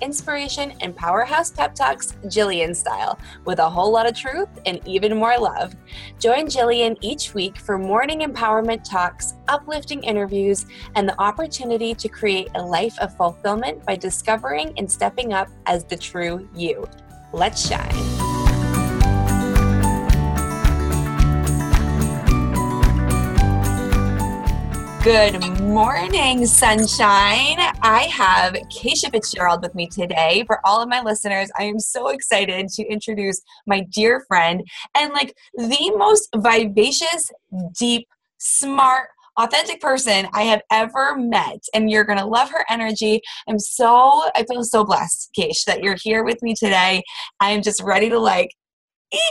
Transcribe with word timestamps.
inspiration, 0.00 0.72
and 0.80 0.94
powerhouse 0.94 1.50
pep 1.50 1.74
talks 1.74 2.12
Jillian 2.24 2.74
style, 2.74 3.18
with 3.44 3.58
a 3.58 3.68
whole 3.68 3.90
lot 3.90 4.06
of 4.06 4.16
truth 4.16 4.48
and 4.66 4.80
even 4.86 5.16
more 5.16 5.38
love. 5.38 5.74
Join 6.18 6.46
Jillian 6.46 6.96
each 7.00 7.34
week 7.34 7.58
for 7.58 7.78
morning 7.78 8.20
empowerment 8.20 8.88
talks, 8.88 9.34
uplifting 9.48 10.02
interviews, 10.02 10.66
and 10.94 11.08
the 11.08 11.20
opportunity 11.20 11.94
to 11.94 12.08
create 12.08 12.48
a 12.54 12.62
life 12.62 12.98
of 12.98 13.16
fulfillment 13.16 13.84
by 13.84 13.96
discovering 13.96 14.72
and 14.78 14.90
stepping 14.90 15.32
up 15.32 15.48
as 15.66 15.84
the 15.84 15.96
true 15.96 16.48
you. 16.54 16.88
Let's 17.32 17.68
shine. 17.68 18.25
Good 25.06 25.60
morning, 25.60 26.44
sunshine. 26.46 27.58
I 27.80 28.08
have 28.12 28.54
Keisha 28.54 29.08
Fitzgerald 29.12 29.62
with 29.62 29.72
me 29.72 29.86
today. 29.86 30.42
For 30.48 30.58
all 30.64 30.82
of 30.82 30.88
my 30.88 31.00
listeners, 31.00 31.48
I 31.56 31.62
am 31.62 31.78
so 31.78 32.08
excited 32.08 32.66
to 32.70 32.82
introduce 32.88 33.40
my 33.68 33.86
dear 33.94 34.24
friend 34.26 34.64
and 34.96 35.12
like 35.12 35.32
the 35.54 35.92
most 35.96 36.28
vivacious, 36.34 37.30
deep, 37.78 38.08
smart, 38.38 39.10
authentic 39.36 39.80
person 39.80 40.26
I 40.32 40.42
have 40.42 40.62
ever 40.72 41.14
met. 41.16 41.62
And 41.72 41.88
you're 41.88 42.04
to 42.04 42.26
love 42.26 42.50
her 42.50 42.64
energy. 42.68 43.20
I'm 43.48 43.60
so, 43.60 44.28
I 44.34 44.44
feel 44.50 44.64
so 44.64 44.84
blessed, 44.84 45.30
Keish, 45.38 45.66
that 45.66 45.84
you're 45.84 45.98
here 46.02 46.24
with 46.24 46.42
me 46.42 46.52
today. 46.58 47.04
I'm 47.38 47.62
just 47.62 47.80
ready 47.80 48.10
to 48.10 48.18
like 48.18 48.50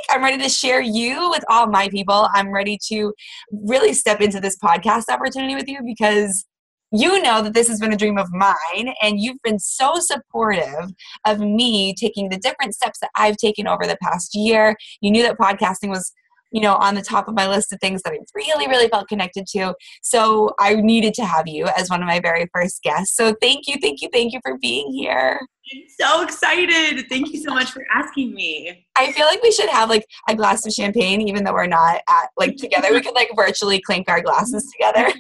I'm 0.10 0.24
ready 0.24 0.42
to 0.42 0.50
share 0.50 0.82
you 0.82 1.30
with 1.30 1.44
all 1.50 1.68
my 1.68 1.90
people. 1.90 2.28
I'm 2.34 2.52
ready 2.52 2.80
to 2.88 3.14
really 3.52 3.94
step 3.94 4.22
into 4.22 4.40
this 4.40 4.58
podcast 4.58 5.10
opportunity 5.10 5.56
with 5.56 5.68
you 5.68 5.80
because 5.86 6.46
you 6.92 7.22
know 7.22 7.42
that 7.42 7.54
this 7.54 7.68
has 7.68 7.80
been 7.80 7.92
a 7.92 7.98
dream 7.98 8.18
of 8.18 8.32
mine 8.32 8.94
and 9.02 9.20
you've 9.20 9.42
been 9.44 9.60
so 9.60 9.96
supportive 10.00 10.94
of 11.26 11.40
me 11.40 11.94
taking 11.94 12.30
the 12.30 12.38
different 12.38 12.74
steps 12.74 13.00
that 13.00 13.10
I've 13.16 13.38
taken 13.38 13.68
over 13.68 13.86
the 13.86 13.98
past 14.02 14.34
year. 14.34 14.76
You 15.02 15.12
knew 15.12 15.24
that 15.24 15.38
podcasting 15.38 15.90
was 15.90 16.14
you 16.52 16.62
know, 16.62 16.76
on 16.76 16.96
the 16.96 17.02
top 17.02 17.28
of 17.28 17.36
my 17.36 17.50
list 17.50 17.74
of 17.74 17.80
things 17.82 18.02
that 18.04 18.14
I 18.14 18.20
really, 18.34 18.68
really 18.68 18.88
felt 18.88 19.10
connected 19.10 19.46
to. 19.48 19.74
So 20.04 20.52
I 20.58 20.76
needed 20.76 21.14
to 21.16 21.26
have 21.26 21.48
you 21.48 21.68
as 21.78 21.90
one 21.90 22.02
of 22.02 22.08
my 22.08 22.22
very 22.22 22.48
first 22.54 22.82
guests. 22.82 23.14
So 23.14 23.36
thank 23.42 23.68
you, 23.68 23.76
thank 23.82 24.02
you, 24.02 24.08
thank 24.14 24.32
you 24.32 24.40
for 24.42 24.58
being 24.60 24.94
here. 24.94 25.42
I'm 25.74 25.84
so 26.00 26.22
excited. 26.24 27.08
Thank 27.10 27.34
you 27.34 27.42
so 27.42 27.54
much 27.54 27.72
for 27.72 27.86
asking 27.94 28.34
me. 28.34 28.86
I 28.96 29.12
feel 29.12 29.26
like 29.26 29.42
we 29.42 29.52
should 29.52 29.70
have 29.70 29.90
like 29.90 30.06
a 30.30 30.36
glass 30.36 30.66
of 30.66 30.74
champagne, 30.74 31.22
even 31.22 31.44
though 31.44 31.54
we're 31.54 31.68
not 31.68 32.02
at 32.08 32.30
like 32.38 32.56
together. 32.58 32.92
we 32.92 33.02
could 33.02 33.16
like 33.16 33.30
virtually 33.36 33.82
clink 33.82 34.10
our 34.10 34.22
glasses 34.22 34.72
together. 34.72 35.12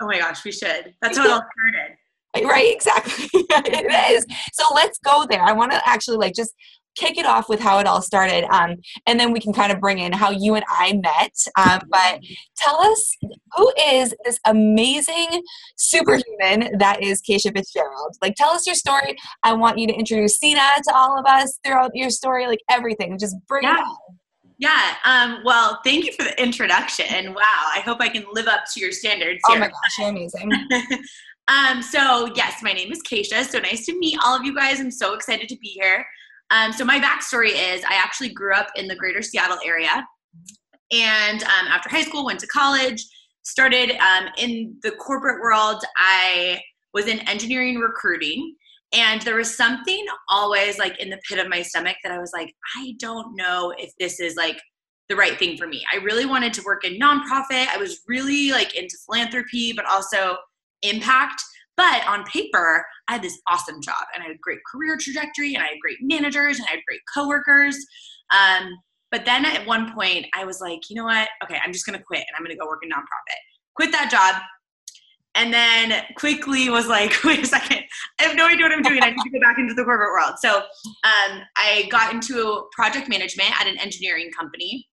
Oh 0.00 0.06
my 0.06 0.18
gosh, 0.18 0.44
we 0.44 0.52
should. 0.52 0.94
That's 1.02 1.18
how 1.18 1.24
it 1.24 1.30
all 1.30 1.42
started. 1.42 1.96
Right, 2.46 2.72
exactly. 2.72 3.28
it 3.34 4.12
is. 4.14 4.26
So 4.52 4.64
let's 4.74 4.98
go 4.98 5.26
there. 5.28 5.42
I 5.42 5.52
want 5.52 5.72
to 5.72 5.88
actually 5.88 6.18
like 6.18 6.34
just 6.34 6.54
kick 6.96 7.18
it 7.18 7.26
off 7.26 7.48
with 7.48 7.60
how 7.60 7.78
it 7.78 7.86
all 7.86 8.02
started, 8.02 8.44
um, 8.52 8.76
and 9.06 9.18
then 9.18 9.32
we 9.32 9.40
can 9.40 9.52
kind 9.52 9.72
of 9.72 9.80
bring 9.80 9.98
in 9.98 10.12
how 10.12 10.30
you 10.30 10.54
and 10.54 10.64
I 10.68 10.94
met. 10.94 11.34
Um, 11.56 11.80
but 11.90 12.20
tell 12.56 12.80
us 12.80 13.16
who 13.54 13.72
is 13.92 14.14
this 14.24 14.38
amazing 14.46 15.42
superhuman 15.76 16.78
that 16.78 17.02
is 17.02 17.22
Keisha 17.22 17.52
Fitzgerald? 17.52 18.16
Like, 18.22 18.34
tell 18.36 18.50
us 18.50 18.66
your 18.66 18.74
story. 18.76 19.16
I 19.42 19.52
want 19.52 19.78
you 19.78 19.86
to 19.86 19.94
introduce 19.94 20.38
Sina 20.38 20.60
to 20.88 20.94
all 20.94 21.18
of 21.18 21.26
us 21.26 21.58
throughout 21.64 21.92
your 21.94 22.10
story, 22.10 22.46
like 22.46 22.60
everything. 22.70 23.18
Just 23.18 23.36
bring 23.46 23.64
yeah. 23.64 23.76
it 23.76 23.80
on. 23.80 24.18
Yeah. 24.58 24.94
Um, 25.04 25.40
well, 25.44 25.80
thank 25.84 26.04
you 26.04 26.12
for 26.12 26.24
the 26.24 26.40
introduction. 26.42 27.32
Wow. 27.32 27.68
I 27.74 27.80
hope 27.84 28.00
I 28.00 28.08
can 28.08 28.24
live 28.32 28.48
up 28.48 28.62
to 28.74 28.80
your 28.80 28.90
standards. 28.92 29.40
Here. 29.46 29.56
Oh 29.56 29.60
my 29.60 29.68
gosh, 29.68 29.98
you're 29.98 30.08
amazing. 30.08 30.50
um, 31.48 31.80
so 31.80 32.28
yes, 32.34 32.60
my 32.62 32.72
name 32.72 32.90
is 32.90 33.00
Keisha. 33.02 33.44
So 33.44 33.60
nice 33.60 33.86
to 33.86 33.96
meet 33.96 34.18
all 34.24 34.36
of 34.36 34.44
you 34.44 34.54
guys. 34.54 34.80
I'm 34.80 34.90
so 34.90 35.14
excited 35.14 35.48
to 35.48 35.56
be 35.58 35.68
here. 35.68 36.04
Um, 36.50 36.72
so 36.72 36.84
my 36.84 36.98
backstory 36.98 37.50
is 37.50 37.84
I 37.84 37.94
actually 37.94 38.30
grew 38.30 38.54
up 38.54 38.68
in 38.76 38.86
the 38.86 38.96
greater 38.96 39.22
Seattle 39.22 39.58
area. 39.64 40.06
And 40.92 41.42
um, 41.42 41.66
after 41.68 41.90
high 41.90 42.02
school, 42.02 42.24
went 42.24 42.40
to 42.40 42.46
college, 42.46 43.04
started 43.42 43.92
um, 44.00 44.28
in 44.38 44.76
the 44.82 44.92
corporate 44.92 45.40
world. 45.42 45.82
I 45.98 46.60
was 46.94 47.06
in 47.06 47.20
engineering 47.28 47.78
recruiting. 47.78 48.54
And 48.94 49.20
there 49.22 49.36
was 49.36 49.54
something 49.54 50.02
always 50.30 50.78
like 50.78 50.98
in 50.98 51.10
the 51.10 51.20
pit 51.28 51.38
of 51.38 51.48
my 51.48 51.60
stomach 51.60 51.96
that 52.02 52.12
I 52.12 52.18
was 52.18 52.30
like, 52.32 52.54
I 52.76 52.94
don't 52.98 53.36
know 53.36 53.74
if 53.76 53.92
this 53.98 54.18
is 54.18 54.34
like 54.36 54.58
the 55.10 55.16
right 55.16 55.38
thing 55.38 55.58
for 55.58 55.66
me. 55.66 55.84
I 55.92 55.96
really 55.98 56.24
wanted 56.24 56.54
to 56.54 56.62
work 56.62 56.84
in 56.84 56.98
nonprofit. 56.98 57.68
I 57.68 57.76
was 57.78 58.00
really 58.08 58.50
like 58.50 58.74
into 58.74 58.96
philanthropy, 59.04 59.74
but 59.74 59.84
also 59.84 60.36
impact. 60.82 61.42
But 61.78 62.04
on 62.08 62.24
paper, 62.24 62.84
I 63.06 63.12
had 63.12 63.22
this 63.22 63.40
awesome 63.46 63.80
job 63.80 64.04
and 64.12 64.22
I 64.22 64.26
had 64.26 64.34
a 64.34 64.38
great 64.42 64.58
career 64.70 64.98
trajectory 65.00 65.54
and 65.54 65.62
I 65.62 65.68
had 65.68 65.78
great 65.80 65.98
managers 66.02 66.58
and 66.58 66.66
I 66.66 66.72
had 66.72 66.80
great 66.88 67.00
coworkers. 67.14 67.76
Um, 68.32 68.72
but 69.12 69.24
then 69.24 69.44
at 69.44 69.64
one 69.64 69.94
point, 69.94 70.26
I 70.34 70.44
was 70.44 70.60
like, 70.60 70.90
you 70.90 70.96
know 70.96 71.04
what? 71.04 71.28
Okay, 71.44 71.56
I'm 71.64 71.72
just 71.72 71.86
gonna 71.86 72.02
quit 72.02 72.18
and 72.18 72.36
I'm 72.36 72.42
gonna 72.42 72.56
go 72.56 72.66
work 72.66 72.80
in 72.82 72.90
nonprofit. 72.90 73.38
Quit 73.76 73.92
that 73.92 74.10
job. 74.10 74.42
And 75.36 75.54
then 75.54 76.02
quickly 76.16 76.68
was 76.68 76.88
like, 76.88 77.14
wait 77.24 77.44
a 77.44 77.46
second, 77.46 77.84
I 78.18 78.24
have 78.24 78.36
no 78.36 78.46
idea 78.46 78.64
what 78.64 78.72
I'm 78.72 78.82
doing. 78.82 79.00
I 79.00 79.10
need 79.10 79.22
to 79.22 79.30
go 79.30 79.40
back 79.40 79.58
into 79.58 79.72
the 79.72 79.84
corporate 79.84 80.10
world. 80.10 80.34
So 80.40 80.56
um, 80.56 81.42
I 81.56 81.86
got 81.92 82.12
into 82.12 82.66
project 82.72 83.08
management 83.08 83.52
at 83.60 83.68
an 83.68 83.78
engineering 83.78 84.32
company. 84.36 84.88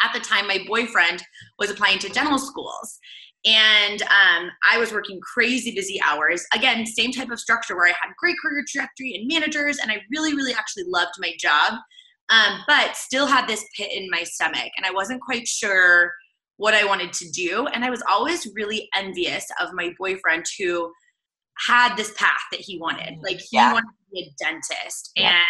At 0.00 0.12
the 0.14 0.20
time, 0.20 0.46
my 0.46 0.60
boyfriend 0.68 1.24
was 1.58 1.68
applying 1.70 1.98
to 1.98 2.08
dental 2.08 2.38
schools. 2.38 3.00
And 3.44 4.02
um, 4.02 4.50
I 4.70 4.78
was 4.78 4.92
working 4.92 5.20
crazy 5.20 5.74
busy 5.74 6.00
hours. 6.00 6.44
Again, 6.54 6.86
same 6.86 7.10
type 7.10 7.30
of 7.30 7.40
structure 7.40 7.74
where 7.74 7.86
I 7.88 7.94
had 8.00 8.14
great 8.16 8.36
career 8.40 8.64
trajectory 8.68 9.14
and 9.14 9.26
managers, 9.26 9.78
and 9.78 9.90
I 9.90 9.96
really, 10.12 10.34
really 10.34 10.54
actually 10.54 10.84
loved 10.86 11.14
my 11.18 11.32
job, 11.40 11.74
um, 12.30 12.60
but 12.68 12.96
still 12.96 13.26
had 13.26 13.48
this 13.48 13.64
pit 13.76 13.90
in 13.92 14.08
my 14.10 14.22
stomach. 14.22 14.70
And 14.76 14.86
I 14.86 14.92
wasn't 14.92 15.20
quite 15.20 15.48
sure 15.48 16.12
what 16.56 16.74
I 16.74 16.84
wanted 16.84 17.12
to 17.14 17.30
do. 17.30 17.66
And 17.66 17.84
I 17.84 17.90
was 17.90 18.02
always 18.08 18.48
really 18.54 18.88
envious 18.94 19.44
of 19.60 19.70
my 19.74 19.92
boyfriend 19.98 20.44
who 20.58 20.92
had 21.66 21.96
this 21.96 22.12
path 22.16 22.42
that 22.52 22.60
he 22.60 22.78
wanted. 22.78 23.18
Like, 23.22 23.38
he 23.38 23.56
yeah. 23.56 23.72
wanted 23.72 23.88
to 23.88 24.12
be 24.12 24.20
a 24.22 24.44
dentist. 24.44 25.10
Yeah. 25.16 25.40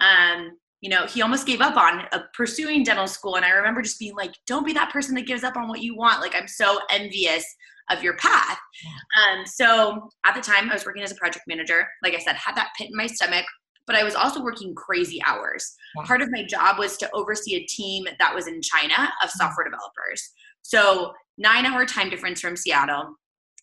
And 0.00 0.42
um, 0.48 0.58
you 0.82 0.90
know, 0.90 1.06
he 1.06 1.22
almost 1.22 1.46
gave 1.46 1.60
up 1.60 1.76
on 1.76 2.06
uh, 2.12 2.24
pursuing 2.34 2.82
dental 2.82 3.06
school. 3.06 3.36
And 3.36 3.44
I 3.44 3.50
remember 3.50 3.82
just 3.82 4.00
being 4.00 4.16
like, 4.16 4.34
don't 4.46 4.66
be 4.66 4.72
that 4.74 4.90
person 4.90 5.14
that 5.14 5.26
gives 5.26 5.44
up 5.44 5.56
on 5.56 5.68
what 5.68 5.80
you 5.80 5.96
want. 5.96 6.20
Like, 6.20 6.34
I'm 6.34 6.48
so 6.48 6.80
envious 6.90 7.44
of 7.90 8.02
your 8.02 8.16
path. 8.16 8.58
Um, 9.16 9.46
so 9.46 10.10
at 10.26 10.34
the 10.34 10.40
time, 10.40 10.68
I 10.68 10.74
was 10.74 10.84
working 10.84 11.04
as 11.04 11.12
a 11.12 11.16
project 11.16 11.44
manager. 11.46 11.86
Like 12.02 12.14
I 12.14 12.18
said, 12.18 12.34
had 12.34 12.56
that 12.56 12.70
pit 12.76 12.88
in 12.90 12.96
my 12.96 13.06
stomach, 13.06 13.46
but 13.86 13.94
I 13.94 14.02
was 14.02 14.16
also 14.16 14.42
working 14.42 14.74
crazy 14.74 15.22
hours. 15.24 15.72
Part 16.04 16.20
of 16.20 16.30
my 16.32 16.44
job 16.44 16.78
was 16.78 16.96
to 16.98 17.10
oversee 17.14 17.54
a 17.54 17.66
team 17.66 18.04
that 18.18 18.34
was 18.34 18.48
in 18.48 18.60
China 18.60 18.94
of 18.94 19.30
mm-hmm. 19.30 19.38
software 19.38 19.64
developers. 19.64 20.30
So, 20.62 21.12
nine 21.38 21.64
hour 21.64 21.86
time 21.86 22.10
difference 22.10 22.40
from 22.40 22.56
Seattle. 22.56 23.14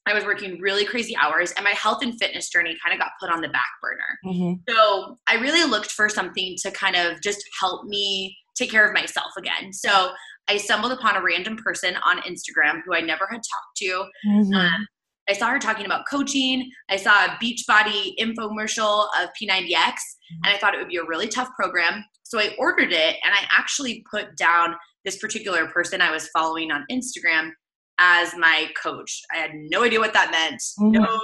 I 0.09 0.13
was 0.13 0.25
working 0.25 0.59
really 0.59 0.85
crazy 0.85 1.15
hours, 1.15 1.51
and 1.53 1.63
my 1.63 1.71
health 1.71 1.99
and 2.01 2.17
fitness 2.19 2.49
journey 2.49 2.77
kind 2.83 2.93
of 2.93 2.99
got 2.99 3.11
put 3.19 3.29
on 3.29 3.41
the 3.41 3.49
back 3.49 3.69
burner. 3.81 4.19
Mm-hmm. 4.25 4.53
So 4.69 5.17
I 5.27 5.35
really 5.35 5.69
looked 5.69 5.91
for 5.91 6.09
something 6.09 6.55
to 6.61 6.71
kind 6.71 6.95
of 6.95 7.21
just 7.21 7.43
help 7.59 7.85
me 7.85 8.37
take 8.55 8.71
care 8.71 8.87
of 8.87 8.93
myself 8.93 9.31
again. 9.37 9.71
So 9.71 10.11
I 10.47 10.57
stumbled 10.57 10.91
upon 10.91 11.15
a 11.15 11.23
random 11.23 11.57
person 11.57 11.95
on 12.03 12.21
Instagram 12.21 12.81
who 12.85 12.95
I 12.95 13.01
never 13.01 13.27
had 13.29 13.37
talked 13.37 13.77
to. 13.77 14.05
Mm-hmm. 14.27 14.53
Um, 14.53 14.87
I 15.29 15.33
saw 15.33 15.49
her 15.49 15.59
talking 15.59 15.85
about 15.85 16.05
coaching. 16.09 16.69
I 16.89 16.97
saw 16.97 17.25
a 17.25 17.37
Beachbody 17.41 18.15
infomercial 18.19 19.07
of 19.21 19.29
P90X, 19.39 19.71
mm-hmm. 19.71 20.43
and 20.43 20.55
I 20.55 20.57
thought 20.57 20.73
it 20.73 20.79
would 20.79 20.89
be 20.89 20.97
a 20.97 21.05
really 21.05 21.27
tough 21.27 21.49
program. 21.55 22.03
So 22.23 22.39
I 22.39 22.55
ordered 22.57 22.91
it, 22.91 23.17
and 23.23 23.33
I 23.33 23.45
actually 23.51 24.03
put 24.09 24.35
down 24.37 24.75
this 25.05 25.17
particular 25.19 25.67
person 25.67 26.01
I 26.01 26.11
was 26.11 26.27
following 26.29 26.71
on 26.71 26.85
Instagram 26.91 27.51
as 27.99 28.33
my 28.37 28.69
coach. 28.81 29.21
I 29.31 29.37
had 29.37 29.51
no 29.53 29.83
idea 29.83 29.99
what 29.99 30.13
that 30.13 30.31
meant. 30.31 30.61
Mm-hmm. 30.79 30.91
No, 30.91 31.19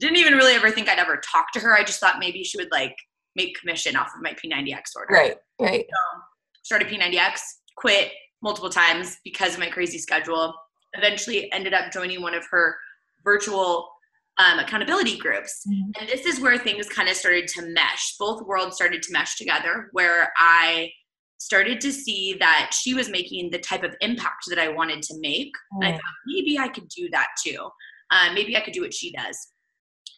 didn't 0.00 0.16
even 0.16 0.34
really 0.34 0.54
ever 0.54 0.70
think 0.70 0.88
I'd 0.88 0.98
ever 0.98 1.18
talk 1.18 1.52
to 1.52 1.60
her. 1.60 1.74
I 1.74 1.84
just 1.84 2.00
thought 2.00 2.18
maybe 2.18 2.42
she 2.42 2.58
would 2.58 2.70
like 2.72 2.94
make 3.34 3.58
commission 3.58 3.96
off 3.96 4.08
of 4.16 4.22
my 4.22 4.32
P90X 4.32 4.96
order. 4.96 5.14
Right, 5.14 5.36
right. 5.60 5.84
So 5.88 6.20
started 6.62 6.88
P90X, 6.88 7.40
quit 7.76 8.10
multiple 8.42 8.70
times 8.70 9.18
because 9.24 9.54
of 9.54 9.60
my 9.60 9.68
crazy 9.68 9.98
schedule. 9.98 10.54
Eventually 10.94 11.52
ended 11.52 11.74
up 11.74 11.92
joining 11.92 12.22
one 12.22 12.34
of 12.34 12.44
her 12.50 12.76
virtual 13.24 13.88
um, 14.38 14.58
accountability 14.58 15.18
groups. 15.18 15.64
Mm-hmm. 15.68 16.00
And 16.00 16.08
this 16.08 16.26
is 16.26 16.40
where 16.40 16.58
things 16.58 16.88
kind 16.88 17.08
of 17.08 17.16
started 17.16 17.48
to 17.48 17.62
mesh. 17.62 18.16
Both 18.18 18.46
worlds 18.46 18.76
started 18.76 19.02
to 19.02 19.12
mesh 19.12 19.36
together, 19.36 19.88
where 19.92 20.32
I 20.36 20.90
started 21.38 21.80
to 21.82 21.92
see 21.92 22.36
that 22.40 22.70
she 22.72 22.94
was 22.94 23.08
making 23.08 23.50
the 23.50 23.58
type 23.58 23.82
of 23.82 23.94
impact 24.00 24.44
that 24.48 24.58
I 24.58 24.68
wanted 24.68 25.02
to 25.02 25.14
make. 25.20 25.52
Mm. 25.74 25.86
I 25.86 25.92
thought 25.92 26.00
maybe 26.26 26.58
I 26.58 26.68
could 26.68 26.88
do 26.88 27.08
that 27.10 27.28
too. 27.44 27.68
Uh, 28.10 28.32
maybe 28.34 28.56
I 28.56 28.60
could 28.60 28.74
do 28.74 28.82
what 28.82 28.94
she 28.94 29.12
does. 29.12 29.36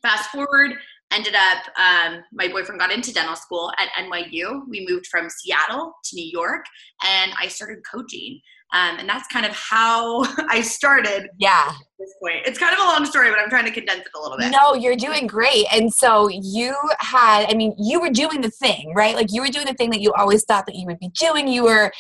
Fast 0.03 0.31
forward, 0.31 0.73
ended 1.13 1.35
up, 1.35 1.65
um, 1.79 2.23
my 2.33 2.49
boyfriend 2.49 2.81
got 2.81 2.93
into 2.93 3.13
dental 3.13 3.37
school 3.37 3.73
at 3.79 3.89
NYU. 4.05 4.63
We 4.69 4.87
moved 4.89 5.07
from 5.07 5.29
Seattle 5.29 5.93
to 6.05 6.17
New 6.17 6.29
York, 6.31 6.65
and 7.05 7.33
I 7.39 7.49
started 7.49 7.79
coaching. 7.91 8.41
Um, 8.75 8.99
and 8.99 9.09
that's 9.09 9.27
kind 9.29 9.47
of 9.47 9.53
how 9.53 10.25
I 10.51 10.61
started. 10.61 11.29
Yeah. 11.39 11.73
This 11.99 12.15
point. 12.21 12.47
It's 12.47 12.59
kind 12.59 12.73
of 12.73 12.81
a 12.81 12.85
long 12.85 13.05
story, 13.05 13.31
but 13.31 13.39
I'm 13.39 13.51
trying 13.51 13.65
to 13.65 13.71
condense 13.71 14.01
it 14.01 14.13
a 14.17 14.21
little 14.21 14.39
bit. 14.39 14.51
No, 14.51 14.75
you're 14.75 14.97
doing 14.97 15.27
great. 15.27 15.67
And 15.73 15.93
so 15.93 16.29
you 16.29 16.77
had, 17.01 17.47
I 17.49 17.55
mean, 17.55 17.75
you 17.79 18.01
were 18.01 18.11
doing 18.11 18.41
the 18.41 18.51
thing, 18.51 18.93
right? 18.95 19.15
Like 19.15 19.29
you 19.31 19.43
were 19.43 19.49
doing 19.49 19.67
the 19.67 19.75
thing 19.75 19.91
that 19.91 20.01
you 20.01 20.13
always 20.13 20.45
thought 20.45 20.67
that 20.67 20.77
you 20.77 20.87
would 20.87 20.99
be 20.99 21.11
doing. 21.11 21.49
You 21.49 21.65
were 21.65 21.93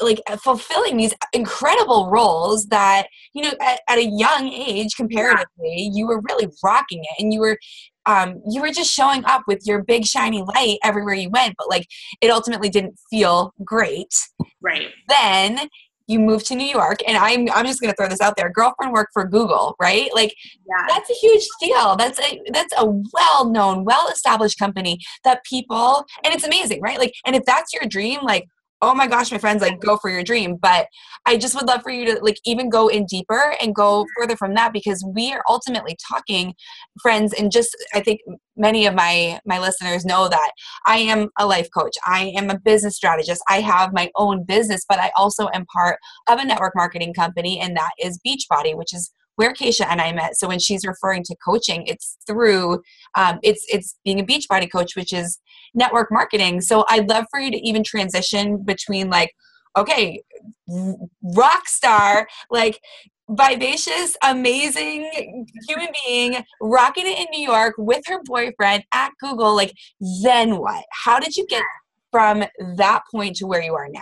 like 0.00 0.20
fulfilling 0.42 0.96
these 0.96 1.14
incredible 1.32 2.10
roles 2.10 2.66
that 2.66 3.06
you 3.34 3.42
know 3.42 3.52
at, 3.60 3.80
at 3.88 3.98
a 3.98 4.04
young 4.04 4.48
age 4.48 4.96
comparatively 4.96 5.46
yeah. 5.62 5.90
you 5.92 6.06
were 6.06 6.20
really 6.28 6.48
rocking 6.64 7.00
it 7.04 7.22
and 7.22 7.32
you 7.32 7.40
were 7.40 7.56
um, 8.04 8.42
you 8.50 8.60
were 8.60 8.72
just 8.72 8.92
showing 8.92 9.24
up 9.26 9.42
with 9.46 9.60
your 9.64 9.84
big 9.84 10.04
shiny 10.04 10.42
light 10.42 10.78
everywhere 10.82 11.14
you 11.14 11.30
went 11.30 11.54
but 11.56 11.68
like 11.68 11.86
it 12.20 12.30
ultimately 12.30 12.68
didn't 12.68 12.98
feel 13.10 13.52
great 13.64 14.12
right 14.60 14.88
then 15.08 15.68
you 16.06 16.18
moved 16.18 16.46
to 16.46 16.54
New 16.54 16.66
York, 16.66 16.98
and 17.06 17.16
I'm 17.16 17.48
I'm 17.52 17.66
just 17.66 17.80
gonna 17.80 17.94
throw 17.94 18.08
this 18.08 18.20
out 18.20 18.36
there. 18.36 18.50
Girlfriend 18.50 18.92
worked 18.92 19.12
for 19.12 19.26
Google, 19.26 19.76
right? 19.80 20.10
Like 20.14 20.34
yeah. 20.66 20.86
that's 20.88 21.10
a 21.10 21.14
huge 21.14 21.46
deal. 21.60 21.96
That's 21.96 22.18
a 22.20 22.40
that's 22.52 22.72
a 22.76 22.86
well 22.86 23.50
known, 23.50 23.84
well 23.84 24.08
established 24.08 24.58
company 24.58 24.98
that 25.24 25.44
people, 25.44 26.04
and 26.24 26.34
it's 26.34 26.44
amazing, 26.44 26.80
right? 26.80 26.98
Like, 26.98 27.12
and 27.26 27.36
if 27.36 27.44
that's 27.44 27.72
your 27.72 27.84
dream, 27.88 28.20
like 28.22 28.48
oh 28.82 28.94
my 28.94 29.06
gosh, 29.06 29.30
my 29.30 29.38
friends, 29.38 29.62
like 29.62 29.80
go 29.80 29.96
for 29.96 30.10
your 30.10 30.24
dream. 30.24 30.56
But 30.60 30.88
I 31.24 31.36
just 31.36 31.54
would 31.54 31.66
love 31.66 31.82
for 31.82 31.90
you 31.90 32.04
to 32.06 32.20
like 32.22 32.38
even 32.44 32.68
go 32.68 32.88
in 32.88 33.06
deeper 33.06 33.54
and 33.62 33.74
go 33.74 34.02
mm-hmm. 34.02 34.20
further 34.20 34.36
from 34.36 34.54
that 34.54 34.72
because 34.72 35.04
we 35.14 35.32
are 35.32 35.42
ultimately 35.48 35.96
talking, 36.08 36.54
friends, 37.00 37.32
and 37.32 37.50
just 37.50 37.74
I 37.94 38.00
think 38.00 38.20
many 38.56 38.86
of 38.86 38.94
my 38.94 39.40
my 39.46 39.58
listeners 39.58 40.04
know 40.04 40.28
that 40.28 40.50
I 40.86 40.98
am 40.98 41.30
a 41.38 41.46
life 41.46 41.68
coach. 41.76 41.96
I 42.04 42.32
am 42.36 42.50
a 42.50 42.58
business 42.58 42.96
strategist. 42.96 43.42
I 43.48 43.60
have 43.60 43.92
my 43.92 44.10
own 44.16 44.44
business, 44.44 44.84
but 44.88 44.98
I 44.98 45.12
also 45.16 45.48
am 45.54 45.64
part 45.72 45.98
of 46.28 46.38
a 46.38 46.44
network 46.44 46.74
marketing 46.74 47.14
company, 47.14 47.60
and 47.60 47.76
that 47.76 47.92
is 48.02 48.20
Beachbody, 48.26 48.76
which 48.76 48.92
is 48.92 49.12
where 49.36 49.52
Keisha 49.52 49.86
and 49.88 50.00
I 50.00 50.12
met. 50.12 50.36
So 50.36 50.48
when 50.48 50.58
she's 50.58 50.86
referring 50.86 51.22
to 51.24 51.36
coaching, 51.44 51.86
it's 51.86 52.16
through 52.26 52.82
um, 53.16 53.38
it's 53.42 53.64
it's 53.68 53.98
being 54.04 54.20
a 54.20 54.24
Beachbody 54.24 54.70
coach, 54.70 54.96
which 54.96 55.12
is 55.12 55.38
network 55.74 56.10
marketing. 56.10 56.60
So 56.60 56.84
I'd 56.88 57.08
love 57.08 57.26
for 57.30 57.40
you 57.40 57.50
to 57.50 57.58
even 57.58 57.82
transition 57.82 58.62
between 58.62 59.10
like, 59.10 59.34
okay, 59.76 60.22
rock 61.22 61.66
star, 61.66 62.28
like 62.50 62.80
vivacious, 63.28 64.16
amazing 64.22 65.46
human 65.68 65.88
being, 66.04 66.44
rocking 66.60 67.06
it 67.06 67.18
in 67.18 67.26
New 67.32 67.40
York 67.48 67.74
with 67.78 68.02
her 68.06 68.20
boyfriend 68.24 68.84
at 68.92 69.12
Google. 69.20 69.54
Like, 69.56 69.72
then 70.22 70.58
what? 70.58 70.84
How 70.90 71.18
did 71.18 71.36
you 71.36 71.46
get 71.46 71.62
from 72.10 72.44
that 72.76 73.02
point 73.10 73.36
to 73.36 73.46
where 73.46 73.62
you 73.62 73.74
are 73.74 73.88
now? 73.90 74.00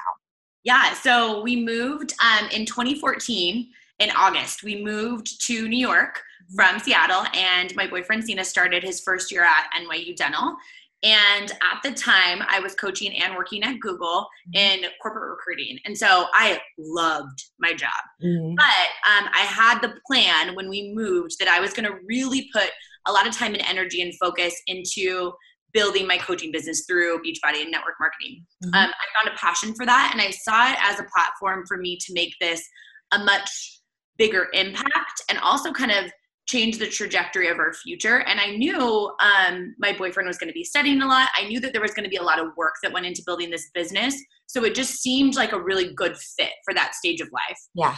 Yeah, 0.65 0.93
so 0.93 1.41
we 1.43 1.57
moved 1.65 2.13
um, 2.23 2.49
in 2.51 2.67
2014 2.67 3.69
in 4.01 4.11
August. 4.17 4.63
We 4.63 4.83
moved 4.83 5.41
to 5.47 5.69
New 5.69 5.79
York 5.79 6.23
from 6.55 6.81
Seattle, 6.81 7.25
and 7.35 7.75
my 7.77 7.87
boyfriend 7.87 8.25
Cena 8.25 8.45
started 8.45 8.83
his 8.83 9.01
first 9.01 9.31
year 9.31 9.45
at 9.45 9.71
NYU 9.79 10.17
Dental. 10.17 10.57
And 11.03 11.51
at 11.51 11.83
the 11.83 11.93
time, 11.93 12.43
I 12.47 12.61
was 12.61 12.75
coaching 12.75 13.13
and 13.15 13.35
working 13.35 13.63
at 13.63 13.81
Google 13.81 14.27
mm-hmm. 14.55 14.83
in 14.83 14.91
corporate 15.01 15.31
recruiting. 15.31 15.79
And 15.87 15.97
so 15.97 16.27
I 16.35 16.61
loved 16.79 17.43
my 17.59 17.73
job. 17.73 17.91
Mm-hmm. 18.23 18.55
But 18.57 19.25
um, 19.25 19.31
I 19.33 19.47
had 19.47 19.81
the 19.81 19.95
plan 20.07 20.55
when 20.55 20.69
we 20.69 20.93
moved 20.95 21.39
that 21.39 21.49
I 21.49 21.61
was 21.61 21.73
going 21.73 21.87
to 21.87 21.99
really 22.07 22.51
put 22.53 22.71
a 23.07 23.13
lot 23.13 23.27
of 23.27 23.35
time 23.35 23.55
and 23.55 23.63
energy 23.67 24.03
and 24.03 24.13
focus 24.19 24.55
into 24.67 25.33
building 25.73 26.07
my 26.07 26.19
coaching 26.19 26.53
business 26.53 26.85
through 26.87 27.23
Beachbody 27.23 27.63
and 27.63 27.71
network 27.71 27.95
marketing. 27.99 28.45
Mm-hmm. 28.63 28.75
Um, 28.75 28.91
I 28.91 29.25
found 29.25 29.35
a 29.35 29.39
passion 29.39 29.75
for 29.75 29.87
that, 29.87 30.11
and 30.13 30.21
I 30.21 30.31
saw 30.31 30.71
it 30.71 30.77
as 30.83 31.01
a 31.01 31.05
platform 31.05 31.65
for 31.67 31.79
me 31.79 31.97
to 31.97 32.13
make 32.13 32.35
this 32.41 32.63
a 33.13 33.19
much 33.21 33.80
bigger 34.21 34.49
impact 34.53 35.23
and 35.31 35.39
also 35.39 35.73
kind 35.73 35.91
of 35.91 36.13
change 36.47 36.79
the 36.79 36.87
trajectory 36.87 37.49
of 37.49 37.59
our 37.59 37.73
future. 37.73 38.19
And 38.27 38.39
I 38.39 38.57
knew 38.57 39.11
um, 39.23 39.75
my 39.79 39.97
boyfriend 39.97 40.27
was 40.27 40.37
going 40.37 40.49
to 40.49 40.55
be 40.55 40.65
studying 40.65 41.01
a 41.01 41.07
lot. 41.07 41.31
I 41.35 41.47
knew 41.47 41.59
that 41.61 41.73
there 41.73 41.81
was 41.81 41.95
going 41.95 42.05
to 42.05 42.11
be 42.11 42.17
a 42.17 42.23
lot 42.23 42.39
of 42.39 42.49
work 42.57 42.75
that 42.83 42.93
went 42.93 43.07
into 43.07 43.23
building 43.25 43.51
this 43.51 43.71
business. 43.73 44.15
So 44.47 44.63
it 44.65 44.75
just 44.75 45.01
seemed 45.01 45.37
like 45.37 45.53
a 45.53 45.61
really 45.61 45.95
good 45.95 46.17
fit 46.19 46.53
for 46.67 46.75
that 46.75 46.95
stage 46.95 47.23
of 47.23 47.29
life. 47.33 47.59
Yeah. 47.75 47.97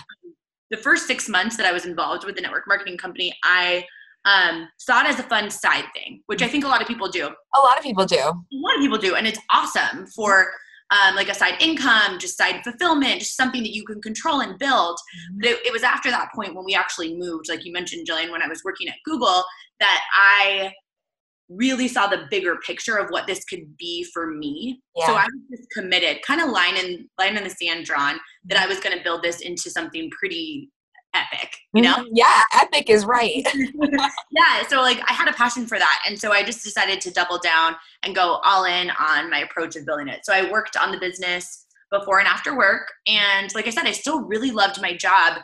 The 0.70 0.76
first 0.76 1.08
six 1.08 1.28
months 1.28 1.56
that 1.56 1.66
I 1.66 1.72
was 1.72 1.86
involved 1.86 2.24
with 2.24 2.36
the 2.36 2.42
network 2.42 2.64
marketing 2.68 2.98
company, 2.98 3.34
I 3.42 3.84
um, 4.24 4.68
saw 4.78 5.00
it 5.00 5.08
as 5.08 5.18
a 5.18 5.24
fun 5.24 5.50
side 5.50 5.86
thing, 5.92 6.22
which 6.26 6.42
I 6.42 6.46
think 6.46 6.64
a 6.64 6.68
lot 6.68 6.80
of 6.80 6.86
people 6.86 7.08
do. 7.08 7.26
A 7.26 7.60
lot 7.60 7.78
of 7.78 7.82
people 7.82 8.04
do. 8.04 8.16
A 8.16 8.60
lot 8.66 8.76
of 8.76 8.80
people 8.80 8.98
do. 8.98 9.16
And 9.16 9.26
it's 9.26 9.40
awesome 9.52 10.06
for 10.06 10.52
um, 10.92 11.14
like 11.14 11.28
a 11.28 11.34
side 11.34 11.54
income, 11.60 12.18
just 12.18 12.36
side 12.36 12.62
fulfillment, 12.62 13.20
just 13.20 13.36
something 13.36 13.62
that 13.62 13.74
you 13.74 13.84
can 13.84 14.00
control 14.02 14.40
and 14.40 14.58
build. 14.58 14.98
Mm-hmm. 14.98 15.38
But 15.38 15.48
it, 15.48 15.66
it, 15.66 15.72
was 15.72 15.82
after 15.82 16.10
that 16.10 16.28
point 16.34 16.54
when 16.54 16.64
we 16.64 16.74
actually 16.74 17.16
moved, 17.16 17.48
like 17.48 17.64
you 17.64 17.72
mentioned, 17.72 18.06
Jillian, 18.06 18.30
when 18.30 18.42
I 18.42 18.48
was 18.48 18.62
working 18.64 18.88
at 18.88 18.96
Google, 19.04 19.42
that 19.80 20.00
I 20.14 20.72
really 21.48 21.88
saw 21.88 22.06
the 22.06 22.26
bigger 22.30 22.56
picture 22.64 22.96
of 22.96 23.10
what 23.10 23.26
this 23.26 23.44
could 23.44 23.76
be 23.76 24.04
for 24.12 24.26
me. 24.26 24.80
Yeah. 24.96 25.06
So 25.06 25.14
I 25.14 25.24
was 25.24 25.58
just 25.58 25.70
committed, 25.70 26.22
kind 26.22 26.40
of 26.40 26.50
line 26.50 26.76
in 26.76 27.08
line 27.18 27.36
in 27.36 27.44
the 27.44 27.50
sand 27.50 27.86
drawn, 27.86 28.18
that 28.44 28.58
I 28.58 28.66
was 28.66 28.80
going 28.80 28.96
to 28.96 29.02
build 29.02 29.22
this 29.22 29.40
into 29.40 29.70
something 29.70 30.10
pretty 30.10 30.70
epic 31.14 31.56
you 31.74 31.82
know? 31.82 31.96
Mm-hmm. 31.96 32.12
yeah 32.12 32.42
epic 32.54 32.90
is 32.90 33.04
right. 33.04 33.46
Yeah 33.54 34.66
so 34.68 34.80
like 34.80 35.00
i 35.08 35.12
had 35.12 35.28
a 35.28 35.32
passion 35.32 35.66
for 35.66 35.78
that 35.78 36.02
and 36.06 36.18
so 36.18 36.32
i 36.32 36.42
just 36.42 36.64
decided 36.64 37.00
to 37.02 37.10
double 37.10 37.38
down 37.38 37.76
and 38.02 38.14
go 38.14 38.40
all 38.44 38.64
in 38.64 38.90
on 38.90 39.30
my 39.30 39.40
approach 39.40 39.76
of 39.76 39.86
building 39.86 40.08
it. 40.08 40.24
So 40.24 40.32
i 40.32 40.50
worked 40.50 40.76
on 40.76 40.92
the 40.92 40.98
business 40.98 41.66
before 41.90 42.18
and 42.18 42.28
after 42.28 42.56
work 42.56 42.90
and 43.06 43.54
like 43.54 43.66
i 43.66 43.70
said 43.70 43.86
i 43.86 43.92
still 43.92 44.22
really 44.22 44.50
loved 44.50 44.80
my 44.80 44.96
job 44.96 45.38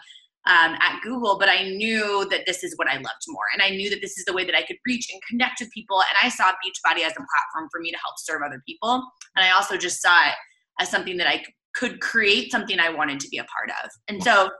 um, 0.46 0.74
at 0.80 1.00
google 1.02 1.38
but 1.38 1.48
i 1.50 1.64
knew 1.64 2.26
that 2.30 2.46
this 2.46 2.64
is 2.64 2.72
what 2.76 2.88
i 2.88 2.94
loved 2.94 3.24
more 3.28 3.44
and 3.52 3.62
i 3.62 3.68
knew 3.68 3.90
that 3.90 4.00
this 4.00 4.16
is 4.16 4.24
the 4.24 4.32
way 4.32 4.44
that 4.44 4.54
i 4.54 4.62
could 4.62 4.76
reach 4.86 5.08
and 5.12 5.20
connect 5.28 5.60
with 5.60 5.70
people 5.72 6.00
and 6.00 6.26
i 6.26 6.28
saw 6.30 6.44
beachbody 6.52 7.04
as 7.04 7.12
a 7.12 7.16
platform 7.16 7.68
for 7.70 7.80
me 7.80 7.90
to 7.90 7.98
help 7.98 8.14
serve 8.16 8.40
other 8.42 8.62
people 8.66 8.94
and 9.36 9.44
i 9.44 9.50
also 9.50 9.76
just 9.76 10.00
saw 10.00 10.28
it 10.28 10.34
as 10.80 10.90
something 10.90 11.18
that 11.18 11.26
i 11.26 11.44
could 11.74 12.00
create 12.00 12.50
something 12.50 12.80
i 12.80 12.88
wanted 12.88 13.20
to 13.20 13.28
be 13.28 13.38
a 13.38 13.44
part 13.44 13.70
of. 13.84 13.90
And 14.08 14.22
so 14.22 14.50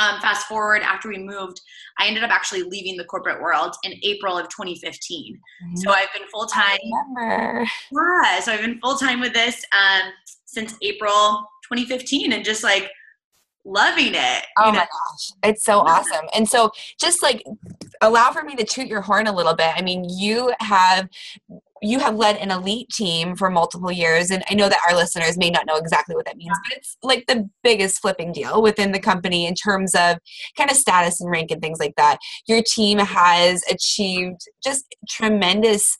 um, 0.00 0.20
fast 0.20 0.46
forward 0.46 0.82
after 0.82 1.08
we 1.08 1.18
moved, 1.18 1.60
I 1.98 2.06
ended 2.06 2.24
up 2.24 2.30
actually 2.30 2.62
leaving 2.62 2.96
the 2.96 3.04
corporate 3.04 3.40
world 3.40 3.76
in 3.84 3.92
April 4.02 4.36
of 4.36 4.48
2015. 4.48 5.34
Mm-hmm. 5.36 5.76
So 5.76 5.90
I've 5.90 6.12
been 6.14 6.26
full 6.32 6.46
time. 6.46 6.78
Yeah, 7.92 8.40
so 8.40 8.52
I've 8.52 8.62
been 8.62 8.80
full 8.80 8.96
time 8.96 9.20
with 9.20 9.34
this 9.34 9.62
um, 9.72 10.10
since 10.46 10.74
April 10.82 11.46
2015, 11.70 12.32
and 12.32 12.44
just 12.44 12.64
like 12.64 12.90
loving 13.66 14.14
it. 14.14 14.46
Oh 14.58 14.66
know? 14.66 14.72
my 14.72 14.78
gosh, 14.78 15.32
it's 15.44 15.64
so 15.64 15.80
awesome! 15.80 16.26
And 16.34 16.48
so 16.48 16.70
just 16.98 17.22
like 17.22 17.44
allow 18.00 18.32
for 18.32 18.42
me 18.42 18.56
to 18.56 18.64
toot 18.64 18.86
your 18.86 19.02
horn 19.02 19.26
a 19.26 19.32
little 19.32 19.54
bit. 19.54 19.70
I 19.76 19.82
mean, 19.82 20.06
you 20.08 20.52
have 20.60 21.08
you 21.82 21.98
have 21.98 22.16
led 22.16 22.36
an 22.36 22.50
elite 22.50 22.88
team 22.90 23.34
for 23.34 23.50
multiple 23.50 23.92
years 23.92 24.30
and 24.30 24.42
i 24.50 24.54
know 24.54 24.68
that 24.68 24.80
our 24.88 24.96
listeners 24.96 25.36
may 25.38 25.50
not 25.50 25.66
know 25.66 25.76
exactly 25.76 26.14
what 26.14 26.24
that 26.24 26.36
means 26.36 26.56
but 26.68 26.76
it's 26.76 26.96
like 27.02 27.26
the 27.26 27.48
biggest 27.62 28.00
flipping 28.00 28.32
deal 28.32 28.62
within 28.62 28.92
the 28.92 29.00
company 29.00 29.46
in 29.46 29.54
terms 29.54 29.94
of 29.94 30.18
kind 30.56 30.70
of 30.70 30.76
status 30.76 31.20
and 31.20 31.30
rank 31.30 31.50
and 31.50 31.60
things 31.60 31.78
like 31.78 31.94
that. 31.96 32.18
Your 32.46 32.62
team 32.62 32.98
has 32.98 33.62
achieved 33.70 34.40
just 34.62 34.84
tremendous 35.08 35.98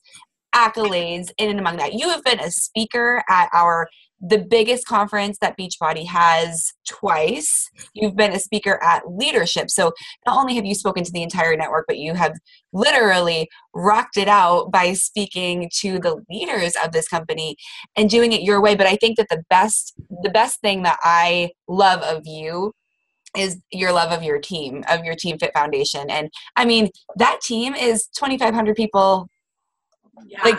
accolades 0.54 1.30
in 1.38 1.50
and 1.50 1.60
among 1.60 1.76
that. 1.76 1.94
You 1.94 2.08
have 2.08 2.24
been 2.24 2.40
a 2.40 2.50
speaker 2.50 3.22
at 3.28 3.48
our 3.52 3.88
the 4.20 4.38
biggest 4.38 4.86
conference 4.86 5.38
that 5.40 5.56
Beachbody 5.58 6.06
has 6.06 6.72
twice. 6.86 7.70
You've 7.94 8.16
been 8.16 8.32
a 8.32 8.38
speaker 8.38 8.78
at 8.82 9.02
leadership. 9.08 9.70
So 9.70 9.92
not 10.26 10.36
only 10.36 10.56
have 10.56 10.66
you 10.66 10.74
spoken 10.74 11.04
to 11.04 11.12
the 11.12 11.22
entire 11.22 11.56
network, 11.56 11.86
but 11.88 11.98
you 11.98 12.14
have 12.14 12.34
literally 12.72 13.48
rocked 13.74 14.18
it 14.18 14.28
out 14.28 14.70
by 14.70 14.92
speaking 14.92 15.70
to 15.78 15.98
the 15.98 16.22
leaders 16.28 16.74
of 16.84 16.92
this 16.92 17.08
company 17.08 17.56
and 17.96 18.10
doing 18.10 18.32
it 18.32 18.42
your 18.42 18.60
way. 18.60 18.74
But 18.74 18.86
I 18.86 18.96
think 18.96 19.16
that 19.16 19.28
the 19.30 19.42
best 19.48 19.94
the 20.22 20.30
best 20.30 20.60
thing 20.60 20.82
that 20.82 20.98
I 21.02 21.50
love 21.66 22.02
of 22.02 22.22
you 22.26 22.72
is 23.36 23.58
your 23.70 23.92
love 23.92 24.12
of 24.12 24.22
your 24.22 24.38
team, 24.38 24.84
of 24.88 25.04
your 25.04 25.14
Team 25.14 25.38
Fit 25.38 25.52
Foundation. 25.54 26.10
And 26.10 26.28
I 26.56 26.64
mean, 26.64 26.90
that 27.16 27.40
team 27.40 27.74
is 27.74 28.08
2,500 28.16 28.74
people. 28.74 29.28
Yeah. 30.26 30.42
Like 30.44 30.58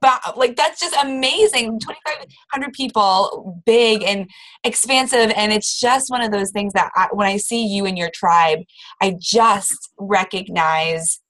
but 0.00 0.36
like 0.36 0.56
that's 0.56 0.80
just 0.80 0.96
amazing 1.02 1.78
2500 1.80 2.72
people 2.72 3.62
big 3.66 4.02
and 4.02 4.28
expansive 4.64 5.32
and 5.36 5.52
it's 5.52 5.78
just 5.80 6.10
one 6.10 6.22
of 6.22 6.32
those 6.32 6.50
things 6.50 6.72
that 6.72 6.90
I, 6.94 7.08
when 7.12 7.26
i 7.26 7.36
see 7.36 7.66
you 7.66 7.86
and 7.86 7.96
your 7.96 8.10
tribe 8.12 8.60
i 9.00 9.16
just 9.20 9.90
recognize 9.98 11.20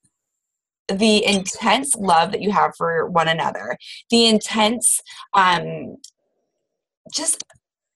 the 0.88 1.24
intense 1.24 1.94
love 1.96 2.32
that 2.32 2.42
you 2.42 2.50
have 2.50 2.72
for 2.76 3.10
one 3.10 3.28
another 3.28 3.76
the 4.10 4.26
intense 4.26 5.00
um 5.34 5.96
just 7.14 7.42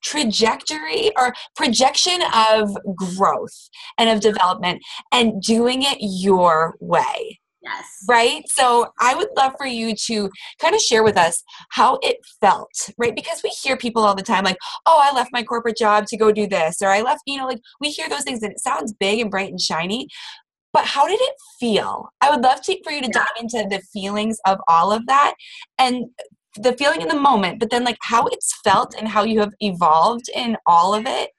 trajectory 0.02 1.11
or 1.16 1.33
projection 1.57 2.21
of 2.35 2.76
growth 2.95 3.71
and 3.99 4.11
of 4.11 4.21
development 4.21 4.83
and 5.12 5.40
doing 5.40 5.83
it 5.83 5.99
your 6.00 6.76
way. 6.81 7.40
Yes. 7.62 8.04
Right. 8.09 8.42
So 8.49 8.92
I 9.00 9.14
would 9.14 9.28
love 9.37 9.52
for 9.57 9.66
you 9.66 9.95
to 10.07 10.28
kind 10.61 10.75
of 10.75 10.81
share 10.81 11.04
with 11.04 11.16
us 11.16 11.45
how 11.71 11.99
it 12.02 12.16
felt, 12.40 12.90
right? 12.99 13.14
Because 13.14 13.40
we 13.45 13.50
hear 13.50 13.76
people 13.76 14.02
all 14.02 14.16
the 14.16 14.23
time 14.23 14.45
like, 14.45 14.57
oh, 14.87 15.00
I 15.00 15.14
left 15.14 15.31
my 15.33 15.45
corporate 15.45 15.76
job 15.76 16.07
to 16.07 16.16
go 16.16 16.33
do 16.33 16.49
this, 16.49 16.83
or 16.83 16.88
I 16.88 17.02
left, 17.02 17.21
you 17.26 17.38
know, 17.38 17.47
like 17.47 17.61
we 17.81 17.90
hear 17.90 18.09
those 18.09 18.25
things 18.25 18.42
and 18.42 18.52
it 18.52 18.59
sounds 18.59 18.92
big 18.92 19.21
and 19.21 19.31
bright 19.31 19.50
and 19.50 19.61
shiny. 19.61 20.09
But 20.73 20.87
how 20.87 21.07
did 21.07 21.21
it 21.21 21.35
feel? 21.61 22.09
I 22.21 22.31
would 22.31 22.40
love 22.40 22.62
to, 22.62 22.81
for 22.83 22.92
you 22.92 23.02
to 23.02 23.07
yeah. 23.07 23.12
dive 23.12 23.37
into 23.40 23.69
the 23.69 23.83
feelings 23.92 24.38
of 24.47 24.59
all 24.69 24.90
of 24.90 25.07
that 25.07 25.35
and 25.78 26.07
the 26.57 26.73
feeling 26.73 27.00
in 27.00 27.09
the 27.09 27.14
moment, 27.14 27.61
but 27.61 27.71
then 27.71 27.85
like 27.85 27.99
how 28.02 28.26
it's 28.26 28.59
felt 28.64 28.95
and 28.99 29.09
how 29.09 29.23
you 29.23 29.40
have 29.40 29.52
evolved 29.61 30.28
in 30.35 30.57
all 30.66 30.95
of 30.95 31.07
it. 31.07 31.31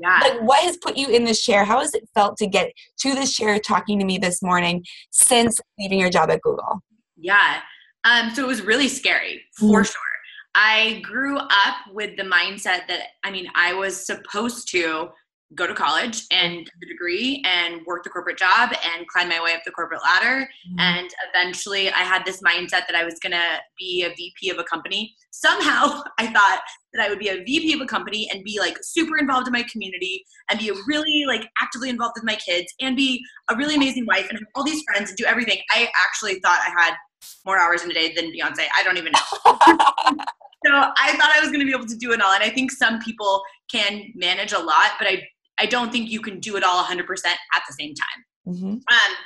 Yeah. 0.00 0.18
Like 0.20 0.40
what 0.40 0.62
has 0.62 0.76
put 0.76 0.96
you 0.96 1.08
in 1.08 1.24
this 1.24 1.42
chair? 1.42 1.64
How 1.64 1.80
has 1.80 1.94
it 1.94 2.08
felt 2.14 2.36
to 2.38 2.46
get 2.46 2.72
to 3.00 3.14
this 3.14 3.34
chair 3.34 3.58
talking 3.58 3.98
to 3.98 4.04
me 4.04 4.18
this 4.18 4.42
morning 4.42 4.84
since 5.10 5.60
leaving 5.78 5.98
your 5.98 6.10
job 6.10 6.30
at 6.30 6.40
Google? 6.42 6.82
Yeah. 7.16 7.60
Um, 8.04 8.30
so 8.30 8.44
it 8.44 8.46
was 8.46 8.62
really 8.62 8.88
scary 8.88 9.42
for 9.56 9.82
mm 9.82 9.86
sure. 9.86 10.02
I 10.54 11.00
grew 11.04 11.36
up 11.36 11.76
with 11.92 12.16
the 12.16 12.24
mindset 12.24 12.88
that 12.88 13.08
I 13.22 13.30
mean 13.30 13.48
I 13.54 13.74
was 13.74 14.06
supposed 14.06 14.68
to 14.72 15.10
go 15.54 15.66
to 15.66 15.74
college 15.74 16.24
and 16.30 16.58
get 16.58 16.74
the 16.80 16.86
degree 16.86 17.42
and 17.46 17.80
work 17.86 18.04
the 18.04 18.10
corporate 18.10 18.36
job 18.36 18.70
and 18.94 19.06
climb 19.08 19.28
my 19.28 19.42
way 19.42 19.54
up 19.54 19.62
the 19.64 19.70
corporate 19.70 20.02
ladder. 20.02 20.42
Mm-hmm. 20.42 20.78
And 20.78 21.10
eventually 21.32 21.88
I 21.90 22.00
had 22.00 22.24
this 22.24 22.42
mindset 22.42 22.86
that 22.86 22.94
I 22.94 23.04
was 23.04 23.18
going 23.20 23.32
to 23.32 23.58
be 23.78 24.04
a 24.04 24.14
VP 24.14 24.50
of 24.50 24.58
a 24.58 24.64
company. 24.64 25.14
Somehow 25.30 26.02
I 26.18 26.26
thought 26.26 26.60
that 26.92 27.04
I 27.04 27.08
would 27.08 27.18
be 27.18 27.28
a 27.28 27.42
VP 27.44 27.72
of 27.72 27.80
a 27.80 27.86
company 27.86 28.28
and 28.32 28.44
be 28.44 28.58
like 28.60 28.76
super 28.82 29.16
involved 29.16 29.46
in 29.46 29.52
my 29.52 29.64
community 29.70 30.24
and 30.50 30.58
be 30.58 30.70
really 30.86 31.24
like 31.26 31.48
actively 31.60 31.88
involved 31.88 32.14
with 32.16 32.24
my 32.24 32.36
kids 32.36 32.72
and 32.80 32.96
be 32.96 33.22
a 33.50 33.56
really 33.56 33.74
amazing 33.74 34.06
wife 34.06 34.28
and 34.28 34.38
have 34.38 34.48
all 34.54 34.64
these 34.64 34.82
friends 34.82 35.10
and 35.10 35.16
do 35.16 35.24
everything. 35.24 35.58
I 35.70 35.88
actually 36.04 36.40
thought 36.40 36.58
I 36.60 36.82
had 36.82 36.94
more 37.46 37.58
hours 37.58 37.82
in 37.82 37.90
a 37.90 37.94
day 37.94 38.14
than 38.14 38.26
Beyonce. 38.26 38.66
I 38.76 38.82
don't 38.82 38.98
even 38.98 39.12
know. 39.12 39.54
so 40.66 40.72
I 40.72 41.16
thought 41.16 41.32
I 41.34 41.40
was 41.40 41.48
going 41.48 41.60
to 41.60 41.66
be 41.66 41.72
able 41.72 41.86
to 41.86 41.96
do 41.96 42.12
it 42.12 42.20
all. 42.20 42.32
And 42.32 42.44
I 42.44 42.50
think 42.50 42.70
some 42.70 42.98
people 43.00 43.42
can 43.70 44.12
manage 44.14 44.52
a 44.52 44.58
lot, 44.58 44.92
but 44.98 45.08
I 45.08 45.22
I 45.60 45.66
don't 45.66 45.90
think 45.90 46.10
you 46.10 46.20
can 46.20 46.40
do 46.40 46.56
it 46.56 46.64
all 46.64 46.84
100% 46.84 47.00
at 47.26 47.62
the 47.68 47.74
same 47.78 47.94
time. 47.94 48.54
Mm-hmm. 48.54 48.66
Um, 48.66 49.16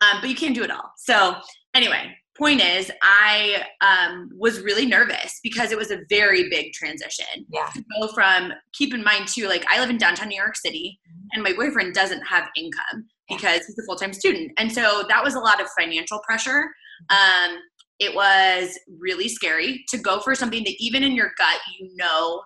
um, 0.00 0.20
but 0.20 0.30
you 0.30 0.36
can 0.36 0.52
do 0.52 0.62
it 0.62 0.70
all. 0.70 0.92
So 0.96 1.36
anyway, 1.74 2.14
point 2.38 2.62
is, 2.62 2.90
I 3.02 3.64
um, 3.80 4.30
was 4.36 4.60
really 4.60 4.86
nervous 4.86 5.40
because 5.42 5.72
it 5.72 5.78
was 5.78 5.90
a 5.90 6.00
very 6.08 6.48
big 6.48 6.72
transition. 6.72 7.46
Yeah. 7.48 7.68
To 7.74 7.84
go 8.00 8.08
from, 8.08 8.52
keep 8.72 8.94
in 8.94 9.02
mind 9.02 9.28
too, 9.28 9.48
like 9.48 9.66
I 9.68 9.80
live 9.80 9.90
in 9.90 9.98
downtown 9.98 10.28
New 10.28 10.36
York 10.36 10.56
City, 10.56 11.00
mm-hmm. 11.08 11.28
and 11.32 11.42
my 11.42 11.52
boyfriend 11.52 11.94
doesn't 11.94 12.22
have 12.22 12.48
income 12.56 13.06
because 13.28 13.66
he's 13.66 13.78
a 13.78 13.82
full 13.84 13.96
time 13.96 14.12
student, 14.12 14.52
and 14.56 14.72
so 14.72 15.04
that 15.08 15.22
was 15.22 15.34
a 15.34 15.40
lot 15.40 15.60
of 15.60 15.68
financial 15.78 16.20
pressure. 16.20 16.70
Mm-hmm. 17.10 17.54
Um, 17.54 17.60
it 17.98 18.14
was 18.14 18.78
really 19.00 19.28
scary 19.28 19.84
to 19.88 19.98
go 19.98 20.20
for 20.20 20.34
something 20.34 20.62
that 20.62 20.74
even 20.78 21.02
in 21.02 21.16
your 21.16 21.32
gut 21.36 21.60
you 21.80 21.90
know 21.96 22.42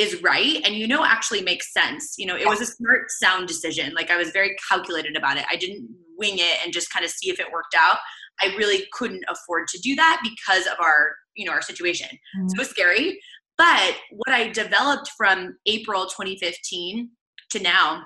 is 0.00 0.22
right 0.22 0.60
and 0.64 0.74
you 0.74 0.86
know 0.86 1.04
actually 1.04 1.42
makes 1.42 1.72
sense. 1.72 2.14
You 2.18 2.26
know 2.26 2.36
it 2.36 2.46
was 2.46 2.60
a 2.60 2.66
smart 2.66 3.10
sound 3.10 3.48
decision. 3.48 3.92
Like 3.94 4.10
i 4.10 4.16
was 4.16 4.30
very 4.30 4.56
calculated 4.68 5.16
about 5.16 5.36
it. 5.36 5.44
I 5.50 5.56
didn't 5.56 5.88
wing 6.16 6.34
it 6.36 6.58
and 6.64 6.72
just 6.72 6.92
kind 6.92 7.04
of 7.04 7.10
see 7.10 7.30
if 7.30 7.40
it 7.40 7.52
worked 7.52 7.74
out. 7.78 7.98
I 8.40 8.54
really 8.56 8.86
couldn't 8.92 9.24
afford 9.28 9.68
to 9.68 9.78
do 9.78 9.94
that 9.96 10.22
because 10.22 10.66
of 10.66 10.74
our 10.80 11.14
you 11.36 11.44
know 11.44 11.52
our 11.52 11.62
situation. 11.62 12.08
Mm-hmm. 12.08 12.48
so 12.48 12.54
it 12.54 12.58
was 12.58 12.70
scary. 12.70 13.20
But 13.58 13.96
what 14.12 14.34
i 14.34 14.48
developed 14.48 15.10
from 15.18 15.58
april 15.66 16.06
2015 16.06 17.10
to 17.50 17.62
now 17.62 18.02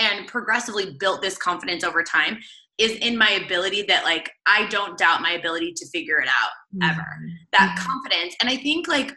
and 0.00 0.26
progressively 0.26 0.96
built 0.98 1.20
this 1.20 1.36
confidence 1.36 1.84
over 1.84 2.02
time 2.02 2.38
is 2.78 2.92
in 2.92 3.16
my 3.16 3.30
ability 3.44 3.82
that 3.82 4.04
like 4.04 4.30
i 4.46 4.66
don't 4.68 4.96
doubt 4.96 5.20
my 5.20 5.32
ability 5.32 5.72
to 5.76 5.86
figure 5.88 6.20
it 6.20 6.28
out 6.28 6.50
mm-hmm. 6.74 6.90
ever. 6.90 7.06
That 7.52 7.76
mm-hmm. 7.76 7.86
confidence 7.86 8.34
and 8.40 8.48
i 8.48 8.56
think 8.56 8.88
like 8.88 9.12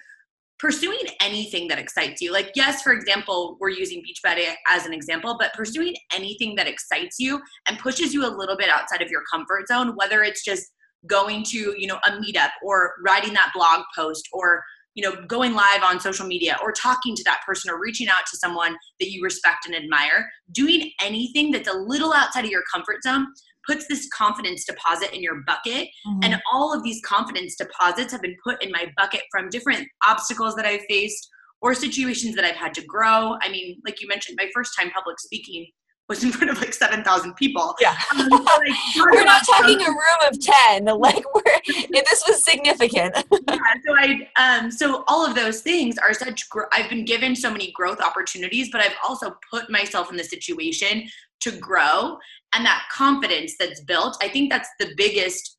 pursuing 0.61 0.99
anything 1.21 1.67
that 1.67 1.79
excites 1.79 2.21
you. 2.21 2.31
Like, 2.31 2.51
yes, 2.53 2.83
for 2.83 2.93
example, 2.93 3.57
we're 3.59 3.71
using 3.71 4.03
Beachbody 4.03 4.45
as 4.69 4.85
an 4.85 4.93
example, 4.93 5.35
but 5.39 5.53
pursuing 5.53 5.95
anything 6.13 6.53
that 6.55 6.67
excites 6.67 7.15
you 7.17 7.41
and 7.67 7.79
pushes 7.79 8.13
you 8.13 8.23
a 8.27 8.29
little 8.29 8.55
bit 8.55 8.69
outside 8.69 9.01
of 9.01 9.09
your 9.09 9.23
comfort 9.29 9.67
zone, 9.67 9.95
whether 9.95 10.21
it's 10.21 10.45
just 10.45 10.71
going 11.07 11.43
to, 11.45 11.73
you 11.79 11.87
know, 11.87 11.97
a 12.05 12.11
meetup 12.11 12.51
or 12.63 12.93
writing 13.03 13.33
that 13.33 13.51
blog 13.55 13.81
post 13.97 14.29
or 14.31 14.63
you 14.93 15.01
know 15.01 15.25
going 15.25 15.53
live 15.53 15.83
on 15.83 16.01
social 16.01 16.27
media 16.27 16.57
or 16.61 16.73
talking 16.73 17.15
to 17.15 17.23
that 17.23 17.39
person 17.47 17.71
or 17.71 17.79
reaching 17.79 18.09
out 18.09 18.25
to 18.29 18.37
someone 18.37 18.75
that 18.99 19.09
you 19.09 19.23
respect 19.23 19.65
and 19.65 19.73
admire 19.73 20.29
doing 20.51 20.91
anything 21.01 21.49
that's 21.49 21.69
a 21.69 21.77
little 21.77 22.13
outside 22.13 22.43
of 22.43 22.51
your 22.51 22.63
comfort 22.69 23.01
zone 23.01 23.25
puts 23.67 23.87
this 23.87 24.07
confidence 24.09 24.65
deposit 24.65 25.13
in 25.13 25.21
your 25.21 25.41
bucket. 25.45 25.87
Mm-hmm. 26.07 26.19
And 26.23 26.41
all 26.51 26.73
of 26.73 26.83
these 26.83 27.01
confidence 27.05 27.55
deposits 27.55 28.11
have 28.11 28.21
been 28.21 28.37
put 28.43 28.63
in 28.63 28.71
my 28.71 28.91
bucket 28.97 29.21
from 29.31 29.49
different 29.49 29.87
obstacles 30.07 30.55
that 30.55 30.65
I've 30.65 30.85
faced 30.89 31.27
or 31.61 31.73
situations 31.73 32.35
that 32.35 32.45
I've 32.45 32.55
had 32.55 32.73
to 32.75 32.85
grow. 32.85 33.37
I 33.41 33.49
mean, 33.49 33.79
like 33.85 34.01
you 34.01 34.07
mentioned, 34.07 34.37
my 34.41 34.49
first 34.53 34.73
time 34.77 34.89
public 34.91 35.19
speaking 35.19 35.67
was 36.09 36.23
in 36.23 36.31
front 36.33 36.51
of 36.51 36.59
like 36.59 36.73
7,000 36.73 37.35
people. 37.35 37.75
Yeah. 37.79 37.95
Um, 38.13 38.29
so 38.29 38.35
like, 38.35 38.73
we're 39.11 39.23
not 39.23 39.43
talking 39.45 39.81
a 39.81 39.89
room 39.89 40.29
of 40.29 40.39
10. 40.39 40.85
Like 41.01 41.23
we're, 41.33 41.43
this 41.91 42.23
was 42.27 42.43
significant. 42.43 43.15
yeah. 43.47 43.57
So 43.85 43.95
I, 43.95 44.27
um, 44.37 44.69
so 44.69 45.03
all 45.07 45.25
of 45.25 45.35
those 45.35 45.61
things 45.61 45.97
are 45.97 46.13
such, 46.13 46.47
gr- 46.49 46.63
I've 46.73 46.89
been 46.89 47.05
given 47.05 47.35
so 47.35 47.49
many 47.49 47.71
growth 47.71 48.01
opportunities, 48.01 48.69
but 48.71 48.81
I've 48.81 48.95
also 49.07 49.35
put 49.49 49.69
myself 49.69 50.11
in 50.11 50.17
the 50.17 50.23
situation 50.23 51.07
to 51.41 51.51
grow 51.51 52.17
and 52.53 52.65
that 52.65 52.83
confidence 52.91 53.55
that's 53.59 53.81
built 53.81 54.17
i 54.21 54.27
think 54.27 54.49
that's 54.49 54.69
the 54.79 54.93
biggest 54.95 55.57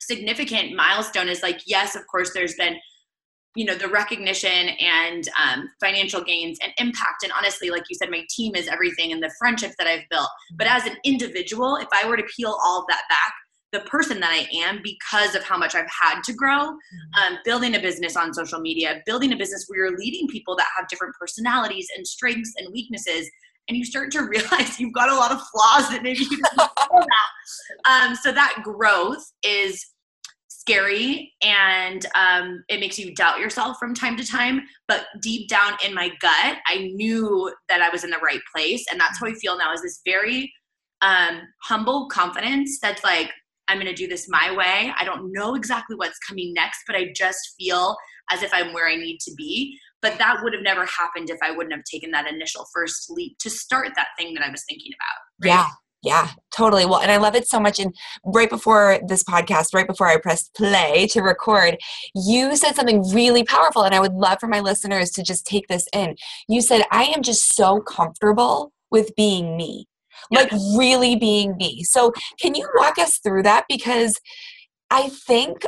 significant 0.00 0.74
milestone 0.74 1.28
is 1.28 1.42
like 1.42 1.60
yes 1.66 1.96
of 1.96 2.06
course 2.06 2.32
there's 2.34 2.54
been 2.54 2.76
you 3.54 3.64
know 3.64 3.74
the 3.74 3.88
recognition 3.88 4.70
and 4.80 5.28
um, 5.42 5.68
financial 5.80 6.22
gains 6.22 6.58
and 6.62 6.72
impact 6.78 7.22
and 7.22 7.32
honestly 7.36 7.70
like 7.70 7.84
you 7.88 7.96
said 7.96 8.10
my 8.10 8.24
team 8.30 8.54
is 8.54 8.68
everything 8.68 9.12
and 9.12 9.22
the 9.22 9.32
friendships 9.38 9.74
that 9.78 9.86
i've 9.86 10.08
built 10.10 10.28
but 10.56 10.66
as 10.66 10.86
an 10.86 10.96
individual 11.04 11.76
if 11.76 11.88
i 11.92 12.06
were 12.08 12.16
to 12.16 12.24
peel 12.36 12.56
all 12.64 12.80
of 12.80 12.86
that 12.88 13.02
back 13.08 13.32
the 13.72 13.80
person 13.88 14.20
that 14.20 14.30
i 14.30 14.48
am 14.56 14.80
because 14.82 15.34
of 15.34 15.42
how 15.44 15.56
much 15.56 15.74
i've 15.74 15.90
had 15.90 16.20
to 16.22 16.32
grow 16.32 16.58
mm-hmm. 16.58 17.34
um, 17.34 17.38
building 17.44 17.76
a 17.76 17.80
business 17.80 18.16
on 18.16 18.34
social 18.34 18.60
media 18.60 19.02
building 19.06 19.32
a 19.32 19.36
business 19.36 19.64
where 19.68 19.86
you're 19.86 19.98
leading 19.98 20.26
people 20.28 20.56
that 20.56 20.66
have 20.76 20.88
different 20.88 21.14
personalities 21.18 21.86
and 21.96 22.06
strengths 22.06 22.52
and 22.58 22.72
weaknesses 22.72 23.30
and 23.68 23.76
you 23.76 23.84
start 23.84 24.10
to 24.12 24.22
realize 24.28 24.78
you've 24.78 24.92
got 24.92 25.10
a 25.10 25.14
lot 25.14 25.32
of 25.32 25.40
flaws 25.52 25.88
that 25.90 26.02
maybe 26.02 26.20
you 26.20 26.30
didn't 26.30 26.56
know 26.56 26.68
about. 26.76 28.08
Um, 28.08 28.14
so 28.14 28.32
that 28.32 28.60
growth 28.62 29.24
is 29.42 29.84
scary 30.66 31.32
and 31.42 32.06
um, 32.14 32.64
it 32.68 32.80
makes 32.80 32.98
you 32.98 33.14
doubt 33.14 33.38
yourself 33.38 33.76
from 33.78 33.94
time 33.94 34.16
to 34.16 34.26
time. 34.26 34.62
But 34.88 35.06
deep 35.20 35.48
down 35.48 35.72
in 35.84 35.94
my 35.94 36.10
gut, 36.20 36.58
I 36.66 36.90
knew 36.94 37.52
that 37.68 37.82
I 37.82 37.90
was 37.90 38.04
in 38.04 38.10
the 38.10 38.18
right 38.18 38.40
place. 38.54 38.84
And 38.90 38.98
that's 38.98 39.20
how 39.20 39.26
I 39.26 39.34
feel 39.34 39.58
now 39.58 39.72
is 39.72 39.82
this 39.82 40.00
very 40.06 40.52
um, 41.02 41.42
humble 41.62 42.08
confidence 42.08 42.78
that's 42.80 43.04
like, 43.04 43.30
I'm 43.68 43.78
going 43.78 43.86
to 43.86 43.94
do 43.94 44.06
this 44.06 44.28
my 44.28 44.54
way. 44.54 44.92
I 44.98 45.04
don't 45.04 45.32
know 45.32 45.54
exactly 45.54 45.96
what's 45.96 46.18
coming 46.18 46.52
next, 46.54 46.80
but 46.86 46.96
I 46.96 47.12
just 47.14 47.54
feel 47.58 47.96
as 48.30 48.42
if 48.42 48.52
I'm 48.52 48.72
where 48.72 48.88
I 48.88 48.96
need 48.96 49.18
to 49.20 49.34
be. 49.34 49.78
But 50.04 50.18
that 50.18 50.42
would 50.42 50.52
have 50.52 50.62
never 50.62 50.84
happened 50.84 51.30
if 51.30 51.38
I 51.42 51.50
wouldn't 51.50 51.74
have 51.74 51.82
taken 51.90 52.10
that 52.10 52.26
initial 52.28 52.66
first 52.74 53.08
leap 53.08 53.38
to 53.38 53.48
start 53.48 53.88
that 53.96 54.08
thing 54.18 54.34
that 54.34 54.44
I 54.44 54.50
was 54.50 54.62
thinking 54.68 54.92
about. 54.92 55.48
Right? 55.48 55.56
Yeah. 55.56 55.68
Yeah, 56.02 56.28
totally. 56.54 56.84
Well, 56.84 57.00
and 57.00 57.10
I 57.10 57.16
love 57.16 57.34
it 57.34 57.48
so 57.48 57.58
much. 57.58 57.78
And 57.78 57.94
right 58.26 58.50
before 58.50 58.98
this 59.08 59.24
podcast, 59.24 59.68
right 59.72 59.86
before 59.86 60.06
I 60.06 60.18
pressed 60.18 60.52
play 60.54 61.06
to 61.06 61.22
record, 61.22 61.78
you 62.14 62.54
said 62.56 62.76
something 62.76 63.10
really 63.14 63.42
powerful. 63.42 63.84
And 63.84 63.94
I 63.94 64.00
would 64.00 64.12
love 64.12 64.36
for 64.38 64.46
my 64.46 64.60
listeners 64.60 65.10
to 65.12 65.22
just 65.22 65.46
take 65.46 65.66
this 65.68 65.86
in. 65.94 66.16
You 66.46 66.60
said, 66.60 66.82
I 66.90 67.04
am 67.04 67.22
just 67.22 67.56
so 67.56 67.80
comfortable 67.80 68.74
with 68.90 69.16
being 69.16 69.56
me, 69.56 69.88
like 70.30 70.52
really 70.76 71.16
being 71.16 71.56
me. 71.56 71.84
So, 71.84 72.12
can 72.38 72.54
you 72.54 72.68
walk 72.74 72.98
us 72.98 73.18
through 73.20 73.44
that? 73.44 73.64
Because 73.66 74.20
I 74.90 75.08
think 75.08 75.64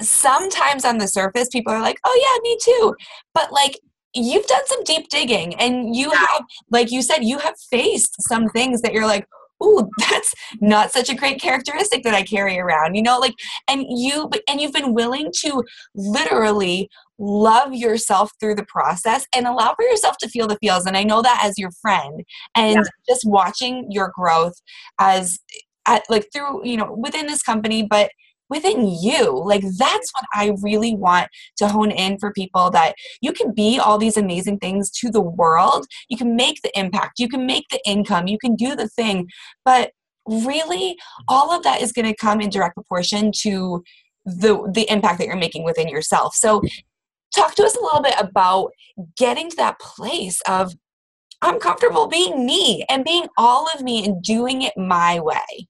sometimes 0.00 0.84
on 0.84 0.98
the 0.98 1.08
surface 1.08 1.48
people 1.48 1.72
are 1.72 1.82
like 1.82 1.98
oh 2.04 2.20
yeah 2.22 2.42
me 2.42 2.58
too 2.62 2.94
but 3.34 3.52
like 3.52 3.78
you've 4.14 4.46
done 4.46 4.66
some 4.66 4.84
deep 4.84 5.08
digging 5.08 5.54
and 5.56 5.94
you 5.94 6.10
have 6.10 6.44
like 6.70 6.90
you 6.90 7.02
said 7.02 7.24
you 7.24 7.38
have 7.38 7.54
faced 7.70 8.14
some 8.22 8.48
things 8.50 8.80
that 8.80 8.92
you're 8.92 9.06
like 9.06 9.26
ooh 9.62 9.88
that's 9.98 10.32
not 10.60 10.92
such 10.92 11.10
a 11.10 11.14
great 11.14 11.40
characteristic 11.40 12.02
that 12.02 12.14
i 12.14 12.22
carry 12.22 12.58
around 12.58 12.94
you 12.94 13.02
know 13.02 13.18
like 13.18 13.34
and 13.68 13.84
you 13.88 14.30
and 14.48 14.60
you've 14.60 14.72
been 14.72 14.94
willing 14.94 15.30
to 15.34 15.62
literally 15.94 16.88
love 17.18 17.74
yourself 17.74 18.30
through 18.38 18.54
the 18.54 18.64
process 18.66 19.26
and 19.34 19.46
allow 19.46 19.74
for 19.74 19.84
yourself 19.84 20.16
to 20.18 20.28
feel 20.28 20.46
the 20.46 20.58
feels 20.60 20.86
and 20.86 20.96
i 20.96 21.02
know 21.02 21.20
that 21.20 21.40
as 21.42 21.58
your 21.58 21.70
friend 21.82 22.24
and 22.54 22.76
yeah. 22.76 22.82
just 23.08 23.22
watching 23.24 23.90
your 23.90 24.12
growth 24.14 24.54
as 25.00 25.40
at, 25.86 26.04
like 26.08 26.28
through 26.32 26.64
you 26.64 26.76
know 26.76 26.94
within 26.96 27.26
this 27.26 27.42
company 27.42 27.82
but 27.82 28.10
within 28.48 28.86
you. 28.86 29.42
Like 29.44 29.62
that's 29.62 30.12
what 30.12 30.24
I 30.32 30.54
really 30.62 30.94
want 30.94 31.28
to 31.58 31.68
hone 31.68 31.90
in 31.90 32.18
for 32.18 32.32
people 32.32 32.70
that 32.70 32.94
you 33.20 33.32
can 33.32 33.52
be 33.52 33.78
all 33.78 33.98
these 33.98 34.16
amazing 34.16 34.58
things 34.58 34.90
to 34.92 35.10
the 35.10 35.20
world. 35.20 35.86
You 36.08 36.16
can 36.16 36.36
make 36.36 36.62
the 36.62 36.76
impact, 36.78 37.18
you 37.18 37.28
can 37.28 37.46
make 37.46 37.68
the 37.70 37.80
income, 37.86 38.26
you 38.26 38.38
can 38.38 38.54
do 38.54 38.74
the 38.74 38.88
thing, 38.88 39.28
but 39.64 39.92
really 40.26 40.96
all 41.26 41.50
of 41.50 41.62
that 41.62 41.80
is 41.80 41.92
going 41.92 42.06
to 42.06 42.16
come 42.16 42.40
in 42.40 42.50
direct 42.50 42.74
proportion 42.74 43.32
to 43.32 43.82
the 44.24 44.70
the 44.72 44.90
impact 44.90 45.18
that 45.18 45.26
you're 45.26 45.36
making 45.36 45.64
within 45.64 45.88
yourself. 45.88 46.34
So 46.34 46.62
talk 47.34 47.54
to 47.54 47.64
us 47.64 47.76
a 47.76 47.82
little 47.82 48.02
bit 48.02 48.14
about 48.18 48.72
getting 49.16 49.48
to 49.50 49.56
that 49.56 49.78
place 49.78 50.40
of 50.46 50.74
I'm 51.40 51.60
comfortable 51.60 52.08
being 52.08 52.44
me 52.44 52.84
and 52.88 53.04
being 53.04 53.28
all 53.38 53.68
of 53.74 53.80
me 53.80 54.04
and 54.04 54.22
doing 54.22 54.62
it 54.62 54.72
my 54.76 55.20
way. 55.20 55.68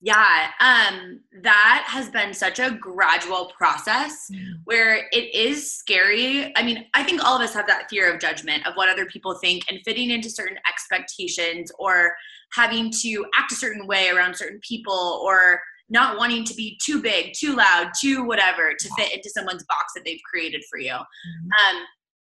Yeah, 0.00 0.50
um, 0.60 1.20
that 1.42 1.84
has 1.88 2.08
been 2.08 2.32
such 2.32 2.60
a 2.60 2.70
gradual 2.70 3.52
process 3.58 4.30
where 4.64 5.08
it 5.10 5.34
is 5.34 5.72
scary. 5.72 6.52
I 6.56 6.62
mean, 6.62 6.86
I 6.94 7.02
think 7.02 7.24
all 7.24 7.34
of 7.34 7.42
us 7.42 7.52
have 7.54 7.66
that 7.66 7.90
fear 7.90 8.12
of 8.12 8.20
judgment 8.20 8.64
of 8.64 8.74
what 8.74 8.88
other 8.88 9.06
people 9.06 9.36
think 9.42 9.64
and 9.68 9.80
fitting 9.84 10.10
into 10.10 10.30
certain 10.30 10.58
expectations 10.68 11.72
or 11.80 12.12
having 12.52 12.92
to 13.02 13.26
act 13.36 13.50
a 13.50 13.56
certain 13.56 13.88
way 13.88 14.08
around 14.08 14.36
certain 14.36 14.60
people 14.62 15.20
or 15.24 15.60
not 15.90 16.16
wanting 16.16 16.44
to 16.44 16.54
be 16.54 16.78
too 16.80 17.02
big, 17.02 17.32
too 17.32 17.56
loud, 17.56 17.90
too 18.00 18.22
whatever 18.22 18.74
to 18.78 18.88
fit 18.96 19.12
into 19.12 19.30
someone's 19.30 19.64
box 19.64 19.94
that 19.96 20.04
they've 20.04 20.20
created 20.30 20.62
for 20.70 20.78
you. 20.78 20.92
Mm-hmm. 20.92 21.76
Um, 21.76 21.84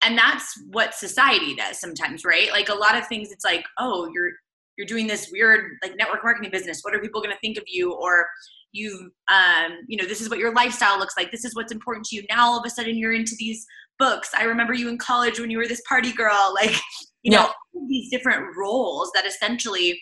and 0.02 0.16
that's 0.16 0.62
what 0.70 0.94
society 0.94 1.56
does 1.56 1.80
sometimes, 1.80 2.25
right? 2.25 2.50
Like 2.52 2.68
a 2.68 2.75
lot 2.75 2.96
of 2.96 3.08
things, 3.08 3.32
it's 3.32 3.44
like, 3.44 3.64
oh, 3.78 4.08
you're 4.14 4.32
you're 4.76 4.87
doing 4.87 5.06
this 5.06 5.30
weird 5.33 5.73
like 5.83 5.97
network 5.97 6.23
marketing 6.23 6.50
business. 6.50 6.80
What 6.83 6.95
are 6.95 7.00
people 7.00 7.21
going 7.21 7.35
to 7.35 7.40
think 7.40 7.59
of 7.59 7.64
you? 7.66 7.92
Or 7.92 8.26
you 8.73 9.11
um 9.28 9.78
you 9.88 9.97
know 9.97 10.06
this 10.06 10.21
is 10.21 10.28
what 10.28 10.38
your 10.38 10.52
lifestyle 10.52 10.99
looks 10.99 11.16
like. 11.16 11.30
This 11.30 11.45
is 11.45 11.54
what's 11.54 11.73
important 11.73 12.06
to 12.06 12.16
you. 12.16 12.25
Now 12.28 12.47
all 12.47 12.59
of 12.59 12.66
a 12.66 12.71
sudden 12.71 12.97
you're 12.97 13.14
into 13.14 13.35
these 13.38 13.66
books. 13.99 14.30
I 14.37 14.45
remember 14.45 14.75
you 14.75 14.88
in 14.88 14.99
college 14.99 15.40
when 15.40 15.50
you 15.50 15.59
were 15.59 15.68
this 15.68 15.83
party 15.88 16.12
girl. 16.12 16.54
Like 16.62 16.76
you 17.23 17.33
know 17.33 17.50
these 17.88 18.11
different 18.11 18.56
roles 18.56 19.11
that 19.14 19.26
essentially 19.26 20.00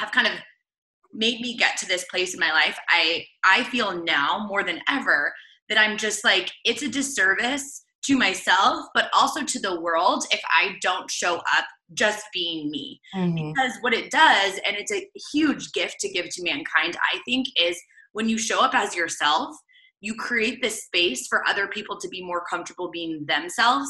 have 0.00 0.10
kind 0.10 0.26
of 0.26 0.32
made 1.12 1.40
me 1.40 1.56
get 1.56 1.76
to 1.78 1.86
this 1.86 2.04
place 2.10 2.32
in 2.34 2.40
my 2.40 2.50
life. 2.50 2.78
I 2.88 3.24
i 3.44 3.62
feel 3.64 4.02
now 4.04 4.46
more 4.48 4.62
than 4.62 4.80
ever 4.88 5.32
that 5.68 5.78
i'm 5.78 5.96
just 5.96 6.24
like 6.24 6.50
it's 6.64 6.82
a 6.82 6.88
disservice 6.88 7.84
to 8.04 8.16
myself 8.16 8.86
but 8.94 9.10
also 9.12 9.42
to 9.42 9.58
the 9.58 9.80
world 9.80 10.24
if 10.30 10.40
i 10.56 10.76
don't 10.80 11.10
show 11.10 11.36
up 11.36 11.64
just 11.94 12.24
being 12.32 12.70
me. 12.70 13.00
Mm-hmm. 13.14 13.52
Because 13.52 13.72
what 13.80 13.94
it 13.94 14.10
does, 14.10 14.60
and 14.66 14.76
it's 14.76 14.92
a 14.92 15.08
huge 15.32 15.72
gift 15.72 15.96
to 16.00 16.08
give 16.08 16.28
to 16.30 16.42
mankind, 16.42 16.96
I 17.12 17.18
think, 17.24 17.46
is 17.56 17.80
when 18.12 18.28
you 18.28 18.38
show 18.38 18.60
up 18.60 18.74
as 18.74 18.94
yourself, 18.94 19.54
you 20.00 20.14
create 20.14 20.60
this 20.60 20.84
space 20.84 21.26
for 21.26 21.46
other 21.48 21.68
people 21.68 21.98
to 21.98 22.08
be 22.08 22.22
more 22.22 22.44
comfortable 22.48 22.90
being 22.90 23.24
themselves. 23.26 23.88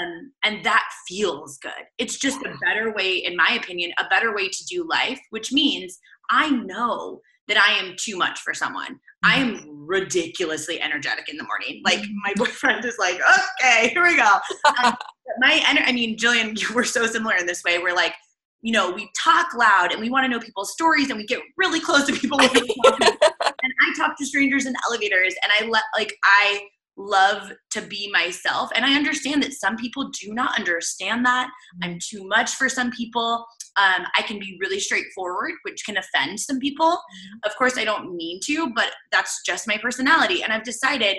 Um, 0.00 0.32
and 0.44 0.64
that 0.64 0.84
feels 1.08 1.58
good. 1.58 1.72
It's 1.98 2.18
just 2.18 2.38
a 2.42 2.56
better 2.62 2.92
way, 2.92 3.16
in 3.16 3.36
my 3.36 3.58
opinion, 3.60 3.92
a 3.98 4.08
better 4.08 4.34
way 4.34 4.48
to 4.48 4.64
do 4.66 4.86
life, 4.88 5.20
which 5.30 5.52
means 5.52 5.98
I 6.30 6.50
know 6.50 7.20
that 7.48 7.58
I 7.58 7.72
am 7.78 7.94
too 7.96 8.16
much 8.16 8.40
for 8.40 8.54
someone. 8.54 8.98
I 9.22 9.36
am 9.36 9.56
mm-hmm. 9.56 9.86
ridiculously 9.86 10.80
energetic 10.80 11.28
in 11.28 11.36
the 11.36 11.44
morning. 11.44 11.82
Like 11.84 12.00
mm-hmm. 12.00 12.16
my 12.24 12.32
boyfriend 12.36 12.84
is 12.84 12.96
like, 12.98 13.20
okay, 13.60 13.88
here 13.88 14.02
we 14.02 14.16
go. 14.16 14.38
Um, 14.84 14.94
my, 15.38 15.62
I 15.66 15.92
mean, 15.92 16.16
Jillian, 16.16 16.58
we're 16.74 16.84
so 16.84 17.06
similar 17.06 17.36
in 17.36 17.46
this 17.46 17.62
way. 17.64 17.78
We're 17.78 17.94
like, 17.94 18.14
you 18.62 18.72
know, 18.72 18.90
we 18.90 19.08
talk 19.22 19.54
loud 19.54 19.92
and 19.92 20.00
we 20.00 20.10
want 20.10 20.24
to 20.24 20.28
know 20.28 20.40
people's 20.40 20.72
stories 20.72 21.10
and 21.10 21.18
we 21.18 21.26
get 21.26 21.40
really 21.56 21.78
close 21.78 22.06
to 22.06 22.12
people. 22.12 22.40
and 22.40 22.52
I 22.52 23.94
talk 23.96 24.16
to 24.18 24.26
strangers 24.26 24.66
in 24.66 24.74
elevators 24.88 25.34
and 25.42 25.52
I 25.52 25.68
let, 25.70 25.84
like, 25.96 26.16
I 26.24 26.66
love 26.96 27.52
to 27.70 27.82
be 27.82 28.10
myself. 28.12 28.70
And 28.74 28.84
I 28.84 28.94
understand 28.94 29.42
that 29.42 29.52
some 29.52 29.76
people 29.76 30.10
do 30.10 30.32
not 30.32 30.58
understand 30.58 31.24
that. 31.26 31.50
I'm 31.82 31.92
mm-hmm. 31.92 32.16
too 32.16 32.26
much 32.26 32.54
for 32.54 32.68
some 32.68 32.90
people. 32.90 33.46
Um, 33.76 34.06
I 34.16 34.22
can 34.22 34.38
be 34.38 34.56
really 34.60 34.80
straightforward, 34.80 35.52
which 35.62 35.84
can 35.84 35.98
offend 35.98 36.40
some 36.40 36.58
people. 36.58 36.92
Mm-hmm. 36.92 37.48
Of 37.48 37.56
course, 37.56 37.76
I 37.76 37.84
don't 37.84 38.16
mean 38.16 38.40
to, 38.44 38.72
but 38.74 38.92
that's 39.12 39.42
just 39.44 39.68
my 39.68 39.78
personality. 39.78 40.42
And 40.42 40.52
I've 40.52 40.64
decided, 40.64 41.18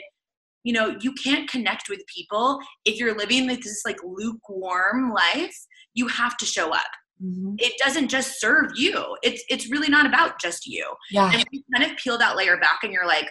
you 0.63 0.73
know, 0.73 0.97
you 0.99 1.13
can't 1.13 1.49
connect 1.49 1.89
with 1.89 2.01
people 2.13 2.59
if 2.85 2.99
you're 2.99 3.17
living 3.17 3.47
like 3.47 3.61
this 3.61 3.83
like 3.85 3.97
lukewarm 4.03 5.13
life. 5.13 5.55
You 5.93 6.07
have 6.07 6.37
to 6.37 6.45
show 6.45 6.71
up. 6.71 6.87
Mm-hmm. 7.23 7.55
It 7.57 7.73
doesn't 7.79 8.09
just 8.09 8.39
serve 8.39 8.71
you. 8.75 9.17
It's 9.23 9.43
it's 9.49 9.71
really 9.71 9.89
not 9.89 10.05
about 10.05 10.39
just 10.39 10.67
you. 10.67 10.85
Yeah. 11.11 11.31
And 11.33 11.43
you 11.51 11.63
kind 11.75 11.89
of 11.89 11.97
peel 11.97 12.17
that 12.17 12.35
layer 12.35 12.57
back, 12.57 12.79
and 12.83 12.91
you're 12.91 13.07
like, 13.07 13.27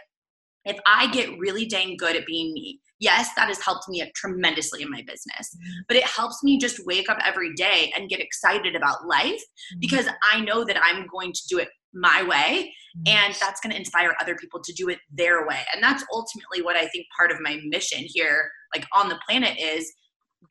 if 0.66 0.78
I 0.86 1.10
get 1.12 1.38
really 1.38 1.66
dang 1.66 1.96
good 1.96 2.16
at 2.16 2.26
being 2.26 2.52
me, 2.52 2.80
yes, 2.98 3.30
that 3.36 3.48
has 3.48 3.60
helped 3.60 3.88
me 3.88 4.08
tremendously 4.14 4.82
in 4.82 4.90
my 4.90 5.02
business, 5.02 5.56
mm-hmm. 5.56 5.80
but 5.88 5.96
it 5.96 6.04
helps 6.04 6.42
me 6.42 6.58
just 6.58 6.84
wake 6.86 7.08
up 7.08 7.18
every 7.24 7.54
day 7.54 7.92
and 7.96 8.08
get 8.08 8.20
excited 8.20 8.74
about 8.74 9.06
life 9.06 9.40
mm-hmm. 9.40 9.80
because 9.80 10.08
I 10.32 10.40
know 10.40 10.64
that 10.64 10.76
I'm 10.82 11.06
going 11.06 11.32
to 11.32 11.42
do 11.48 11.58
it 11.58 11.68
my 11.94 12.22
way 12.22 12.72
and 13.06 13.34
that's 13.40 13.60
going 13.60 13.72
to 13.72 13.78
inspire 13.78 14.14
other 14.20 14.34
people 14.34 14.60
to 14.62 14.72
do 14.72 14.88
it 14.88 14.98
their 15.10 15.46
way. 15.46 15.60
And 15.72 15.82
that's 15.82 16.04
ultimately 16.12 16.62
what 16.62 16.76
I 16.76 16.86
think 16.88 17.06
part 17.16 17.30
of 17.30 17.38
my 17.40 17.58
mission 17.64 18.00
here, 18.02 18.50
like 18.74 18.86
on 18.94 19.08
the 19.08 19.18
planet, 19.26 19.58
is 19.58 19.90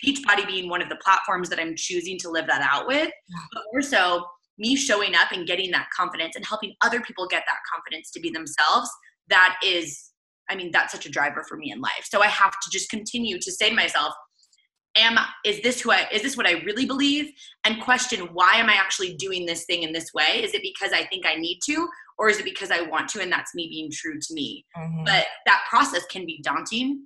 Beachbody 0.03 0.47
being 0.47 0.69
one 0.69 0.81
of 0.81 0.89
the 0.89 0.97
platforms 1.03 1.49
that 1.49 1.59
I'm 1.59 1.75
choosing 1.75 2.17
to 2.19 2.29
live 2.29 2.47
that 2.47 2.61
out 2.61 2.87
with, 2.87 3.09
but 3.53 3.63
more 3.71 3.81
so 3.81 4.25
me 4.57 4.75
showing 4.75 5.15
up 5.15 5.31
and 5.31 5.47
getting 5.47 5.71
that 5.71 5.87
confidence 5.95 6.35
and 6.35 6.45
helping 6.45 6.73
other 6.81 7.01
people 7.01 7.27
get 7.27 7.43
that 7.45 7.57
confidence 7.73 8.11
to 8.11 8.19
be 8.19 8.29
themselves 8.29 8.89
that 9.29 9.57
is 9.63 10.11
i 10.49 10.55
mean 10.55 10.71
that's 10.71 10.91
such 10.91 11.05
a 11.05 11.09
driver 11.09 11.43
for 11.47 11.57
me 11.57 11.71
in 11.71 11.79
life. 11.79 12.05
So 12.05 12.21
i 12.21 12.27
have 12.27 12.51
to 12.51 12.69
just 12.71 12.89
continue 12.89 13.39
to 13.39 13.51
say 13.51 13.69
to 13.69 13.75
myself 13.75 14.13
am 14.97 15.17
is 15.43 15.61
this 15.61 15.81
who 15.81 15.91
i 15.91 16.07
is 16.11 16.21
this 16.21 16.37
what 16.37 16.47
i 16.47 16.63
really 16.65 16.85
believe? 16.85 17.31
And 17.63 17.81
question 17.81 18.29
why 18.33 18.53
am 18.55 18.69
i 18.69 18.73
actually 18.73 19.15
doing 19.15 19.45
this 19.45 19.65
thing 19.65 19.83
in 19.83 19.93
this 19.93 20.13
way? 20.13 20.43
Is 20.43 20.53
it 20.53 20.61
because 20.61 20.93
i 20.93 21.05
think 21.05 21.25
i 21.25 21.35
need 21.35 21.59
to 21.65 21.87
or 22.17 22.29
is 22.29 22.39
it 22.39 22.45
because 22.45 22.71
i 22.71 22.81
want 22.81 23.09
to 23.09 23.21
and 23.21 23.31
that's 23.31 23.55
me 23.55 23.67
being 23.69 23.91
true 23.91 24.19
to 24.19 24.33
me? 24.33 24.65
Mm-hmm. 24.77 25.03
but 25.05 25.25
that 25.45 25.63
process 25.69 26.05
can 26.07 26.25
be 26.25 26.41
daunting. 26.43 27.05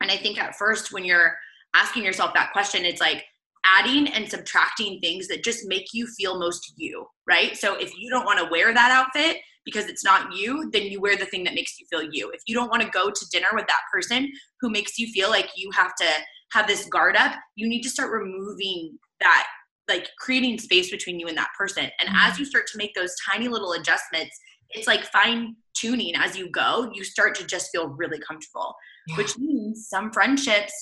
And 0.00 0.10
i 0.10 0.16
think 0.16 0.38
at 0.38 0.56
first 0.56 0.92
when 0.92 1.04
you're 1.04 1.36
asking 1.74 2.04
yourself 2.04 2.32
that 2.34 2.52
question 2.52 2.84
it's 2.84 3.00
like 3.00 3.24
adding 3.66 4.08
and 4.08 4.28
subtracting 4.28 5.00
things 5.00 5.28
that 5.28 5.44
just 5.44 5.66
make 5.66 5.86
you 5.92 6.06
feel 6.06 6.38
most 6.38 6.72
you 6.76 7.04
right 7.28 7.56
so 7.56 7.74
if 7.74 7.92
you 7.98 8.08
don't 8.08 8.24
want 8.24 8.38
to 8.38 8.48
wear 8.50 8.72
that 8.72 8.90
outfit 8.90 9.38
because 9.66 9.86
it's 9.86 10.04
not 10.04 10.34
you, 10.34 10.70
then 10.72 10.84
you 10.84 11.00
wear 11.00 11.16
the 11.16 11.26
thing 11.26 11.44
that 11.44 11.54
makes 11.54 11.78
you 11.78 11.86
feel 11.90 12.08
you. 12.10 12.30
If 12.30 12.40
you 12.46 12.54
don't 12.54 12.70
want 12.70 12.82
to 12.82 12.88
go 12.88 13.10
to 13.10 13.26
dinner 13.30 13.48
with 13.52 13.66
that 13.66 13.82
person 13.92 14.32
who 14.60 14.70
makes 14.70 14.98
you 14.98 15.08
feel 15.08 15.28
like 15.28 15.50
you 15.56 15.70
have 15.72 15.94
to 15.96 16.06
have 16.52 16.68
this 16.68 16.86
guard 16.86 17.16
up, 17.16 17.34
you 17.56 17.68
need 17.68 17.82
to 17.82 17.90
start 17.90 18.12
removing 18.12 18.96
that, 19.20 19.46
like 19.88 20.08
creating 20.20 20.58
space 20.58 20.90
between 20.90 21.18
you 21.18 21.26
and 21.26 21.36
that 21.36 21.50
person. 21.58 21.90
And 22.00 22.08
mm-hmm. 22.08 22.30
as 22.30 22.38
you 22.38 22.44
start 22.44 22.66
to 22.68 22.78
make 22.78 22.94
those 22.94 23.14
tiny 23.28 23.48
little 23.48 23.72
adjustments, 23.72 24.38
it's 24.70 24.86
like 24.86 25.04
fine 25.06 25.56
tuning 25.74 26.14
as 26.14 26.38
you 26.38 26.48
go, 26.50 26.90
you 26.94 27.04
start 27.04 27.34
to 27.36 27.46
just 27.46 27.70
feel 27.72 27.88
really 27.88 28.20
comfortable, 28.20 28.74
yeah. 29.08 29.16
which 29.16 29.36
means 29.36 29.88
some 29.88 30.12
friendships 30.12 30.72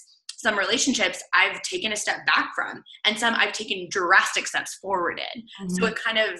some 0.44 0.58
relationships 0.58 1.22
I've 1.32 1.62
taken 1.62 1.92
a 1.92 1.96
step 1.96 2.26
back 2.26 2.52
from, 2.54 2.84
and 3.06 3.18
some 3.18 3.34
I've 3.34 3.52
taken 3.52 3.88
drastic 3.90 4.46
steps 4.46 4.74
forward 4.74 5.18
in. 5.18 5.42
Mm-hmm. 5.42 5.74
So 5.74 5.86
it 5.86 5.96
kind 5.96 6.18
of 6.18 6.38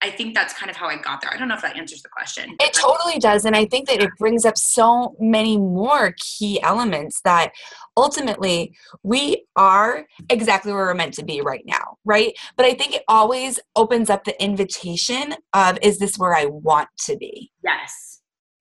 I 0.00 0.10
think 0.10 0.34
that's 0.34 0.54
kind 0.54 0.70
of 0.70 0.76
how 0.76 0.86
I 0.86 0.96
got 0.96 1.20
there. 1.20 1.32
I 1.32 1.36
don't 1.36 1.48
know 1.48 1.56
if 1.56 1.62
that 1.62 1.76
answers 1.76 2.02
the 2.02 2.08
question. 2.08 2.54
It 2.60 2.72
totally 2.72 3.18
does. 3.18 3.44
And 3.44 3.56
I 3.56 3.64
think 3.64 3.88
that 3.88 4.00
it 4.00 4.10
brings 4.16 4.44
up 4.44 4.56
so 4.56 5.16
many 5.18 5.58
more 5.58 6.14
key 6.18 6.62
elements 6.62 7.20
that 7.22 7.50
ultimately 7.96 8.76
we 9.02 9.44
are 9.56 10.06
exactly 10.30 10.72
where 10.72 10.86
we're 10.86 10.94
meant 10.94 11.14
to 11.14 11.24
be 11.24 11.40
right 11.40 11.64
now, 11.66 11.96
right? 12.04 12.32
But 12.56 12.66
I 12.66 12.74
think 12.74 12.94
it 12.94 13.02
always 13.08 13.58
opens 13.74 14.08
up 14.08 14.22
the 14.22 14.40
invitation 14.40 15.34
of 15.52 15.80
is 15.82 15.98
this 15.98 16.16
where 16.16 16.36
I 16.36 16.44
want 16.44 16.88
to 17.06 17.16
be? 17.16 17.50
Yes. 17.64 18.17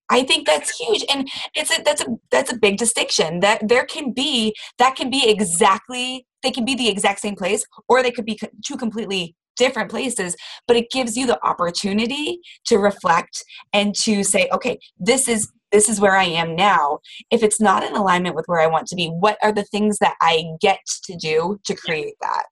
I 0.09 0.23
think 0.23 0.47
that's 0.47 0.77
huge, 0.77 1.03
and 1.09 1.29
it's 1.53 1.77
a 1.77 1.81
that's 1.83 2.01
a 2.01 2.07
that's 2.31 2.51
a 2.51 2.57
big 2.57 2.77
distinction. 2.77 3.41
That 3.41 3.67
there 3.67 3.85
can 3.85 4.13
be 4.13 4.55
that 4.79 4.95
can 4.95 5.09
be 5.09 5.29
exactly 5.29 6.25
they 6.43 6.51
can 6.51 6.65
be 6.65 6.75
the 6.75 6.89
exact 6.89 7.19
same 7.19 7.35
place, 7.35 7.65
or 7.89 8.01
they 8.01 8.11
could 8.11 8.25
be 8.25 8.39
two 8.65 8.77
completely 8.77 9.35
different 9.57 9.89
places 9.89 10.35
but 10.67 10.77
it 10.77 10.89
gives 10.91 11.17
you 11.17 11.25
the 11.25 11.43
opportunity 11.45 12.39
to 12.65 12.77
reflect 12.77 13.43
and 13.73 13.93
to 13.95 14.23
say 14.23 14.47
okay 14.53 14.77
this 14.99 15.27
is 15.27 15.51
this 15.71 15.89
is 15.89 15.99
where 15.99 16.15
i 16.15 16.23
am 16.23 16.55
now 16.55 16.99
if 17.31 17.43
it's 17.43 17.59
not 17.59 17.83
in 17.83 17.95
alignment 17.95 18.35
with 18.35 18.45
where 18.45 18.61
i 18.61 18.67
want 18.67 18.87
to 18.87 18.95
be 18.95 19.07
what 19.07 19.37
are 19.43 19.51
the 19.51 19.63
things 19.63 19.97
that 19.97 20.15
i 20.21 20.45
get 20.61 20.79
to 21.03 21.15
do 21.15 21.59
to 21.65 21.75
create 21.75 22.13
that 22.21 22.43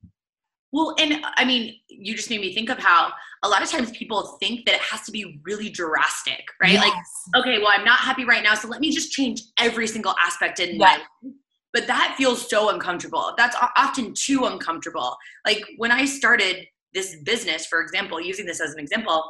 well 0.72 0.96
and 1.00 1.24
i 1.36 1.46
mean 1.46 1.76
you 1.88 2.16
just 2.16 2.30
made 2.30 2.42
me 2.42 2.54
think 2.54 2.70
of 2.70 2.80
how 2.80 3.12
a 3.46 3.50
lot 3.50 3.62
of 3.62 3.70
times 3.70 3.92
people 3.92 4.38
think 4.40 4.66
that 4.66 4.76
it 4.76 4.82
has 4.82 5.02
to 5.02 5.12
be 5.12 5.40
really 5.44 5.70
drastic 5.70 6.46
right 6.62 6.74
yes. 6.74 6.84
like 6.84 7.42
okay 7.42 7.60
well 7.60 7.72
i'm 7.72 7.86
not 7.86 8.00
happy 8.00 8.26
right 8.26 8.44
now 8.44 8.54
so 8.54 8.68
let 8.68 8.82
me 8.82 8.92
just 8.92 9.12
change 9.12 9.42
every 9.60 9.88
single 9.88 10.16
aspect 10.22 10.60
in 10.60 10.78
my 10.78 10.98
life. 10.98 11.34
but 11.74 11.88
that 11.88 12.16
feels 12.18 12.50
so 12.50 12.70
uncomfortable 12.70 13.34
that's 13.38 13.56
often 13.78 14.14
too 14.14 14.46
uncomfortable 14.46 15.16
like 15.46 15.64
when 15.78 15.92
i 15.92 16.06
started 16.06 16.66
this 16.96 17.18
business, 17.18 17.68
for 17.68 17.82
example, 17.82 18.20
using 18.20 18.48
this 18.48 18.60
as 18.60 18.74
an 18.74 18.80
example, 18.80 19.24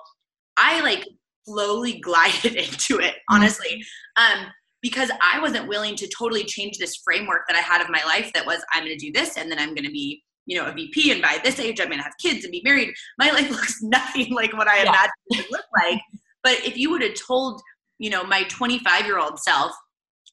I 0.56 0.80
like 0.82 1.06
slowly 1.46 2.00
glided 2.00 2.56
into 2.56 3.00
it, 3.00 3.16
honestly. 3.30 3.84
Um, 4.16 4.46
because 4.82 5.10
I 5.20 5.42
wasn't 5.42 5.68
willing 5.68 5.96
to 5.96 6.08
totally 6.16 6.44
change 6.44 6.78
this 6.78 6.98
framework 6.98 7.42
that 7.48 7.58
I 7.58 7.62
had 7.62 7.82
of 7.82 7.90
my 7.90 8.04
life 8.06 8.32
that 8.34 8.46
was 8.46 8.64
I'm 8.72 8.86
going 8.86 8.98
to 8.98 9.06
do 9.06 9.12
this 9.12 9.36
and 9.36 9.52
then 9.52 9.58
I'm 9.58 9.74
going 9.74 9.86
to 9.86 9.92
be, 9.92 10.24
you 10.46 10.58
know, 10.58 10.68
a 10.68 10.72
VP 10.72 11.12
and 11.12 11.22
by 11.22 11.40
this 11.44 11.60
age 11.60 11.80
I'm 11.80 11.88
going 11.88 12.00
to 12.00 12.04
have 12.04 12.18
kids 12.22 12.44
and 12.44 12.52
be 12.52 12.62
married. 12.64 12.94
My 13.18 13.32
life 13.32 13.50
looks 13.52 13.82
nothing 13.82 14.34
like 14.34 14.54
what 14.54 14.68
I 14.68 14.78
yeah. 14.78 14.90
imagined 14.90 15.12
it 15.28 15.38
would 15.38 15.52
look 15.52 15.66
like. 15.84 16.00
But 16.44 16.66
if 16.66 16.78
you 16.78 16.92
would 16.92 17.02
have 17.02 17.16
told, 17.16 17.62
you 17.98 18.10
know, 18.10 18.24
my 18.24 18.44
25 18.44 19.06
year 19.06 19.20
old 19.20 19.40
self, 19.40 19.74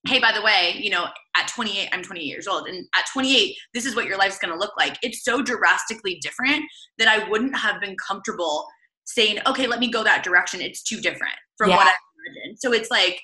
hey, 0.07 0.18
by 0.18 0.33
the 0.33 0.42
way, 0.42 0.75
you 0.79 0.90
know, 0.90 1.07
at 1.37 1.48
28, 1.48 1.88
I'm 1.92 2.03
28 2.03 2.25
years 2.25 2.46
old, 2.46 2.66
and 2.66 2.85
at 2.96 3.07
28, 3.12 3.55
this 3.72 3.87
is 3.87 3.94
what 3.94 4.05
your 4.05 4.18
life's 4.18 4.38
gonna 4.38 4.57
look 4.57 4.72
like. 4.77 4.98
It's 5.03 5.25
so 5.25 5.42
drastically 5.42 6.18
different 6.20 6.64
that 6.98 7.09
I 7.09 7.29
wouldn't 7.29 7.57
have 7.57 7.81
been 7.81 7.96
comfortable 7.96 8.66
saying, 9.05 9.38
okay, 9.46 9.66
let 9.66 9.81
me 9.81 9.90
go 9.90 10.03
that 10.05 10.22
direction. 10.22 10.61
It's 10.61 10.83
too 10.83 11.01
different 11.01 11.35
from 11.57 11.70
yeah. 11.70 11.77
what 11.77 11.87
I 11.87 11.92
imagined. 12.27 12.59
So 12.59 12.72
it's 12.72 12.90
like, 12.90 13.20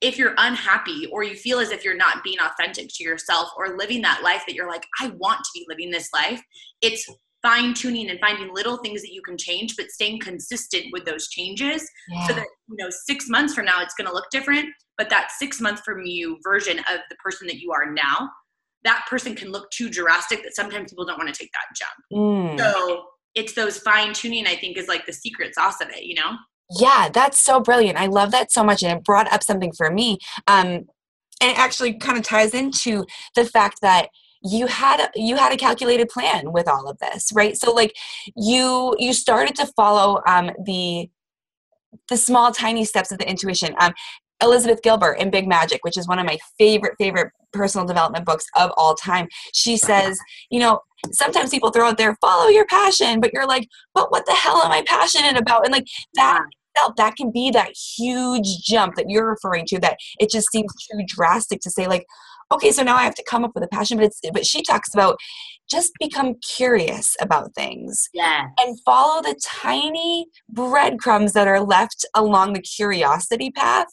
if 0.00 0.18
you're 0.18 0.34
unhappy 0.38 1.06
or 1.12 1.22
you 1.22 1.34
feel 1.34 1.58
as 1.58 1.70
if 1.70 1.84
you're 1.84 1.96
not 1.96 2.22
being 2.22 2.38
authentic 2.40 2.88
to 2.94 3.04
yourself 3.04 3.48
or 3.56 3.76
living 3.76 4.02
that 4.02 4.22
life 4.22 4.42
that 4.46 4.54
you're 4.54 4.68
like, 4.68 4.84
I 5.00 5.08
want 5.16 5.38
to 5.38 5.50
be 5.54 5.64
living 5.68 5.90
this 5.90 6.10
life, 6.12 6.40
it's 6.82 7.08
fine 7.42 7.72
tuning 7.74 8.10
and 8.10 8.20
finding 8.20 8.52
little 8.52 8.76
things 8.78 9.02
that 9.02 9.12
you 9.12 9.22
can 9.22 9.38
change, 9.38 9.74
but 9.76 9.90
staying 9.90 10.20
consistent 10.20 10.86
with 10.92 11.04
those 11.04 11.28
changes 11.28 11.88
yeah. 12.08 12.26
so 12.26 12.34
that, 12.34 12.46
you 12.68 12.76
know, 12.78 12.88
six 12.90 13.28
months 13.28 13.54
from 13.54 13.64
now 13.64 13.80
it's 13.80 13.94
going 13.94 14.08
to 14.08 14.12
look 14.12 14.26
different. 14.30 14.68
But 14.98 15.10
that 15.10 15.30
six 15.38 15.60
month 15.60 15.80
from 15.84 16.04
you 16.04 16.38
version 16.42 16.78
of 16.80 17.00
the 17.08 17.16
person 17.22 17.46
that 17.46 17.56
you 17.56 17.72
are 17.72 17.92
now, 17.92 18.30
that 18.84 19.04
person 19.08 19.34
can 19.34 19.50
look 19.50 19.70
too 19.70 19.88
drastic 19.88 20.42
that 20.42 20.54
sometimes 20.54 20.92
people 20.92 21.04
don't 21.04 21.18
want 21.18 21.32
to 21.32 21.38
take 21.38 21.50
that 21.52 21.76
jump. 21.76 22.58
Mm. 22.58 22.58
So 22.58 23.04
it's 23.34 23.54
those 23.54 23.78
fine 23.78 24.12
tuning, 24.12 24.46
I 24.46 24.56
think, 24.56 24.76
is 24.76 24.88
like 24.88 25.06
the 25.06 25.12
secret 25.12 25.54
sauce 25.54 25.80
of 25.80 25.88
it, 25.90 26.04
you 26.04 26.14
know? 26.14 26.36
Yeah, 26.70 27.08
that's 27.12 27.38
so 27.38 27.60
brilliant. 27.60 27.98
I 27.98 28.06
love 28.06 28.32
that 28.32 28.50
so 28.50 28.64
much. 28.64 28.82
And 28.82 28.98
it 28.98 29.04
brought 29.04 29.32
up 29.32 29.42
something 29.42 29.72
for 29.72 29.90
me. 29.90 30.18
Um, 30.46 30.86
and 31.40 31.50
it 31.50 31.58
actually 31.58 31.94
kind 31.94 32.18
of 32.18 32.24
ties 32.24 32.54
into 32.54 33.04
the 33.34 33.44
fact 33.44 33.80
that 33.82 34.08
you 34.42 34.66
had 34.66 35.08
you 35.14 35.36
had 35.36 35.52
a 35.52 35.56
calculated 35.56 36.08
plan 36.08 36.52
with 36.52 36.68
all 36.68 36.88
of 36.88 36.98
this 36.98 37.32
right 37.34 37.56
so 37.56 37.72
like 37.72 37.96
you 38.36 38.94
you 38.98 39.12
started 39.12 39.56
to 39.56 39.66
follow 39.74 40.20
um 40.26 40.50
the 40.64 41.08
the 42.10 42.16
small 42.16 42.52
tiny 42.52 42.84
steps 42.84 43.10
of 43.10 43.18
the 43.18 43.28
intuition 43.28 43.74
um 43.80 43.92
elizabeth 44.42 44.82
gilbert 44.82 45.14
in 45.14 45.30
big 45.30 45.48
magic 45.48 45.82
which 45.82 45.96
is 45.96 46.06
one 46.08 46.18
of 46.18 46.26
my 46.26 46.38
favorite 46.58 46.94
favorite 46.98 47.30
personal 47.56 47.86
development 47.86 48.24
books 48.24 48.44
of 48.54 48.70
all 48.76 48.94
time. 48.94 49.26
She 49.54 49.76
says 49.76 50.18
you 50.50 50.60
know 50.60 50.80
sometimes 51.12 51.50
people 51.50 51.70
throw 51.70 51.88
out 51.88 51.98
there 51.98 52.16
follow 52.20 52.48
your 52.48 52.66
passion 52.66 53.20
but 53.20 53.32
you're 53.32 53.46
like 53.46 53.68
but 53.94 54.10
what 54.10 54.26
the 54.26 54.32
hell 54.32 54.62
am 54.62 54.72
i 54.72 54.82
passionate 54.86 55.36
about? 55.36 55.64
And 55.64 55.72
like 55.72 55.86
that 56.14 56.44
that 56.98 57.16
can 57.16 57.30
be 57.30 57.50
that 57.50 57.70
huge 57.96 58.46
jump 58.62 58.96
that 58.96 59.06
you're 59.08 59.28
referring 59.28 59.64
to 59.66 59.78
that 59.80 59.96
it 60.20 60.30
just 60.30 60.50
seems 60.52 60.70
too 60.90 61.00
drastic 61.06 61.60
to 61.60 61.70
say 61.70 61.86
like 61.86 62.04
okay 62.52 62.70
so 62.70 62.82
now 62.82 62.96
i 62.96 63.02
have 63.02 63.14
to 63.14 63.24
come 63.28 63.44
up 63.44 63.52
with 63.54 63.64
a 63.64 63.68
passion 63.68 63.96
but 63.96 64.06
it's 64.06 64.20
but 64.32 64.46
she 64.46 64.62
talks 64.62 64.92
about 64.94 65.16
just 65.68 65.90
become 65.98 66.34
curious 66.56 67.16
about 67.20 67.52
things 67.54 68.08
yeah 68.14 68.46
and 68.58 68.78
follow 68.84 69.20
the 69.22 69.38
tiny 69.44 70.26
breadcrumbs 70.48 71.32
that 71.32 71.48
are 71.48 71.60
left 71.60 72.04
along 72.14 72.52
the 72.52 72.60
curiosity 72.60 73.50
path 73.50 73.86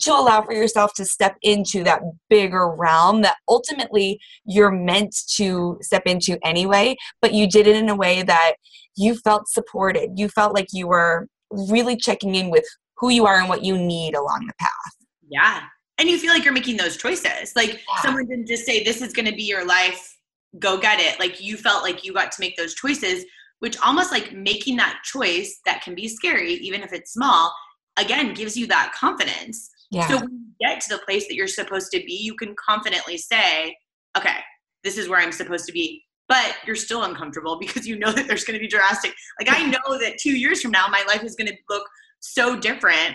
to 0.00 0.12
allow 0.12 0.42
for 0.42 0.52
yourself 0.52 0.92
to 0.94 1.04
step 1.04 1.36
into 1.42 1.82
that 1.82 2.02
bigger 2.28 2.70
realm 2.70 3.22
that 3.22 3.36
ultimately 3.48 4.18
you're 4.44 4.70
meant 4.70 5.14
to 5.34 5.78
step 5.80 6.02
into 6.06 6.38
anyway 6.44 6.94
but 7.22 7.32
you 7.32 7.48
did 7.48 7.66
it 7.66 7.76
in 7.76 7.88
a 7.88 7.96
way 7.96 8.22
that 8.22 8.54
you 8.96 9.14
felt 9.16 9.48
supported. 9.48 10.12
You 10.16 10.28
felt 10.28 10.54
like 10.54 10.68
you 10.72 10.88
were 10.88 11.28
really 11.50 11.96
checking 11.96 12.34
in 12.34 12.50
with 12.50 12.64
who 12.96 13.10
you 13.10 13.26
are 13.26 13.38
and 13.38 13.48
what 13.48 13.62
you 13.62 13.76
need 13.76 14.14
along 14.14 14.46
the 14.46 14.54
path. 14.58 14.96
Yeah 15.28 15.62
and 15.98 16.08
you 16.08 16.18
feel 16.18 16.30
like 16.30 16.44
you're 16.44 16.52
making 16.52 16.76
those 16.76 16.96
choices. 16.96 17.52
Like 17.56 17.74
yeah. 17.74 18.02
someone 18.02 18.26
didn't 18.26 18.46
just 18.46 18.66
say 18.66 18.84
this 18.84 19.00
is 19.00 19.12
going 19.12 19.26
to 19.26 19.34
be 19.34 19.44
your 19.44 19.66
life. 19.66 20.18
Go 20.58 20.78
get 20.78 21.00
it. 21.00 21.18
Like 21.18 21.40
you 21.40 21.56
felt 21.56 21.82
like 21.82 22.04
you 22.04 22.12
got 22.12 22.32
to 22.32 22.40
make 22.40 22.56
those 22.56 22.74
choices 22.74 23.24
which 23.60 23.78
almost 23.80 24.12
like 24.12 24.32
making 24.32 24.76
that 24.76 25.00
choice 25.04 25.60
that 25.64 25.82
can 25.82 25.94
be 25.94 26.08
scary 26.08 26.54
even 26.54 26.82
if 26.82 26.92
it's 26.92 27.12
small 27.12 27.52
again 27.98 28.34
gives 28.34 28.56
you 28.56 28.66
that 28.66 28.92
confidence. 28.94 29.70
Yeah. 29.90 30.08
so 30.08 30.16
when 30.16 30.30
you 30.30 30.52
get 30.60 30.80
to 30.82 30.88
the 30.96 31.02
place 31.02 31.28
that 31.28 31.34
you're 31.34 31.46
supposed 31.46 31.92
to 31.92 31.98
be 31.98 32.12
you 32.12 32.34
can 32.34 32.54
confidently 32.56 33.16
say 33.16 33.74
okay 34.16 34.38
this 34.82 34.98
is 34.98 35.08
where 35.08 35.20
i'm 35.20 35.32
supposed 35.32 35.66
to 35.66 35.72
be. 35.72 36.02
But 36.28 36.56
you're 36.66 36.74
still 36.74 37.04
uncomfortable 37.04 37.56
because 37.60 37.86
you 37.86 37.98
know 37.98 38.10
that 38.10 38.26
there's 38.26 38.44
going 38.44 38.58
to 38.58 38.60
be 38.60 38.68
drastic 38.68 39.14
like 39.40 39.48
i 39.50 39.64
know 39.64 39.98
that 40.00 40.18
two 40.18 40.36
years 40.36 40.60
from 40.60 40.72
now 40.72 40.88
my 40.88 41.04
life 41.06 41.22
is 41.22 41.36
going 41.36 41.48
to 41.48 41.56
look 41.68 41.86
so 42.20 42.58
different 42.58 43.14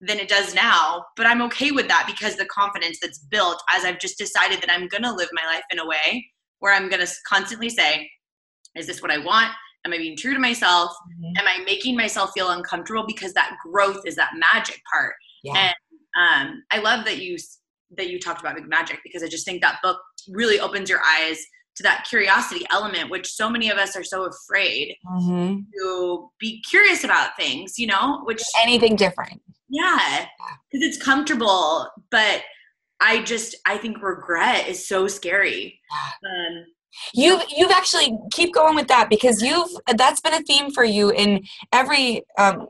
than 0.00 0.18
it 0.18 0.28
does 0.28 0.54
now. 0.54 1.04
But 1.16 1.26
I'm 1.26 1.42
okay 1.42 1.70
with 1.70 1.88
that 1.88 2.04
because 2.06 2.36
the 2.36 2.46
confidence 2.46 2.98
that's 3.00 3.18
built 3.18 3.62
as 3.74 3.84
I've 3.84 3.98
just 3.98 4.18
decided 4.18 4.60
that 4.62 4.70
I'm 4.70 4.88
going 4.88 5.02
to 5.02 5.12
live 5.12 5.28
my 5.32 5.44
life 5.46 5.64
in 5.70 5.78
a 5.78 5.86
way 5.86 6.26
where 6.60 6.74
I'm 6.74 6.88
going 6.88 7.04
to 7.04 7.12
constantly 7.28 7.68
say, 7.68 8.08
is 8.76 8.86
this 8.86 9.02
what 9.02 9.10
I 9.10 9.18
want? 9.18 9.50
Am 9.84 9.92
I 9.92 9.98
being 9.98 10.16
true 10.16 10.34
to 10.34 10.40
myself? 10.40 10.90
Mm-hmm. 10.90 11.38
Am 11.38 11.46
I 11.46 11.64
making 11.64 11.96
myself 11.96 12.32
feel 12.34 12.50
uncomfortable? 12.50 13.04
Because 13.06 13.32
that 13.34 13.56
growth 13.64 14.02
is 14.06 14.14
that 14.16 14.30
magic 14.38 14.80
part. 14.92 15.14
Yeah. 15.42 15.72
And 16.16 16.50
um, 16.50 16.62
I 16.70 16.78
love 16.78 17.04
that 17.06 17.18
you 17.18 17.36
that 17.96 18.08
you 18.08 18.20
talked 18.20 18.40
about 18.40 18.54
big 18.54 18.68
magic 18.68 19.00
because 19.02 19.22
I 19.22 19.26
just 19.26 19.44
think 19.44 19.62
that 19.62 19.80
book 19.82 19.98
really 20.28 20.60
opens 20.60 20.88
your 20.88 21.00
eyes 21.00 21.44
to 21.74 21.82
that 21.82 22.06
curiosity 22.08 22.64
element, 22.70 23.10
which 23.10 23.26
so 23.26 23.50
many 23.50 23.68
of 23.68 23.78
us 23.78 23.96
are 23.96 24.04
so 24.04 24.26
afraid 24.26 24.94
mm-hmm. 25.04 25.60
to 25.76 26.30
be 26.38 26.62
curious 26.68 27.02
about 27.02 27.30
things. 27.38 27.78
You 27.78 27.88
know, 27.88 28.20
which 28.24 28.42
anything 28.60 28.96
different 28.96 29.40
yeah, 29.70 30.26
because 30.70 30.86
it's 30.86 31.02
comfortable, 31.02 31.88
but 32.10 32.42
I 33.00 33.22
just 33.22 33.54
I 33.64 33.78
think 33.78 34.02
regret 34.02 34.68
is 34.68 34.86
so 34.86 35.06
scary. 35.06 35.80
Um, 36.24 36.64
you've 37.14 37.42
you've 37.56 37.70
actually 37.70 38.18
keep 38.32 38.52
going 38.52 38.74
with 38.74 38.88
that 38.88 39.08
because 39.08 39.42
you've 39.42 39.70
that's 39.96 40.20
been 40.20 40.34
a 40.34 40.42
theme 40.42 40.70
for 40.72 40.84
you 40.84 41.10
in 41.10 41.44
every 41.72 42.22
um, 42.36 42.66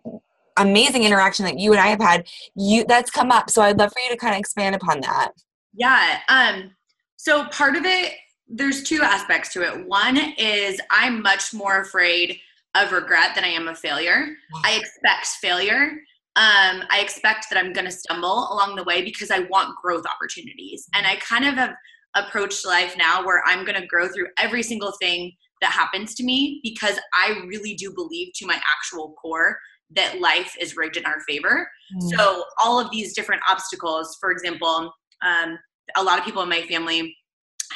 amazing 0.59 1.05
interaction 1.05 1.47
that 1.47 1.59
you 1.59 1.73
and 1.73 1.81
I 1.81 1.89
have 1.89 2.01
had. 2.01 2.27
You 2.55 2.85
that's 2.87 3.11
come 3.11 3.33
up, 3.33 3.51
so 3.51 3.63
I'd 3.63 3.79
love 3.79 3.93
for 3.93 4.01
you 4.01 4.11
to 4.11 4.17
kind 4.17 4.35
of 4.35 4.39
expand 4.39 4.75
upon 4.75 5.01
that. 5.01 5.33
Yeah. 5.75 6.19
Um. 6.29 6.73
So 7.17 7.47
part 7.47 7.77
of 7.77 7.85
it, 7.85 8.13
there's 8.47 8.83
two 8.83 9.01
aspects 9.03 9.53
to 9.55 9.63
it. 9.63 9.87
One 9.87 10.19
is 10.39 10.81
I'm 10.91 11.23
much 11.23 11.55
more 11.55 11.81
afraid 11.81 12.39
of 12.75 12.93
regret 12.93 13.35
than 13.35 13.45
I 13.45 13.49
am 13.49 13.69
of 13.69 13.79
failure. 13.79 14.29
I 14.65 14.79
expect 14.79 15.27
failure 15.27 16.03
um, 16.37 16.85
I 16.91 17.01
expect 17.01 17.47
that 17.51 17.59
I'm 17.59 17.73
going 17.73 17.87
to 17.87 17.93
stumble 17.93 18.49
along 18.53 18.77
the 18.77 18.85
way 18.85 19.03
because 19.03 19.31
I 19.31 19.41
want 19.41 19.77
growth 19.83 20.05
opportunities. 20.07 20.89
And 20.95 21.07
I 21.07 21.17
kind 21.17 21.45
of 21.45 21.55
have 21.55 21.75
approached 22.15 22.65
life 22.65 22.95
now 22.97 23.25
where 23.25 23.43
I'm 23.47 23.65
going 23.65 23.81
to 23.81 23.87
grow 23.87 24.09
through 24.09 24.29
every 24.39 24.63
single 24.63 24.93
thing 25.01 25.33
that 25.61 25.73
happens 25.73 26.15
to 26.15 26.25
me 26.25 26.61
because 26.63 26.99
I 27.13 27.43
really 27.47 27.75
do 27.75 27.93
believe 27.93 28.33
to 28.37 28.47
my 28.47 28.55
actual 28.55 29.15
core 29.21 29.59
that 29.97 30.21
life 30.21 30.55
is 30.61 30.77
rigged 30.77 30.97
in 30.97 31.05
our 31.05 31.21
favor. 31.29 31.69
Mm. 31.97 32.11
So, 32.17 32.45
all 32.63 32.81
of 32.81 32.91
these 32.91 33.13
different 33.13 33.43
obstacles, 33.49 34.17
for 34.21 34.31
example, 34.31 34.93
um, 35.23 35.59
a 35.97 36.03
lot 36.03 36.19
of 36.19 36.25
people 36.25 36.43
in 36.43 36.49
my 36.49 36.63
family 36.63 37.17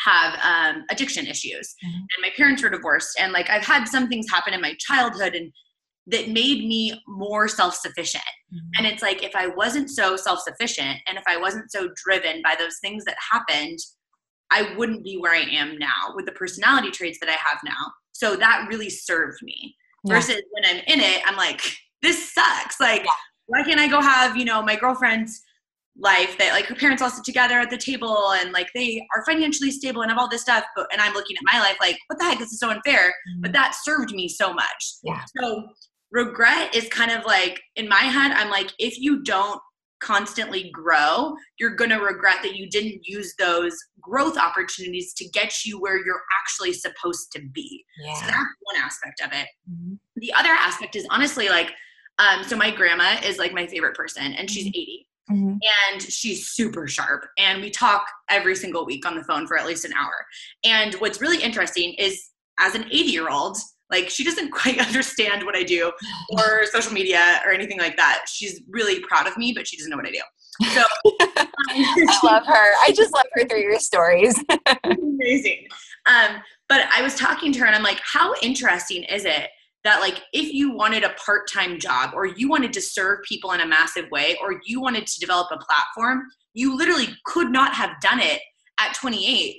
have 0.03 0.39
um, 0.43 0.85
addiction 0.91 1.27
issues, 1.27 1.75
mm. 1.85 1.93
and 1.93 2.23
my 2.23 2.31
parents 2.37 2.63
were 2.63 2.71
divorced. 2.71 3.19
And 3.19 3.33
like, 3.33 3.51
I've 3.51 3.65
had 3.65 3.87
some 3.87 4.09
things 4.09 4.27
happen 4.31 4.55
in 4.55 4.61
my 4.61 4.75
childhood 4.79 5.35
and 5.35 5.53
that 6.07 6.29
made 6.29 6.67
me 6.67 7.01
more 7.07 7.49
self 7.49 7.75
sufficient. 7.75 8.25
Mm-hmm. 8.53 8.79
And 8.79 8.87
it's 8.87 9.03
like, 9.03 9.23
if 9.23 9.35
I 9.35 9.47
wasn't 9.49 9.91
so 9.91 10.17
self 10.17 10.41
sufficient 10.41 10.99
and 11.09 11.17
if 11.17 11.25
I 11.27 11.37
wasn't 11.37 11.71
so 11.71 11.89
driven 12.05 12.43
by 12.43 12.55
those 12.59 12.79
things 12.81 13.05
that 13.05 13.17
happened, 13.33 13.79
I 14.51 14.75
wouldn't 14.77 15.05
be 15.05 15.17
where 15.17 15.33
I 15.33 15.41
am 15.51 15.79
now 15.79 16.13
with 16.15 16.27
the 16.27 16.33
personality 16.33 16.91
traits 16.91 17.19
that 17.21 17.29
I 17.29 17.33
have 17.33 17.59
now. 17.65 17.93
So 18.13 18.37
that 18.37 18.67
really 18.69 18.91
served 18.91 19.39
me. 19.43 19.75
Yeah. 20.05 20.15
Versus 20.15 20.43
when 20.51 20.65
I'm 20.67 20.83
in 20.87 21.01
it, 21.01 21.23
I'm 21.27 21.37
like, 21.37 21.63
this 22.03 22.33
sucks. 22.33 22.79
Like, 22.79 23.03
yeah. 23.05 23.11
why 23.47 23.63
can't 23.63 23.81
I 23.81 23.89
go 23.89 24.01
have, 24.01 24.37
you 24.37 24.45
know, 24.45 24.63
my 24.63 24.77
girlfriend's 24.77 25.43
life 25.99 26.37
that 26.39 26.53
like 26.53 26.67
her 26.67 26.75
parents 26.75 27.01
all 27.03 27.11
sit 27.11 27.25
together 27.25 27.59
at 27.59 27.71
the 27.71 27.77
table 27.77 28.33
and 28.33 28.53
like 28.53 28.69
they 28.75 29.07
are 29.15 29.25
financially 29.25 29.71
stable 29.71 30.03
and 30.03 30.11
have 30.11 30.19
all 30.19 30.29
this 30.29 30.43
stuff 30.43 30.65
but 30.75 30.89
and 30.93 31.01
i'm 31.01 31.15
looking 31.15 31.37
at 31.37 31.43
my 31.53 31.61
life 31.61 31.77
like 31.81 31.97
what 32.09 32.19
the 32.19 32.25
heck 32.25 32.39
this 32.39 32.53
is 32.53 32.59
so 32.59 32.69
unfair 32.69 33.11
mm-hmm. 33.11 33.43
but 33.43 33.53
that 33.53 33.77
served 33.81 34.13
me 34.13 34.29
so 34.29 34.53
much 34.53 34.95
yeah 35.05 35.23
so 35.39 35.69
regret 36.15 36.73
is 36.75 36.89
kind 36.89 37.11
of 37.11 37.27
like 37.27 37.61
in 37.77 37.89
my 37.89 37.97
head 37.97 38.33
i'm 38.33 38.49
like 38.49 38.71
if 38.79 38.99
you 38.99 39.23
don't 39.25 39.61
constantly 40.01 40.71
grow 40.71 41.35
you're 41.59 41.75
going 41.75 41.91
to 41.91 41.97
regret 41.97 42.37
that 42.43 42.55
you 42.55 42.69
didn't 42.69 43.01
use 43.05 43.35
those 43.39 43.77
growth 44.01 44.37
opportunities 44.39 45.13
to 45.15 45.29
get 45.31 45.65
you 45.65 45.81
where 45.81 46.05
you're 46.05 46.23
actually 46.41 46.73
supposed 46.73 47.33
to 47.33 47.41
be 47.53 47.85
yeah. 48.03 48.15
so 48.15 48.27
that's 48.27 48.37
one 48.61 48.77
aspect 48.83 49.21
of 49.25 49.33
it 49.33 49.49
mm-hmm. 49.71 49.95
the 50.17 50.33
other 50.35 50.51
aspect 50.51 50.95
is 50.95 51.07
honestly 51.11 51.49
like 51.49 51.73
um, 52.19 52.45
so 52.45 52.57
my 52.57 52.71
grandma 52.71 53.17
is 53.25 53.39
like 53.39 53.53
my 53.53 53.67
favorite 53.67 53.97
person 53.97 54.35
and 54.35 54.49
she's 54.49 54.67
mm-hmm. 54.67 54.81
80 54.81 55.09
Mm-hmm. 55.31 55.57
and 55.95 56.03
she's 56.03 56.51
super 56.51 56.87
sharp 56.87 57.25
and 57.39 57.63
we 57.63 57.71
talk 57.71 58.07
every 58.29 58.55
single 58.55 58.85
week 58.85 59.07
on 59.07 59.17
the 59.17 59.25
phone 59.25 59.47
for 59.47 59.57
at 59.57 59.67
least 59.67 59.87
an 59.87 59.95
hour 59.95 60.13
and 60.65 60.93
what's 60.97 61.19
really 61.19 61.43
interesting 61.43 61.95
is 61.95 62.29
as 62.61 62.75
an 62.75 62.85
80 62.85 62.97
year 63.05 63.31
old 63.31 63.57
Like 63.91 64.11
she 64.11 64.25
doesn't 64.25 64.51
quite 64.53 64.79
understand 64.79 65.45
what 65.45 65.57
I 65.57 65.63
do 65.63 65.93
or 66.31 66.67
social 66.67 66.93
media 66.93 67.41
or 67.45 67.53
anything 67.53 67.79
like 67.79 67.97
that. 67.97 68.27
She's 68.29 68.61
really 68.69 69.01
proud 69.01 69.27
of 69.27 69.37
me, 69.37 69.53
but 69.53 69.67
she 69.67 69.77
doesn't 69.77 69.91
know 69.91 69.97
what 69.97 70.07
I 70.07 70.13
do. 70.13 70.21
So 70.73 70.85
I 71.71 72.19
love 72.23 72.47
her. 72.47 72.73
I 72.81 72.93
just 72.95 73.13
love 73.13 73.27
her 73.35 73.45
through 73.45 73.63
your 73.63 73.79
stories. 73.79 74.37
amazing. 74.85 75.67
Um, 76.07 76.43
but 76.69 76.87
I 76.93 77.03
was 77.03 77.15
talking 77.15 77.53
to 77.53 77.61
her 77.61 77.67
and 77.67 77.75
I'm 77.75 77.83
like, 77.83 78.01
how 78.05 78.35
interesting 78.43 79.05
is 79.05 79.25
it 79.25 79.49
that 79.85 80.01
like 80.01 80.23
if 80.33 80.53
you 80.53 80.75
wanted 80.75 81.05
a 81.05 81.11
part-time 81.25 81.79
job 81.79 82.13
or 82.15 82.27
you 82.27 82.49
wanted 82.49 82.73
to 82.73 82.81
serve 82.81 83.19
people 83.29 83.53
in 83.53 83.61
a 83.61 83.67
massive 83.67 84.11
way 84.11 84.37
or 84.41 84.61
you 84.65 84.81
wanted 84.81 85.07
to 85.07 85.21
develop 85.21 85.49
a 85.53 85.59
platform, 85.59 86.23
you 86.55 86.77
literally 86.77 87.09
could 87.27 87.51
not 87.51 87.75
have 87.75 87.91
done 88.01 88.21
it 88.21 88.41
at 88.81 88.95
28 88.95 89.57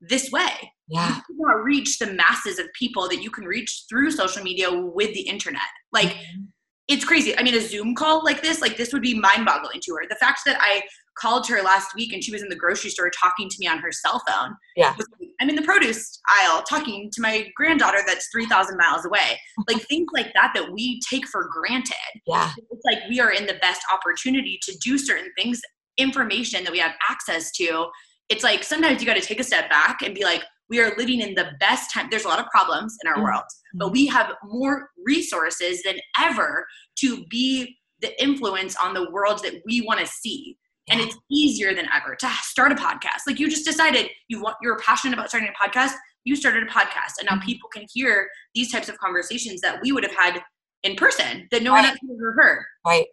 this 0.00 0.30
way. 0.30 0.72
Yeah. 0.90 1.16
You 1.16 1.22
could 1.26 1.36
not 1.38 1.62
reach 1.62 1.98
the 1.98 2.12
masses 2.12 2.58
of 2.58 2.66
people 2.78 3.08
that 3.08 3.22
you 3.22 3.30
can 3.30 3.44
reach 3.44 3.84
through 3.88 4.10
social 4.10 4.42
media 4.42 4.68
with 4.70 5.14
the 5.14 5.20
internet. 5.20 5.62
Like 5.92 6.08
mm-hmm. 6.08 6.42
it's 6.88 7.04
crazy. 7.04 7.36
I 7.38 7.42
mean, 7.42 7.54
a 7.54 7.60
Zoom 7.60 7.94
call 7.94 8.24
like 8.24 8.42
this, 8.42 8.60
like 8.60 8.76
this 8.76 8.92
would 8.92 9.02
be 9.02 9.14
mind-boggling 9.14 9.80
to 9.82 9.94
her. 9.94 10.08
The 10.08 10.16
fact 10.16 10.40
that 10.46 10.58
I 10.60 10.82
called 11.20 11.46
her 11.48 11.62
last 11.62 11.94
week 11.94 12.12
and 12.12 12.22
she 12.24 12.32
was 12.32 12.42
in 12.42 12.48
the 12.48 12.56
grocery 12.56 12.90
store 12.90 13.10
talking 13.10 13.48
to 13.48 13.56
me 13.58 13.66
on 13.66 13.78
her 13.78 13.92
cell 13.92 14.22
phone. 14.26 14.54
Yeah. 14.76 14.94
I'm 15.40 15.48
in 15.48 15.56
the 15.56 15.62
produce 15.62 16.20
aisle 16.28 16.62
talking 16.62 17.10
to 17.12 17.20
my 17.20 17.50
granddaughter 17.56 17.98
that's 18.06 18.28
3,000 18.32 18.76
miles 18.76 19.04
away. 19.04 19.38
Like 19.68 19.82
things 19.86 20.08
like 20.12 20.32
that 20.34 20.52
that 20.54 20.72
we 20.72 21.00
take 21.08 21.28
for 21.28 21.48
granted. 21.48 21.94
Yeah. 22.26 22.50
It's 22.70 22.84
like 22.84 22.98
we 23.08 23.20
are 23.20 23.30
in 23.30 23.46
the 23.46 23.54
best 23.60 23.82
opportunity 23.92 24.58
to 24.62 24.76
do 24.82 24.98
certain 24.98 25.30
things, 25.38 25.60
information 25.96 26.64
that 26.64 26.72
we 26.72 26.78
have 26.78 26.92
access 27.08 27.52
to. 27.52 27.86
It's 28.30 28.42
like 28.42 28.64
sometimes 28.64 29.00
you 29.00 29.06
got 29.06 29.14
to 29.14 29.20
take 29.20 29.38
a 29.38 29.44
step 29.44 29.70
back 29.70 30.02
and 30.02 30.14
be 30.14 30.24
like, 30.24 30.42
we 30.70 30.80
are 30.80 30.92
living 30.96 31.20
in 31.20 31.34
the 31.34 31.50
best 31.58 31.92
time. 31.92 32.06
There's 32.10 32.24
a 32.24 32.28
lot 32.28 32.38
of 32.38 32.46
problems 32.46 32.96
in 33.02 33.08
our 33.08 33.16
mm-hmm. 33.16 33.24
world, 33.24 33.44
but 33.74 33.90
we 33.90 34.06
have 34.06 34.32
more 34.44 34.88
resources 35.04 35.82
than 35.82 35.96
ever 36.18 36.66
to 37.00 37.24
be 37.26 37.76
the 38.00 38.22
influence 38.22 38.76
on 38.82 38.94
the 38.94 39.10
world 39.10 39.42
that 39.42 39.60
we 39.66 39.82
want 39.82 40.00
to 40.00 40.06
see 40.06 40.56
and 40.88 41.00
it's 41.00 41.16
easier 41.30 41.74
than 41.74 41.86
ever 41.94 42.14
to 42.16 42.28
start 42.42 42.72
a 42.72 42.74
podcast 42.74 43.20
like 43.26 43.38
you 43.38 43.48
just 43.48 43.64
decided 43.64 44.08
you 44.28 44.40
want 44.40 44.56
you're 44.62 44.78
passionate 44.78 45.14
about 45.14 45.28
starting 45.28 45.48
a 45.48 45.64
podcast 45.64 45.92
you 46.24 46.34
started 46.36 46.62
a 46.62 46.66
podcast 46.66 47.18
and 47.18 47.28
now 47.30 47.36
mm-hmm. 47.36 47.46
people 47.46 47.68
can 47.72 47.84
hear 47.92 48.28
these 48.54 48.72
types 48.72 48.88
of 48.88 48.98
conversations 48.98 49.60
that 49.60 49.80
we 49.82 49.92
would 49.92 50.02
have 50.02 50.14
had 50.14 50.42
in 50.82 50.96
person 50.96 51.46
that 51.50 51.62
no 51.62 51.72
right. 51.72 51.82
one 51.82 51.90
else 51.90 51.98
ever 52.10 52.32
heard 52.32 52.64
right 52.86 53.06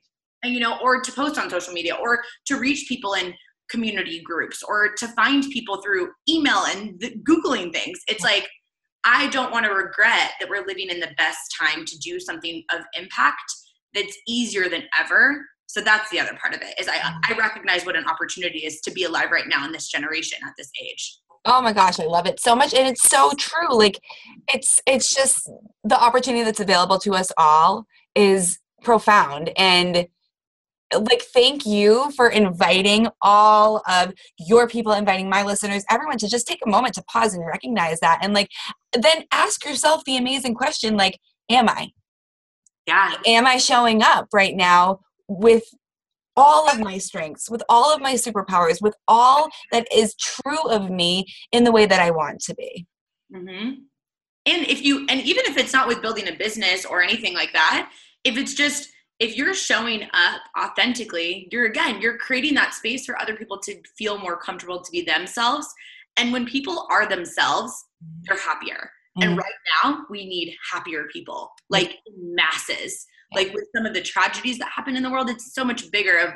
and 0.44 0.54
you 0.54 0.60
know 0.60 0.78
or 0.82 1.02
to 1.02 1.12
post 1.12 1.38
on 1.38 1.50
social 1.50 1.74
media 1.74 1.96
or 1.96 2.24
to 2.46 2.58
reach 2.58 2.88
people 2.88 3.14
in 3.14 3.34
community 3.70 4.22
groups 4.22 4.64
or 4.64 4.90
to 4.98 5.08
find 5.10 5.44
people 5.52 5.82
through 5.82 6.10
email 6.30 6.64
and 6.68 7.00
the, 7.00 7.16
googling 7.28 7.74
things. 7.74 8.00
It's 8.08 8.24
like 8.24 8.48
i 9.04 9.28
don't 9.28 9.52
want 9.52 9.64
to 9.64 9.72
regret 9.72 10.32
that 10.40 10.50
we're 10.50 10.66
living 10.66 10.90
in 10.90 11.00
the 11.00 11.12
best 11.18 11.40
time 11.60 11.86
to 11.86 11.98
do 12.00 12.20
something 12.20 12.64
of 12.74 12.82
impact 12.98 13.44
that's 13.94 14.18
easier 14.28 14.70
than 14.70 14.84
ever. 15.00 15.46
So 15.68 15.82
that's 15.82 16.10
the 16.10 16.20
other 16.20 16.38
part 16.42 16.54
of 16.54 16.62
it 16.62 16.74
is 16.80 16.88
I, 16.88 16.98
mm-hmm. 16.98 17.34
I 17.34 17.38
recognize 17.38 17.86
what 17.86 17.96
an 17.96 18.06
opportunity 18.06 18.60
is 18.60 18.80
to 18.82 18.92
be 18.92 19.04
alive 19.04 19.32
right 19.32 19.48
now 19.48 19.66
in 19.66 19.72
this 19.72 19.88
generation 19.88 20.40
at 20.46 20.54
this 20.58 20.70
age. 20.82 21.20
Oh 21.46 21.62
my 21.62 21.72
gosh 21.72 22.00
i 22.00 22.06
love 22.06 22.26
it 22.26 22.42
so 22.42 22.56
much 22.56 22.74
and 22.74 22.88
it's 22.88 23.04
so 23.04 23.32
true 23.38 23.78
like 23.78 24.00
it's 24.54 24.82
it's 24.86 25.16
just 25.16 25.50
the 25.84 25.98
opportunity 25.98 26.44
that's 26.44 26.60
available 26.60 27.00
to 27.00 27.14
us 27.14 27.32
all 27.38 27.86
is 28.16 28.60
profound 28.84 29.52
and 29.58 30.08
like 30.94 31.22
thank 31.34 31.66
you 31.66 32.12
for 32.16 32.30
inviting 32.30 33.08
all 33.22 33.82
of 33.90 34.14
your 34.40 34.68
people 34.68 34.94
inviting 34.94 35.30
my 35.30 35.44
listeners 35.44 35.84
everyone 35.90 36.18
to 36.18 36.30
just 36.30 36.48
take 36.48 36.60
a 36.66 36.70
moment 36.70 36.94
to 36.94 37.04
pause 37.04 37.34
and 37.34 37.46
recognize 37.46 38.00
that 38.00 38.20
and 38.22 38.34
like 38.34 38.50
then 38.94 39.24
ask 39.32 39.66
yourself 39.66 40.02
the 40.06 40.16
amazing 40.16 40.54
question 40.54 40.96
like 40.96 41.20
am 41.50 41.68
i 41.68 41.90
yeah 42.88 43.16
am 43.26 43.46
i 43.46 43.58
showing 43.58 44.02
up 44.02 44.28
right 44.34 44.56
now 44.56 45.00
with 45.28 45.64
all 46.38 46.70
of 46.70 46.80
my 46.80 47.00
strengths, 47.00 47.50
with 47.50 47.64
all 47.68 47.94
of 47.94 48.00
my 48.00 48.14
superpowers, 48.14 48.80
with 48.80 48.96
all 49.08 49.50
that 49.72 49.88
is 49.94 50.16
true 50.16 50.70
of 50.70 50.90
me 50.90 51.26
in 51.52 51.64
the 51.64 51.72
way 51.72 51.88
that 51.88 52.00
I 52.00 52.12
want 52.12 52.40
to 52.42 52.54
be. 52.54 52.86
Mm-hmm. 53.34 53.72
And 54.46 54.68
if 54.68 54.86
you, 54.86 55.06
and 55.10 55.20
even 55.22 55.46
if 55.48 55.58
it's 55.58 55.74
not 55.74 55.88
with 55.88 56.02
building 56.02 56.30
a 56.30 56.36
business 56.36 56.86
or 56.86 57.02
anything 57.02 57.34
like 57.34 57.52
that, 57.54 57.92
if 58.24 58.38
it's 58.38 58.54
just, 58.54 58.90
if 59.20 59.36
you're 59.36 59.54
showing 59.54 60.04
up 60.14 60.42
authentically, 60.60 61.48
you're 61.52 61.66
again, 61.66 62.02
you're 62.02 62.18
creating 62.18 62.54
that 62.56 62.74
space 62.74 63.06
for 63.06 63.20
other 63.20 63.36
people 63.36 63.58
to 63.60 63.82
feel 63.98 64.18
more 64.18 64.38
comfortable 64.38 64.82
to 64.82 64.92
be 64.92 65.02
themselves. 65.02 65.68
And 66.18 66.32
when 66.32 66.46
people 66.46 66.88
are 66.92 67.08
themselves, 67.08 67.74
they're 68.24 68.38
happier. 68.38 68.92
Mm-hmm. 69.18 69.30
And 69.30 69.38
right 69.38 69.54
now, 69.84 70.06
we 70.10 70.26
need 70.26 70.56
happier 70.72 71.06
people, 71.12 71.50
like 71.70 71.98
masses 72.16 73.08
like 73.34 73.54
with 73.54 73.66
some 73.76 73.86
of 73.86 73.94
the 73.94 74.02
tragedies 74.02 74.58
that 74.60 74.70
happen 74.70 74.96
in 74.96 75.04
the 75.04 75.10
world 75.10 75.30
it's 75.30 75.54
so 75.54 75.64
much 75.64 75.90
bigger 75.92 76.18
of 76.18 76.34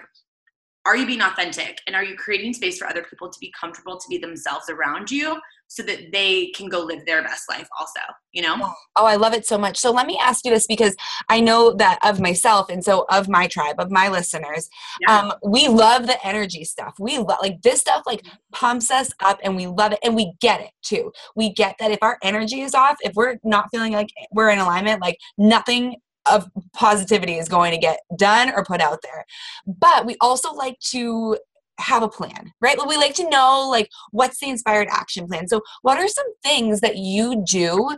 are 0.86 0.98
you 0.98 1.06
being 1.06 1.22
authentic 1.22 1.78
and 1.88 1.96
are 1.96 2.04
you 2.04 2.16
creating 2.16 2.54
space 2.54 2.78
for 2.78 2.88
other 2.88 3.04
people 3.04 3.30
to 3.30 3.40
be 3.40 3.54
comfortable 3.60 3.98
to 3.98 4.08
be 4.10 4.18
themselves 4.18 4.70
around 4.70 5.10
you 5.10 5.40
so 5.72 5.84
that 5.84 6.12
they 6.12 6.48
can 6.48 6.68
go 6.68 6.82
live 6.82 7.06
their 7.06 7.24
best 7.24 7.50
life 7.50 7.68
also 7.80 8.02
you 8.34 8.42
know? 8.42 8.56
Oh 8.96 9.06
i 9.06 9.16
love 9.16 9.34
it 9.34 9.46
so 9.46 9.58
much. 9.58 9.78
So 9.78 9.92
let 9.92 10.06
me 10.06 10.20
ask 10.22 10.44
you 10.46 10.52
this 10.52 10.68
because 10.68 10.96
i 11.30 11.40
know 11.40 11.74
that 11.74 12.00
of 12.04 12.20
myself 12.20 12.70
and 12.70 12.84
so 12.84 13.06
of 13.10 13.30
my 13.30 13.48
tribe 13.48 13.76
of 13.80 13.90
my 13.92 14.10
listeners 14.10 14.70
yeah. 15.02 15.20
um, 15.20 15.34
we 15.44 15.68
love 15.68 16.08
the 16.08 16.26
energy 16.26 16.64
stuff. 16.64 16.96
We 17.00 17.18
love 17.18 17.40
like 17.42 17.62
this 17.62 17.82
stuff 17.82 18.04
like 18.06 18.24
pumps 18.52 18.92
us 18.92 19.12
up 19.20 19.40
and 19.44 19.56
we 19.56 19.68
love 19.68 19.94
it 19.94 20.00
and 20.04 20.16
we 20.16 20.34
get 20.42 20.62
it 20.62 20.72
too. 20.82 21.12
We 21.36 21.54
get 21.54 21.76
that 21.80 21.92
if 21.92 22.00
our 22.02 22.18
energy 22.22 22.62
is 22.62 22.74
off 22.74 22.98
if 23.02 23.14
we're 23.16 23.38
not 23.44 23.70
feeling 23.72 23.94
like 23.94 24.10
we're 24.32 24.50
in 24.50 24.60
alignment 24.60 25.02
like 25.02 25.18
nothing 25.38 25.96
of 26.30 26.50
positivity 26.74 27.38
is 27.38 27.50
going 27.50 27.72
to 27.72 27.78
get 27.80 28.00
done 28.16 28.52
or 28.56 28.64
put 28.64 28.82
out 28.82 29.00
there. 29.02 29.26
But 29.66 30.06
we 30.06 30.16
also 30.22 30.54
like 30.54 30.80
to 30.92 31.38
have 31.82 32.04
a 32.04 32.10
plan, 32.10 32.52
right? 32.62 32.78
But 32.78 32.88
we 32.88 32.98
like 32.98 33.16
to 33.16 33.30
know 33.30 33.68
like 33.70 33.90
what's 34.12 34.40
the 34.40 34.50
inspired 34.50 34.88
action 34.90 35.28
plan. 35.28 35.48
So 35.48 35.62
what 35.82 35.98
are 35.98 36.08
some 36.08 36.34
things 36.44 36.82
that 36.82 36.98
you 36.98 37.44
do 37.46 37.98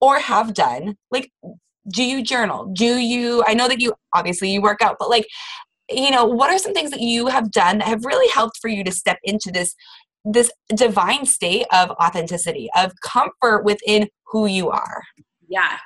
or 0.00 0.18
have 0.18 0.54
done? 0.54 0.96
Like 1.10 1.30
do 1.88 2.04
you 2.04 2.22
journal? 2.22 2.66
Do 2.72 2.98
you 2.98 3.42
I 3.46 3.54
know 3.54 3.68
that 3.68 3.80
you 3.80 3.94
obviously 4.14 4.50
you 4.50 4.62
work 4.62 4.82
out, 4.82 4.96
but 4.98 5.10
like 5.10 5.26
you 5.88 6.10
know, 6.12 6.24
what 6.24 6.50
are 6.50 6.58
some 6.58 6.72
things 6.72 6.90
that 6.92 7.00
you 7.00 7.26
have 7.26 7.50
done 7.50 7.78
that 7.78 7.88
have 7.88 8.04
really 8.04 8.30
helped 8.30 8.58
for 8.62 8.68
you 8.68 8.84
to 8.84 8.92
step 8.92 9.18
into 9.24 9.50
this 9.50 9.74
this 10.24 10.52
divine 10.74 11.24
state 11.24 11.66
of 11.72 11.90
authenticity, 11.92 12.68
of 12.76 12.92
comfort 13.02 13.64
within 13.64 14.08
who 14.26 14.46
you 14.46 14.70
are? 14.70 15.02
Yeah 15.48 15.78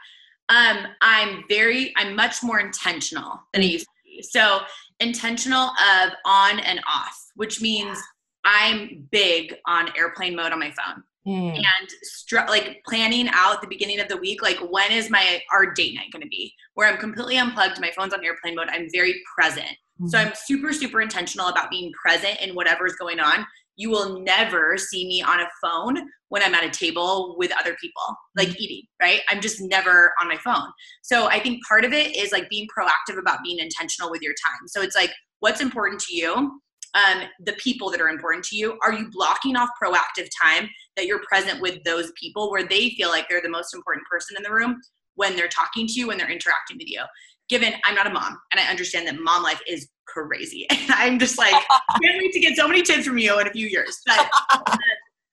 um, 0.48 0.86
I'm 1.00 1.44
very, 1.48 1.92
I'm 1.96 2.14
much 2.14 2.42
more 2.42 2.60
intentional 2.60 3.40
than 3.52 3.62
I 3.62 3.66
mm. 3.66 3.72
used 3.72 3.86
to 3.86 3.92
be. 4.04 4.22
So 4.22 4.60
intentional 5.00 5.70
of 5.70 6.12
on 6.24 6.60
and 6.60 6.80
off, 6.88 7.16
which 7.34 7.60
means 7.60 7.98
I'm 8.44 9.06
big 9.10 9.54
on 9.66 9.90
airplane 9.96 10.36
mode 10.36 10.52
on 10.52 10.58
my 10.58 10.70
phone. 10.70 11.02
Mm. 11.26 11.56
and 11.56 11.88
str- 12.02 12.46
like 12.50 12.82
planning 12.86 13.30
out 13.32 13.62
the 13.62 13.66
beginning 13.66 13.98
of 13.98 14.08
the 14.08 14.16
week 14.18 14.42
like 14.42 14.58
when 14.70 14.92
is 14.92 15.08
my 15.08 15.40
our 15.50 15.72
date 15.72 15.94
night 15.94 16.12
going 16.12 16.20
to 16.20 16.28
be 16.28 16.52
where 16.74 16.86
i'm 16.86 16.98
completely 16.98 17.38
unplugged 17.38 17.80
my 17.80 17.90
phone's 17.96 18.12
on 18.12 18.22
airplane 18.22 18.54
mode 18.54 18.68
i'm 18.68 18.88
very 18.92 19.22
present 19.34 19.74
mm. 20.02 20.10
so 20.10 20.18
i'm 20.18 20.32
super 20.34 20.70
super 20.70 21.00
intentional 21.00 21.48
about 21.48 21.70
being 21.70 21.90
present 21.92 22.38
in 22.42 22.54
whatever's 22.54 22.92
going 22.96 23.20
on 23.20 23.46
you 23.76 23.90
will 23.90 24.20
never 24.20 24.76
see 24.76 25.06
me 25.06 25.22
on 25.22 25.40
a 25.40 25.48
phone 25.62 26.08
when 26.28 26.42
I'm 26.42 26.54
at 26.54 26.64
a 26.64 26.70
table 26.70 27.36
with 27.38 27.52
other 27.58 27.76
people, 27.80 28.02
like 28.36 28.48
mm-hmm. 28.48 28.60
eating, 28.60 28.82
right? 29.00 29.20
I'm 29.28 29.40
just 29.40 29.60
never 29.60 30.12
on 30.20 30.28
my 30.28 30.36
phone. 30.36 30.68
So 31.02 31.26
I 31.26 31.40
think 31.40 31.64
part 31.66 31.84
of 31.84 31.92
it 31.92 32.16
is 32.16 32.32
like 32.32 32.48
being 32.48 32.66
proactive 32.76 33.18
about 33.18 33.38
being 33.44 33.58
intentional 33.58 34.10
with 34.10 34.22
your 34.22 34.34
time. 34.46 34.68
So 34.68 34.82
it's 34.82 34.96
like, 34.96 35.12
what's 35.40 35.60
important 35.60 36.00
to 36.02 36.14
you? 36.14 36.60
Um, 36.94 37.22
the 37.44 37.54
people 37.54 37.90
that 37.90 38.00
are 38.00 38.08
important 38.08 38.44
to 38.46 38.56
you. 38.56 38.78
Are 38.82 38.92
you 38.92 39.10
blocking 39.10 39.56
off 39.56 39.68
proactive 39.82 40.28
time 40.40 40.68
that 40.96 41.06
you're 41.06 41.22
present 41.28 41.60
with 41.60 41.82
those 41.82 42.12
people 42.20 42.52
where 42.52 42.64
they 42.64 42.90
feel 42.90 43.08
like 43.08 43.28
they're 43.28 43.42
the 43.42 43.48
most 43.48 43.74
important 43.74 44.06
person 44.06 44.36
in 44.36 44.44
the 44.44 44.52
room 44.52 44.80
when 45.16 45.34
they're 45.34 45.48
talking 45.48 45.88
to 45.88 45.92
you, 45.94 46.06
when 46.06 46.18
they're 46.18 46.30
interacting 46.30 46.76
with 46.78 46.88
you? 46.88 47.02
Given 47.48 47.74
I'm 47.84 47.96
not 47.96 48.06
a 48.06 48.10
mom 48.10 48.38
and 48.52 48.60
I 48.60 48.70
understand 48.70 49.08
that 49.08 49.20
mom 49.20 49.42
life 49.42 49.60
is 49.66 49.88
crazy. 50.06 50.66
And 50.70 50.90
I'm 50.90 51.18
just 51.18 51.38
like, 51.38 51.52
can't 52.02 52.18
wait 52.18 52.32
to 52.32 52.40
get 52.40 52.56
so 52.56 52.68
many 52.68 52.82
tips 52.82 53.06
from 53.06 53.18
you 53.18 53.38
in 53.40 53.46
a 53.46 53.50
few 53.50 53.66
years. 53.66 54.00
But, 54.06 54.30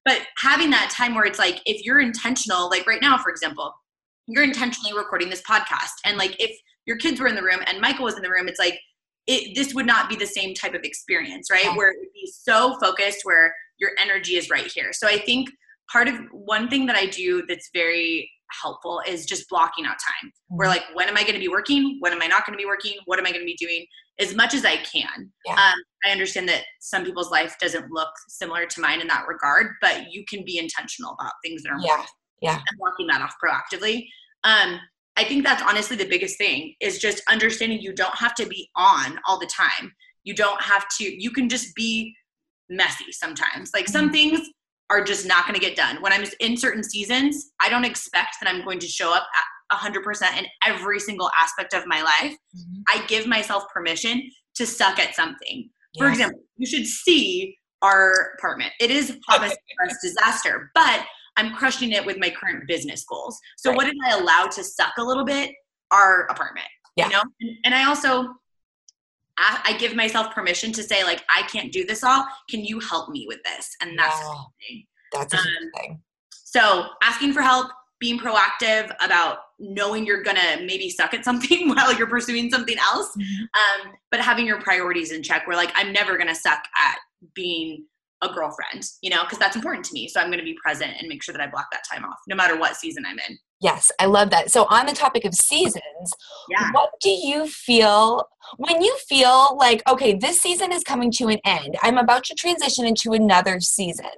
but 0.06 0.20
having 0.38 0.70
that 0.72 0.92
time 0.96 1.16
where 1.16 1.26
it's 1.26 1.40
like, 1.40 1.62
if 1.66 1.86
you're 1.86 2.00
intentional, 2.00 2.70
like 2.70 2.88
right 2.88 3.02
now, 3.02 3.18
for 3.18 3.30
example, 3.30 3.74
you're 4.28 4.44
intentionally 4.44 4.96
recording 4.98 5.30
this 5.30 5.42
podcast. 5.42 5.92
And 6.06 6.18
like, 6.18 6.36
if 6.40 6.58
your 6.86 6.98
kids 6.98 7.20
were 7.20 7.28
in 7.28 7.36
the 7.36 7.44
room 7.44 7.60
and 7.68 7.82
Michael 7.82 8.06
was 8.06 8.16
in 8.16 8.22
the 8.22 8.30
room, 8.30 8.48
it's 8.48 8.60
like, 8.60 8.80
it, 9.28 9.56
this 9.56 9.74
would 9.74 9.86
not 9.86 10.10
be 10.10 10.16
the 10.16 10.26
same 10.26 10.54
type 10.54 10.74
of 10.74 10.82
experience, 10.84 11.50
right? 11.52 11.66
Yeah. 11.66 11.76
Where 11.76 11.92
it 11.92 11.98
would 12.00 12.14
be 12.14 12.32
so 12.34 12.78
focused 12.80 13.22
where 13.24 13.54
your 13.78 13.92
energy 14.00 14.36
is 14.36 14.50
right 14.50 14.72
here. 14.72 14.94
So 14.94 15.08
I 15.08 15.20
think 15.20 15.50
part 15.92 16.08
of 16.08 16.16
one 16.32 16.70
thing 16.70 16.86
that 16.88 16.96
I 16.96 17.06
do 17.08 17.44
that's 17.48 17.70
very 17.74 18.32
helpful 18.62 19.02
is 19.08 19.26
just 19.26 19.50
blocking 19.50 19.86
out 19.86 19.98
time. 20.00 20.32
We're 20.50 20.66
mm-hmm. 20.66 20.72
like, 20.72 20.84
when 20.94 21.08
am 21.08 21.18
I 21.18 21.22
going 21.22 21.34
to 21.34 21.40
be 21.40 21.48
working? 21.48 21.98
When 22.00 22.14
am 22.14 22.22
I 22.22 22.28
not 22.28 22.46
going 22.46 22.58
to 22.58 22.62
be 22.62 22.66
working? 22.66 22.94
What 23.06 23.20
am 23.20 23.26
I 23.26 23.32
going 23.32 23.42
to 23.42 23.46
be 23.46 23.58
doing? 23.60 23.86
As 24.20 24.36
much 24.36 24.54
as 24.54 24.66
I 24.66 24.78
can. 24.78 25.32
Yeah. 25.46 25.54
Um, 25.54 25.80
I 26.06 26.12
understand 26.12 26.48
that 26.50 26.64
some 26.80 27.04
people's 27.06 27.32
life 27.32 27.56
doesn't 27.60 27.92
look 27.92 28.10
similar 28.28 28.66
to 28.66 28.82
mine 28.82 29.02
in 29.02 29.08
that 29.08 29.28
regard, 29.28 29.74
but 29.82 30.12
you 30.12 30.24
can 30.28 30.44
be 30.46 30.58
intentional 30.58 31.16
about 31.20 31.34
things 31.44 31.64
that 31.64 31.72
are 31.72 31.80
yeah. 31.82 32.06
Yeah. 32.42 32.56
And 32.56 32.80
blocking 32.80 33.08
that 33.08 33.22
off 33.22 33.36
proactively. 33.44 34.08
Um, 34.44 34.80
I 35.16 35.24
think 35.24 35.44
that's 35.44 35.62
honestly 35.62 35.96
the 35.96 36.08
biggest 36.08 36.38
thing 36.38 36.74
is 36.82 36.98
just 36.98 37.22
understanding 37.30 37.80
you 37.80 37.94
don't 37.94 38.16
have 38.18 38.34
to 38.36 38.46
be 38.48 38.70
on 38.76 39.20
all 39.28 39.40
the 39.40 39.46
time. 39.46 39.94
You 40.24 40.34
don't 40.34 40.62
have 40.62 40.88
to, 40.98 41.04
you 41.04 41.32
can 41.32 41.50
just 41.50 41.76
be 41.76 42.16
messy 42.70 43.12
sometimes. 43.12 43.72
Like 43.74 43.88
some 43.88 44.06
mm-hmm. 44.06 44.14
things 44.14 44.50
are 44.92 45.02
just 45.02 45.26
not 45.26 45.48
going 45.48 45.58
to 45.58 45.66
get 45.66 45.78
done. 45.78 46.02
When 46.02 46.12
I'm 46.12 46.26
in 46.42 46.58
certain 46.58 46.84
seasons, 46.84 47.52
I 47.62 47.70
don't 47.70 47.86
expect 47.86 48.36
that 48.42 48.54
I'm 48.54 48.64
going 48.66 48.80
to 48.80 48.88
show 48.88 49.14
up 49.14 49.26
at 49.72 49.78
100% 49.78 50.38
in 50.38 50.46
every 50.66 51.00
single 51.00 51.32
aspect 51.42 51.74
of 51.74 51.88
my 51.88 52.02
life. 52.02 52.34
Mm-hmm. 52.34 52.82
I 52.90 53.06
give 53.08 53.26
myself 53.26 53.64
permission 53.74 54.22
to 54.56 54.66
suck 54.66 55.00
at 55.00 55.16
something. 55.16 55.70
Yes. 55.94 56.00
For 56.00 56.10
example, 56.10 56.42
you 56.58 56.68
should 56.68 56.86
see 56.86 57.58
our 57.82 58.34
apartment. 58.38 58.74
It 58.82 58.92
is 58.92 59.18
a 59.32 59.50
disaster, 60.04 60.72
but 60.76 61.06
I'm 61.38 61.56
crushing 61.56 61.92
it 61.92 62.06
with 62.06 62.18
my 62.20 62.30
current 62.30 62.68
business 62.68 63.06
goals. 63.06 63.40
So 63.58 63.70
right. 63.70 63.78
what 63.78 63.86
did 63.86 63.96
I 64.06 64.20
allow 64.20 64.48
to 64.48 64.64
suck 64.64 64.94
a 64.98 65.04
little 65.04 65.26
bit? 65.26 65.52
Our 65.92 66.26
apartment. 66.26 66.68
Yeah. 66.98 67.06
You 67.06 67.12
know? 67.14 67.24
And, 67.40 67.58
and 67.66 67.76
I 67.76 67.86
also 67.86 68.28
I, 69.42 69.62
I, 69.74 69.78
give 69.78 69.96
myself 69.96 70.34
permission 70.34 70.72
to 70.74 70.84
say, 70.84 71.04
like, 71.04 71.24
I 71.36 71.44
can't 71.44 71.72
do 71.72 71.86
this 71.86 72.04
all. 72.04 72.26
Can 72.50 72.64
you 72.64 72.80
help 72.80 73.10
me 73.10 73.26
with 73.28 73.40
this? 73.44 73.76
And 73.82 73.98
that's 73.98 74.22
wow. 74.22 74.48
that's 75.12 75.34
a 75.34 75.38
um, 75.38 75.46
thing. 75.78 76.02
So 76.32 76.86
asking 77.02 77.34
for 77.34 77.42
help, 77.42 77.72
being 78.00 78.20
proactive 78.20 78.94
about 79.00 79.38
knowing 79.60 80.06
you're 80.06 80.24
gonna 80.24 80.58
maybe 80.66 80.90
suck 80.90 81.14
at 81.14 81.24
something 81.24 81.70
while 81.76 81.94
you're 81.94 82.08
pursuing 82.08 82.50
something 82.50 82.78
else, 82.80 83.10
mm-hmm. 83.18 83.88
um, 83.88 83.94
but 84.10 84.20
having 84.20 84.46
your 84.46 84.60
priorities 84.62 85.12
in 85.12 85.22
check. 85.22 85.48
Where 85.48 85.56
like 85.56 85.72
I'm 85.76 85.94
never 85.94 86.18
gonna 86.18 86.36
suck 86.36 86.64
at 86.80 86.98
being 87.36 87.86
a 88.22 88.30
girlfriend, 88.30 88.84
you 89.02 89.10
know, 89.10 89.24
because 89.24 89.40
that's 89.40 89.56
important 89.56 89.86
to 89.86 89.94
me. 89.94 90.08
So 90.08 90.20
I'm 90.20 90.28
going 90.28 90.40
to 90.40 90.46
be 90.46 90.58
present 90.64 90.94
and 91.00 91.08
make 91.08 91.24
sure 91.24 91.34
that 91.34 91.42
I 91.42 91.48
block 91.48 91.68
that 91.72 91.84
time 91.92 92.06
off 92.06 92.20
no 92.28 92.36
matter 92.36 92.58
what 92.58 92.76
season 92.76 93.04
I'm 93.06 93.18
in. 93.18 93.38
Yes, 93.62 93.92
I 94.00 94.06
love 94.06 94.32
that. 94.32 94.52
So, 94.52 94.66
on 94.70 94.88
the 94.88 94.94
topic 94.94 95.24
of 95.24 95.36
seasons, 95.36 96.14
yeah. 96.50 96.72
what 96.72 96.90
do 97.00 97.10
you 97.10 97.48
feel 97.48 98.28
when 98.58 98.82
you 98.82 98.98
feel 99.08 99.56
like, 99.58 99.84
okay, 99.88 100.14
this 100.16 100.42
season 100.42 100.72
is 100.72 100.84
coming 100.84 101.12
to 101.14 101.28
an 101.28 101.40
end? 101.46 101.78
I'm 101.84 102.00
about 102.00 102.24
to 102.26 102.36
transition 102.36 102.86
into 102.86 103.14
another 103.14 103.60
season. 103.60 104.10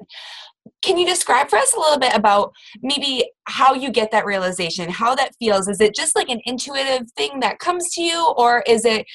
Can 0.82 0.98
you 0.98 1.06
describe 1.06 1.50
for 1.50 1.58
us 1.60 1.74
a 1.74 1.80
little 1.80 2.00
bit 2.00 2.16
about 2.16 2.54
maybe 2.82 3.30
how 3.46 3.74
you 3.74 3.92
get 3.92 4.12
that 4.12 4.26
realization, 4.26 4.90
how 4.90 5.14
that 5.16 5.36
feels? 5.40 5.68
Is 5.68 5.82
it 5.82 5.94
just 5.94 6.16
like 6.16 6.30
an 6.30 6.40
intuitive 6.46 7.12
thing 7.12 7.42
that 7.42 7.60
comes 7.60 7.90
to 7.96 8.02
you, 8.02 8.34
or 8.38 8.64
is 8.66 8.86
it 8.86 9.06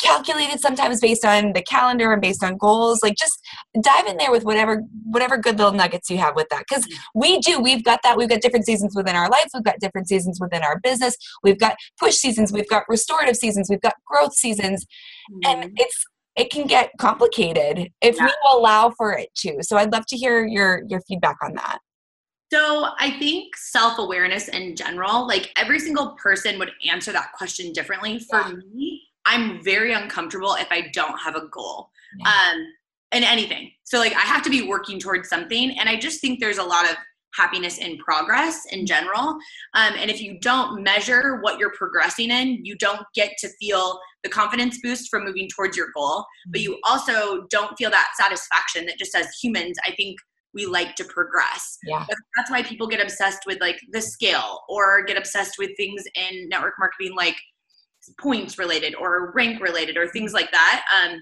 calculated 0.00 0.60
sometimes 0.60 1.00
based 1.00 1.24
on 1.24 1.52
the 1.52 1.62
calendar 1.62 2.12
and 2.12 2.20
based 2.20 2.42
on 2.42 2.56
goals 2.56 3.00
like 3.02 3.14
just 3.16 3.38
dive 3.80 4.06
in 4.06 4.16
there 4.16 4.32
with 4.32 4.44
whatever 4.44 4.82
whatever 5.04 5.36
good 5.36 5.58
little 5.58 5.72
nuggets 5.72 6.10
you 6.10 6.18
have 6.18 6.34
with 6.34 6.48
that 6.50 6.64
because 6.68 6.86
we 7.14 7.38
do 7.38 7.60
we've 7.60 7.84
got 7.84 8.00
that 8.02 8.16
we've 8.16 8.28
got 8.28 8.40
different 8.40 8.66
seasons 8.66 8.94
within 8.96 9.14
our 9.14 9.28
life 9.28 9.46
we've 9.54 9.64
got 9.64 9.78
different 9.78 10.08
seasons 10.08 10.38
within 10.40 10.62
our 10.62 10.80
business 10.80 11.16
we've 11.42 11.58
got 11.58 11.76
push 12.00 12.14
seasons 12.14 12.52
we've 12.52 12.68
got 12.68 12.82
restorative 12.88 13.36
seasons 13.36 13.68
we've 13.70 13.80
got 13.80 13.94
growth 14.06 14.34
seasons 14.34 14.84
mm-hmm. 15.30 15.62
and 15.62 15.72
it's 15.76 16.04
it 16.36 16.50
can 16.50 16.66
get 16.66 16.90
complicated 16.98 17.88
if 18.02 18.16
yeah. 18.16 18.26
we 18.26 18.32
allow 18.50 18.92
for 18.96 19.12
it 19.12 19.28
to 19.36 19.58
so 19.62 19.76
i'd 19.76 19.92
love 19.92 20.04
to 20.06 20.16
hear 20.16 20.44
your 20.44 20.82
your 20.88 21.00
feedback 21.08 21.36
on 21.42 21.54
that 21.54 21.78
so 22.52 22.90
I 23.00 23.10
think 23.18 23.56
self-awareness 23.56 24.48
in 24.48 24.76
general, 24.76 25.26
like 25.26 25.52
every 25.56 25.80
single 25.80 26.10
person 26.12 26.60
would 26.60 26.70
answer 26.88 27.10
that 27.10 27.32
question 27.32 27.72
differently. 27.72 28.20
For 28.20 28.38
yeah. 28.38 28.52
me, 28.72 29.02
I'm 29.26 29.62
very 29.62 29.92
uncomfortable 29.92 30.54
if 30.54 30.68
I 30.70 30.88
don't 30.92 31.18
have 31.18 31.36
a 31.36 31.48
goal. 31.48 31.90
Yeah. 32.18 32.28
Um, 32.28 32.66
in 33.12 33.22
anything. 33.22 33.70
So 33.84 33.98
like 33.98 34.14
I 34.14 34.20
have 34.20 34.42
to 34.42 34.50
be 34.50 34.62
working 34.62 34.98
towards 34.98 35.28
something 35.28 35.78
and 35.78 35.88
I 35.88 35.96
just 35.96 36.20
think 36.20 36.40
there's 36.40 36.58
a 36.58 36.64
lot 36.64 36.90
of 36.90 36.96
happiness 37.34 37.78
in 37.78 37.98
progress 37.98 38.64
in 38.70 38.80
mm-hmm. 38.80 38.86
general. 38.86 39.28
Um, 39.74 39.94
and 39.98 40.10
if 40.10 40.20
you 40.20 40.38
don't 40.40 40.82
measure 40.82 41.40
what 41.40 41.58
you're 41.58 41.72
progressing 41.72 42.30
in, 42.30 42.64
you 42.64 42.76
don't 42.76 43.02
get 43.14 43.32
to 43.38 43.48
feel 43.60 43.98
the 44.22 44.30
confidence 44.30 44.78
boost 44.82 45.08
from 45.10 45.24
moving 45.24 45.48
towards 45.48 45.76
your 45.76 45.88
goal. 45.94 46.24
But 46.48 46.62
you 46.62 46.72
mm-hmm. 46.72 46.92
also 46.92 47.46
don't 47.50 47.76
feel 47.76 47.90
that 47.90 48.08
satisfaction 48.18 48.86
that 48.86 48.98
just 48.98 49.14
as 49.14 49.28
humans, 49.40 49.78
I 49.86 49.92
think 49.92 50.18
we 50.54 50.66
like 50.66 50.94
to 50.96 51.04
progress. 51.04 51.76
Yeah. 51.84 52.06
That's 52.36 52.50
why 52.50 52.62
people 52.62 52.86
get 52.86 53.02
obsessed 53.02 53.40
with 53.46 53.60
like 53.60 53.78
the 53.92 54.00
scale 54.00 54.60
or 54.68 55.04
get 55.04 55.18
obsessed 55.18 55.56
with 55.58 55.70
things 55.76 56.02
in 56.14 56.48
network 56.48 56.74
marketing 56.78 57.14
like 57.14 57.36
points 58.20 58.58
related 58.58 58.94
or 58.94 59.32
rank 59.32 59.60
related 59.60 59.96
or 59.96 60.08
things 60.08 60.32
like 60.32 60.50
that 60.52 60.84
um, 60.94 61.20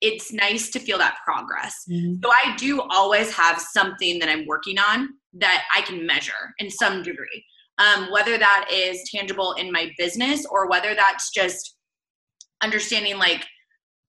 it's 0.00 0.32
nice 0.32 0.70
to 0.70 0.78
feel 0.78 0.98
that 0.98 1.16
progress 1.24 1.84
mm-hmm. 1.90 2.14
so 2.22 2.30
i 2.44 2.56
do 2.56 2.80
always 2.90 3.34
have 3.34 3.60
something 3.60 4.18
that 4.18 4.28
i'm 4.28 4.46
working 4.46 4.78
on 4.78 5.08
that 5.32 5.64
i 5.74 5.80
can 5.82 6.04
measure 6.06 6.52
in 6.58 6.70
some 6.70 7.02
degree 7.02 7.44
um, 7.78 8.10
whether 8.12 8.36
that 8.36 8.68
is 8.70 9.02
tangible 9.10 9.54
in 9.54 9.72
my 9.72 9.90
business 9.96 10.46
or 10.50 10.68
whether 10.68 10.94
that's 10.94 11.30
just 11.30 11.76
understanding 12.62 13.18
like 13.18 13.44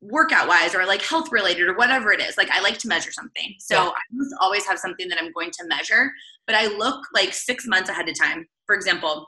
workout 0.01 0.47
wise 0.47 0.75
or 0.75 0.85
like 0.85 1.01
health 1.01 1.31
related 1.31 1.67
or 1.67 1.75
whatever 1.75 2.11
it 2.11 2.19
is 2.19 2.37
like 2.37 2.49
i 2.51 2.59
like 2.61 2.77
to 2.77 2.89
measure 2.89 3.11
something 3.11 3.55
so 3.57 3.75
yeah. 3.75 3.89
i 3.89 4.43
always 4.43 4.65
have 4.65 4.77
something 4.77 5.07
that 5.07 5.17
i'm 5.21 5.31
going 5.31 5.49
to 5.49 5.65
measure 5.65 6.11
but 6.45 6.55
i 6.55 6.67
look 6.67 7.05
like 7.13 7.33
six 7.33 7.65
months 7.65 7.89
ahead 7.89 8.09
of 8.09 8.19
time 8.19 8.45
for 8.65 8.75
example 8.75 9.25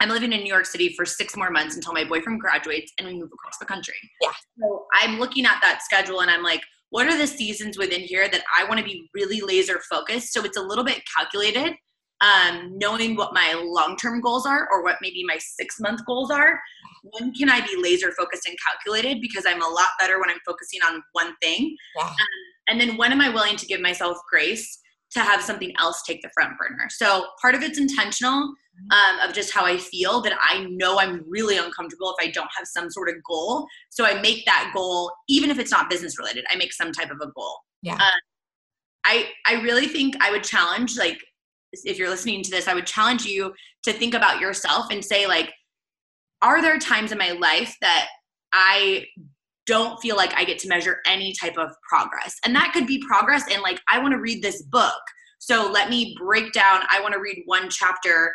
I'm 0.00 0.08
living 0.08 0.32
in 0.32 0.40
New 0.40 0.52
York 0.52 0.66
City 0.66 0.94
for 0.94 1.04
six 1.04 1.36
more 1.36 1.50
months 1.50 1.74
until 1.74 1.92
my 1.92 2.04
boyfriend 2.04 2.40
graduates 2.40 2.92
and 2.98 3.06
we 3.06 3.14
move 3.14 3.30
across 3.32 3.58
the 3.58 3.66
country. 3.66 3.94
Yeah. 4.20 4.30
So 4.60 4.86
I'm 4.94 5.18
looking 5.18 5.44
at 5.44 5.58
that 5.62 5.82
schedule 5.82 6.20
and 6.20 6.30
I'm 6.30 6.42
like, 6.42 6.62
what 6.90 7.06
are 7.06 7.16
the 7.16 7.26
seasons 7.26 7.78
within 7.78 8.00
here 8.00 8.28
that 8.28 8.42
I 8.56 8.64
want 8.64 8.78
to 8.78 8.84
be 8.84 9.08
really 9.14 9.40
laser 9.40 9.80
focused? 9.90 10.32
So 10.32 10.44
it's 10.44 10.56
a 10.56 10.62
little 10.62 10.84
bit 10.84 11.02
calculated, 11.16 11.74
um, 12.20 12.76
knowing 12.76 13.16
what 13.16 13.32
my 13.32 13.54
long 13.54 13.96
term 13.96 14.20
goals 14.20 14.46
are 14.46 14.68
or 14.70 14.82
what 14.82 14.96
maybe 15.00 15.24
my 15.26 15.38
six 15.38 15.80
month 15.80 16.04
goals 16.06 16.30
are. 16.30 16.60
When 17.02 17.32
can 17.32 17.50
I 17.50 17.60
be 17.60 17.76
laser 17.80 18.12
focused 18.12 18.46
and 18.46 18.56
calculated? 18.66 19.20
Because 19.20 19.44
I'm 19.46 19.62
a 19.62 19.68
lot 19.68 19.88
better 19.98 20.20
when 20.20 20.30
I'm 20.30 20.40
focusing 20.46 20.80
on 20.86 21.02
one 21.12 21.34
thing. 21.42 21.76
Yeah. 21.96 22.04
Um, 22.04 22.16
and 22.68 22.80
then 22.80 22.96
when 22.96 23.12
am 23.12 23.20
I 23.20 23.28
willing 23.28 23.56
to 23.56 23.66
give 23.66 23.80
myself 23.80 24.18
grace 24.30 24.78
to 25.12 25.20
have 25.20 25.42
something 25.42 25.72
else 25.78 26.02
take 26.06 26.22
the 26.22 26.30
front 26.34 26.52
burner? 26.58 26.88
So 26.90 27.26
part 27.40 27.54
of 27.54 27.62
it's 27.62 27.78
intentional 27.78 28.54
um, 28.90 29.28
of 29.28 29.34
just 29.34 29.52
how 29.52 29.64
I 29.64 29.76
feel 29.76 30.20
that 30.22 30.32
I 30.40 30.66
know 30.70 30.98
I'm 30.98 31.24
really 31.28 31.58
uncomfortable 31.58 32.14
if 32.18 32.26
I 32.26 32.30
don't 32.30 32.48
have 32.56 32.66
some 32.66 32.90
sort 32.90 33.08
of 33.08 33.16
goal. 33.28 33.66
So 33.90 34.04
I 34.04 34.20
make 34.20 34.44
that 34.46 34.72
goal, 34.74 35.12
even 35.28 35.50
if 35.50 35.58
it's 35.58 35.70
not 35.70 35.90
business 35.90 36.18
related, 36.18 36.44
I 36.50 36.56
make 36.56 36.72
some 36.72 36.92
type 36.92 37.10
of 37.10 37.18
a 37.20 37.30
goal. 37.32 37.58
Yeah. 37.82 37.94
Uh, 37.94 38.18
I, 39.04 39.28
I 39.46 39.54
really 39.62 39.88
think 39.88 40.14
I 40.20 40.30
would 40.30 40.44
challenge, 40.44 40.96
like, 40.96 41.18
if 41.84 41.98
you're 41.98 42.08
listening 42.08 42.42
to 42.42 42.50
this, 42.50 42.68
I 42.68 42.74
would 42.74 42.86
challenge 42.86 43.24
you 43.24 43.52
to 43.84 43.92
think 43.92 44.14
about 44.14 44.40
yourself 44.40 44.86
and 44.90 45.04
say, 45.04 45.26
like, 45.26 45.52
are 46.40 46.62
there 46.62 46.78
times 46.78 47.12
in 47.12 47.18
my 47.18 47.32
life 47.32 47.76
that 47.80 48.08
I 48.52 49.06
don't 49.66 50.00
feel 50.00 50.16
like 50.16 50.34
I 50.34 50.44
get 50.44 50.58
to 50.60 50.68
measure 50.68 50.98
any 51.06 51.32
type 51.40 51.56
of 51.56 51.70
progress? 51.88 52.36
And 52.44 52.54
that 52.54 52.72
could 52.72 52.86
be 52.86 53.02
progress 53.06 53.48
in, 53.52 53.60
like, 53.62 53.80
I 53.90 53.98
want 53.98 54.12
to 54.12 54.20
read 54.20 54.42
this 54.42 54.62
book. 54.62 55.00
So 55.38 55.70
let 55.70 55.90
me 55.90 56.16
break 56.20 56.52
down, 56.52 56.82
I 56.90 57.00
want 57.00 57.14
to 57.14 57.20
read 57.20 57.42
one 57.46 57.68
chapter 57.68 58.32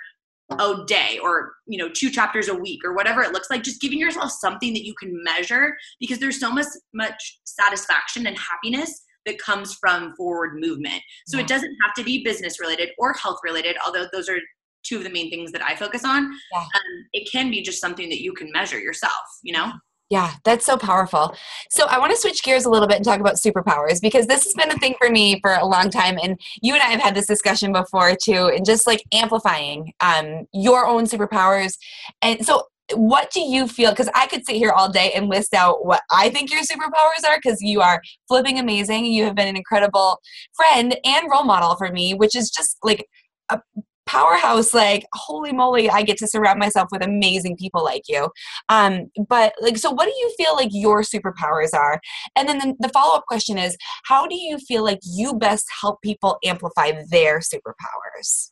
a 0.51 0.75
day 0.85 1.19
or 1.21 1.53
you 1.65 1.77
know 1.77 1.89
two 1.89 2.09
chapters 2.09 2.47
a 2.47 2.55
week 2.55 2.79
or 2.85 2.93
whatever 2.93 3.21
it 3.21 3.33
looks 3.33 3.49
like 3.49 3.63
just 3.63 3.81
giving 3.81 3.99
yourself 3.99 4.31
something 4.31 4.73
that 4.73 4.85
you 4.85 4.93
can 4.93 5.11
measure 5.23 5.75
because 5.99 6.19
there's 6.19 6.39
so 6.39 6.51
much 6.51 6.67
much 6.93 7.39
satisfaction 7.43 8.25
and 8.27 8.37
happiness 8.37 9.03
that 9.25 9.37
comes 9.39 9.73
from 9.73 10.15
forward 10.15 10.57
movement 10.57 11.01
so 11.27 11.37
yeah. 11.37 11.43
it 11.43 11.49
doesn't 11.49 11.75
have 11.83 11.93
to 11.93 12.03
be 12.03 12.23
business 12.23 12.61
related 12.61 12.89
or 12.97 13.11
health 13.13 13.39
related 13.43 13.75
although 13.85 14.07
those 14.13 14.29
are 14.29 14.37
two 14.83 14.97
of 14.97 15.03
the 15.03 15.09
main 15.09 15.29
things 15.29 15.51
that 15.51 15.61
i 15.61 15.75
focus 15.75 16.05
on 16.05 16.31
yeah. 16.53 16.59
um, 16.59 17.05
it 17.11 17.29
can 17.29 17.51
be 17.51 17.61
just 17.61 17.81
something 17.81 18.07
that 18.07 18.21
you 18.21 18.31
can 18.31 18.49
measure 18.53 18.79
yourself 18.79 19.11
you 19.43 19.51
know 19.51 19.69
yeah, 20.09 20.35
that's 20.45 20.65
so 20.65 20.77
powerful. 20.77 21.35
So 21.69 21.85
I 21.87 21.99
want 21.99 22.11
to 22.11 22.17
switch 22.17 22.41
gears 22.43 22.65
a 22.65 22.69
little 22.69 22.87
bit 22.87 22.95
and 22.95 23.05
talk 23.05 23.19
about 23.19 23.35
superpowers 23.35 24.01
because 24.01 24.25
this 24.27 24.45
has 24.45 24.53
been 24.53 24.71
a 24.71 24.79
thing 24.79 24.95
for 24.97 25.09
me 25.09 25.39
for 25.41 25.53
a 25.53 25.65
long 25.65 25.89
time, 25.89 26.17
and 26.21 26.39
you 26.61 26.73
and 26.73 26.81
I 26.81 26.87
have 26.87 27.01
had 27.01 27.15
this 27.15 27.27
discussion 27.27 27.73
before 27.73 28.15
too, 28.15 28.47
and 28.47 28.65
just 28.65 28.87
like 28.87 29.03
amplifying 29.13 29.91
um, 29.99 30.47
your 30.53 30.87
own 30.87 31.05
superpowers. 31.05 31.77
And 32.21 32.45
so, 32.45 32.63
what 32.93 33.31
do 33.31 33.41
you 33.41 33.67
feel? 33.67 33.89
Because 33.89 34.09
I 34.15 34.27
could 34.27 34.45
sit 34.45 34.55
here 34.55 34.71
all 34.71 34.89
day 34.89 35.11
and 35.13 35.27
list 35.27 35.53
out 35.53 35.85
what 35.85 36.01
I 36.09 36.29
think 36.29 36.51
your 36.51 36.61
superpowers 36.61 37.27
are. 37.27 37.37
Because 37.41 37.61
you 37.61 37.81
are 37.81 38.01
flipping 38.29 38.59
amazing. 38.59 39.05
You 39.05 39.25
have 39.25 39.35
been 39.35 39.49
an 39.49 39.57
incredible 39.57 40.21
friend 40.55 40.97
and 41.03 41.29
role 41.29 41.43
model 41.43 41.75
for 41.75 41.91
me, 41.91 42.13
which 42.13 42.33
is 42.33 42.49
just 42.49 42.77
like 42.81 43.05
a 43.49 43.59
powerhouse 44.07 44.73
like 44.73 45.05
holy 45.13 45.51
moly 45.51 45.89
i 45.89 46.01
get 46.01 46.17
to 46.17 46.27
surround 46.27 46.59
myself 46.59 46.87
with 46.91 47.03
amazing 47.03 47.55
people 47.55 47.83
like 47.83 48.03
you 48.07 48.29
um 48.69 49.11
but 49.27 49.53
like 49.61 49.77
so 49.77 49.91
what 49.91 50.05
do 50.05 50.13
you 50.17 50.33
feel 50.37 50.55
like 50.55 50.69
your 50.71 51.01
superpowers 51.01 51.73
are 51.73 51.99
and 52.35 52.47
then 52.47 52.57
the, 52.57 52.75
the 52.79 52.89
follow-up 52.89 53.25
question 53.25 53.57
is 53.57 53.77
how 54.05 54.25
do 54.25 54.35
you 54.35 54.57
feel 54.57 54.83
like 54.83 54.99
you 55.03 55.33
best 55.33 55.65
help 55.81 56.01
people 56.01 56.37
amplify 56.43 56.91
their 57.09 57.39
superpowers 57.39 58.49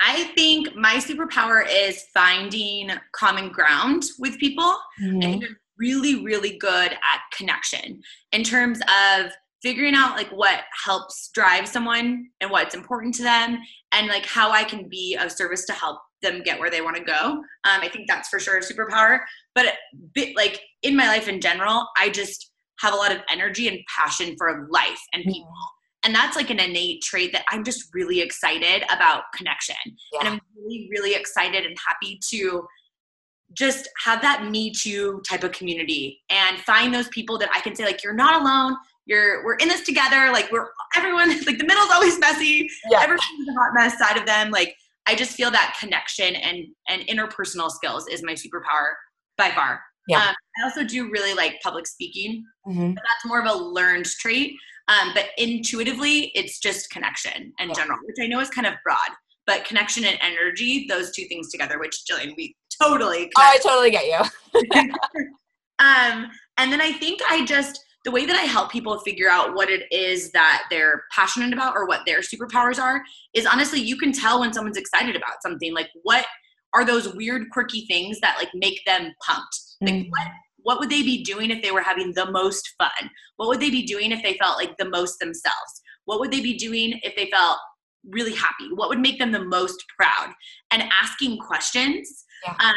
I 0.00 0.30
think 0.36 0.76
my 0.76 0.98
superpower 0.98 1.66
is 1.68 2.04
finding 2.14 2.92
common 3.10 3.48
ground 3.48 4.04
with 4.20 4.38
people. 4.38 4.76
Mm-hmm. 5.02 5.22
and 5.22 5.44
really, 5.78 6.24
really 6.24 6.58
good 6.58 6.92
at 6.92 7.20
connection 7.32 8.00
in 8.32 8.42
terms 8.42 8.80
of 8.80 9.32
figuring 9.62 9.94
out 9.94 10.16
like 10.16 10.30
what 10.30 10.60
helps 10.84 11.30
drive 11.34 11.66
someone 11.66 12.26
and 12.40 12.50
what's 12.50 12.74
important 12.74 13.14
to 13.16 13.22
them 13.22 13.58
and 13.92 14.06
like 14.08 14.24
how 14.24 14.50
I 14.50 14.64
can 14.64 14.88
be 14.88 15.16
of 15.20 15.32
service 15.32 15.64
to 15.66 15.72
help 15.72 15.98
them 16.22 16.42
get 16.42 16.58
where 16.58 16.70
they 16.70 16.80
want 16.80 16.96
to 16.96 17.04
go. 17.04 17.14
Um, 17.14 17.42
I 17.64 17.88
think 17.88 18.08
that's 18.08 18.28
for 18.28 18.38
sure 18.38 18.58
a 18.58 18.60
superpower. 18.60 19.20
But 19.54 19.74
bit, 20.14 20.36
like 20.36 20.60
in 20.82 20.96
my 20.96 21.06
life 21.06 21.28
in 21.28 21.40
general, 21.40 21.86
I 21.96 22.10
just 22.10 22.52
have 22.80 22.94
a 22.94 22.96
lot 22.96 23.12
of 23.12 23.18
energy 23.30 23.68
and 23.68 23.78
passion 23.94 24.34
for 24.36 24.68
life 24.70 25.00
and 25.12 25.22
mm-hmm. 25.22 25.32
people. 25.32 25.52
And 26.04 26.14
that's 26.14 26.36
like 26.36 26.50
an 26.50 26.60
innate 26.60 27.02
trait 27.02 27.32
that 27.32 27.44
I'm 27.50 27.64
just 27.64 27.88
really 27.92 28.20
excited 28.20 28.84
about 28.92 29.24
connection. 29.34 29.76
Yeah. 30.12 30.20
And 30.20 30.28
I'm 30.28 30.40
really, 30.56 30.88
really 30.92 31.14
excited 31.14 31.66
and 31.66 31.76
happy 31.86 32.20
to 32.30 32.66
just 33.52 33.88
have 34.04 34.20
that 34.22 34.48
me 34.48 34.70
too 34.70 35.20
type 35.28 35.42
of 35.42 35.52
community 35.52 36.20
and 36.30 36.58
find 36.58 36.94
those 36.94 37.08
people 37.08 37.38
that 37.38 37.48
I 37.52 37.60
can 37.60 37.74
say, 37.74 37.84
like, 37.84 38.04
you're 38.04 38.14
not 38.14 38.40
alone. 38.40 38.76
You're 39.08 39.44
we're 39.44 39.54
in 39.54 39.68
this 39.68 39.80
together. 39.80 40.30
Like 40.30 40.52
we're 40.52 40.68
everyone 40.94 41.30
like 41.46 41.58
the 41.58 41.66
middle's 41.66 41.90
always 41.90 42.18
messy. 42.20 42.70
Yeah. 42.90 43.00
Everyone's 43.00 43.48
a 43.48 43.52
hot 43.54 43.74
mess 43.74 43.98
side 43.98 44.16
of 44.16 44.26
them. 44.26 44.50
Like 44.50 44.76
I 45.06 45.16
just 45.16 45.32
feel 45.32 45.50
that 45.50 45.76
connection 45.80 46.36
and 46.36 46.66
and 46.88 47.02
interpersonal 47.02 47.70
skills 47.70 48.06
is 48.08 48.22
my 48.22 48.34
superpower 48.34 48.92
by 49.36 49.50
far. 49.50 49.80
Yeah. 50.06 50.18
Um, 50.18 50.34
I 50.60 50.64
also 50.64 50.84
do 50.84 51.10
really 51.10 51.34
like 51.34 51.56
public 51.62 51.86
speaking. 51.86 52.44
Mm-hmm. 52.66 52.94
That's 52.94 53.24
more 53.26 53.40
of 53.40 53.46
a 53.46 53.54
learned 53.54 54.06
trait. 54.06 54.54
Um, 54.88 55.10
but 55.14 55.26
intuitively, 55.36 56.32
it's 56.34 56.58
just 56.60 56.90
connection 56.90 57.52
in 57.58 57.68
yeah. 57.68 57.74
general, 57.74 57.98
which 58.04 58.16
I 58.22 58.26
know 58.26 58.40
is 58.40 58.48
kind 58.48 58.66
of 58.66 58.74
broad. 58.84 58.98
But 59.46 59.64
connection 59.64 60.04
and 60.04 60.18
energy, 60.22 60.86
those 60.88 61.10
two 61.10 61.24
things 61.24 61.50
together, 61.50 61.78
which 61.78 62.04
Jillian, 62.10 62.34
we 62.36 62.54
totally. 62.80 63.30
Connect. 63.30 63.34
Oh, 63.38 63.42
I 63.42 63.58
totally 63.62 63.90
get 63.90 64.06
you. 64.06 64.80
um, 65.78 66.30
and 66.56 66.72
then 66.72 66.80
I 66.80 66.92
think 66.92 67.20
I 67.30 67.44
just 67.44 67.80
the 68.04 68.10
way 68.10 68.24
that 68.26 68.36
I 68.36 68.42
help 68.42 68.70
people 68.70 68.98
figure 69.00 69.28
out 69.30 69.54
what 69.54 69.68
it 69.68 69.90
is 69.90 70.30
that 70.32 70.64
they're 70.70 71.04
passionate 71.12 71.52
about 71.52 71.74
or 71.74 71.86
what 71.86 72.06
their 72.06 72.20
superpowers 72.20 72.80
are 72.80 73.02
is 73.34 73.46
honestly, 73.46 73.80
you 73.80 73.96
can 73.96 74.12
tell 74.12 74.40
when 74.40 74.52
someone's 74.52 74.76
excited 74.76 75.16
about 75.16 75.42
something. 75.42 75.74
Like, 75.74 75.90
what 76.02 76.24
are 76.74 76.84
those 76.84 77.12
weird, 77.14 77.50
quirky 77.50 77.86
things 77.86 78.20
that 78.20 78.36
like 78.38 78.50
make 78.54 78.80
them 78.86 79.12
pumped? 79.26 79.60
Like, 79.80 79.94
mm-hmm. 79.94 80.10
what 80.10 80.28
what 80.62 80.80
would 80.80 80.90
they 80.90 81.02
be 81.02 81.22
doing 81.22 81.50
if 81.50 81.62
they 81.62 81.70
were 81.70 81.80
having 81.80 82.12
the 82.14 82.30
most 82.30 82.74
fun? 82.76 83.10
What 83.36 83.48
would 83.48 83.60
they 83.60 83.70
be 83.70 83.84
doing 83.84 84.12
if 84.12 84.22
they 84.22 84.34
felt 84.34 84.58
like 84.58 84.76
the 84.76 84.88
most 84.88 85.18
themselves? 85.18 85.80
What 86.04 86.20
would 86.20 86.30
they 86.30 86.40
be 86.40 86.58
doing 86.58 87.00
if 87.02 87.16
they 87.16 87.30
felt 87.30 87.58
really 88.06 88.34
happy? 88.34 88.68
What 88.74 88.88
would 88.88 89.00
make 89.00 89.18
them 89.18 89.32
the 89.32 89.44
most 89.44 89.82
proud? 89.96 90.32
And 90.70 90.82
asking 91.00 91.38
questions. 91.38 92.24
Yeah. 92.44 92.54
Um, 92.60 92.74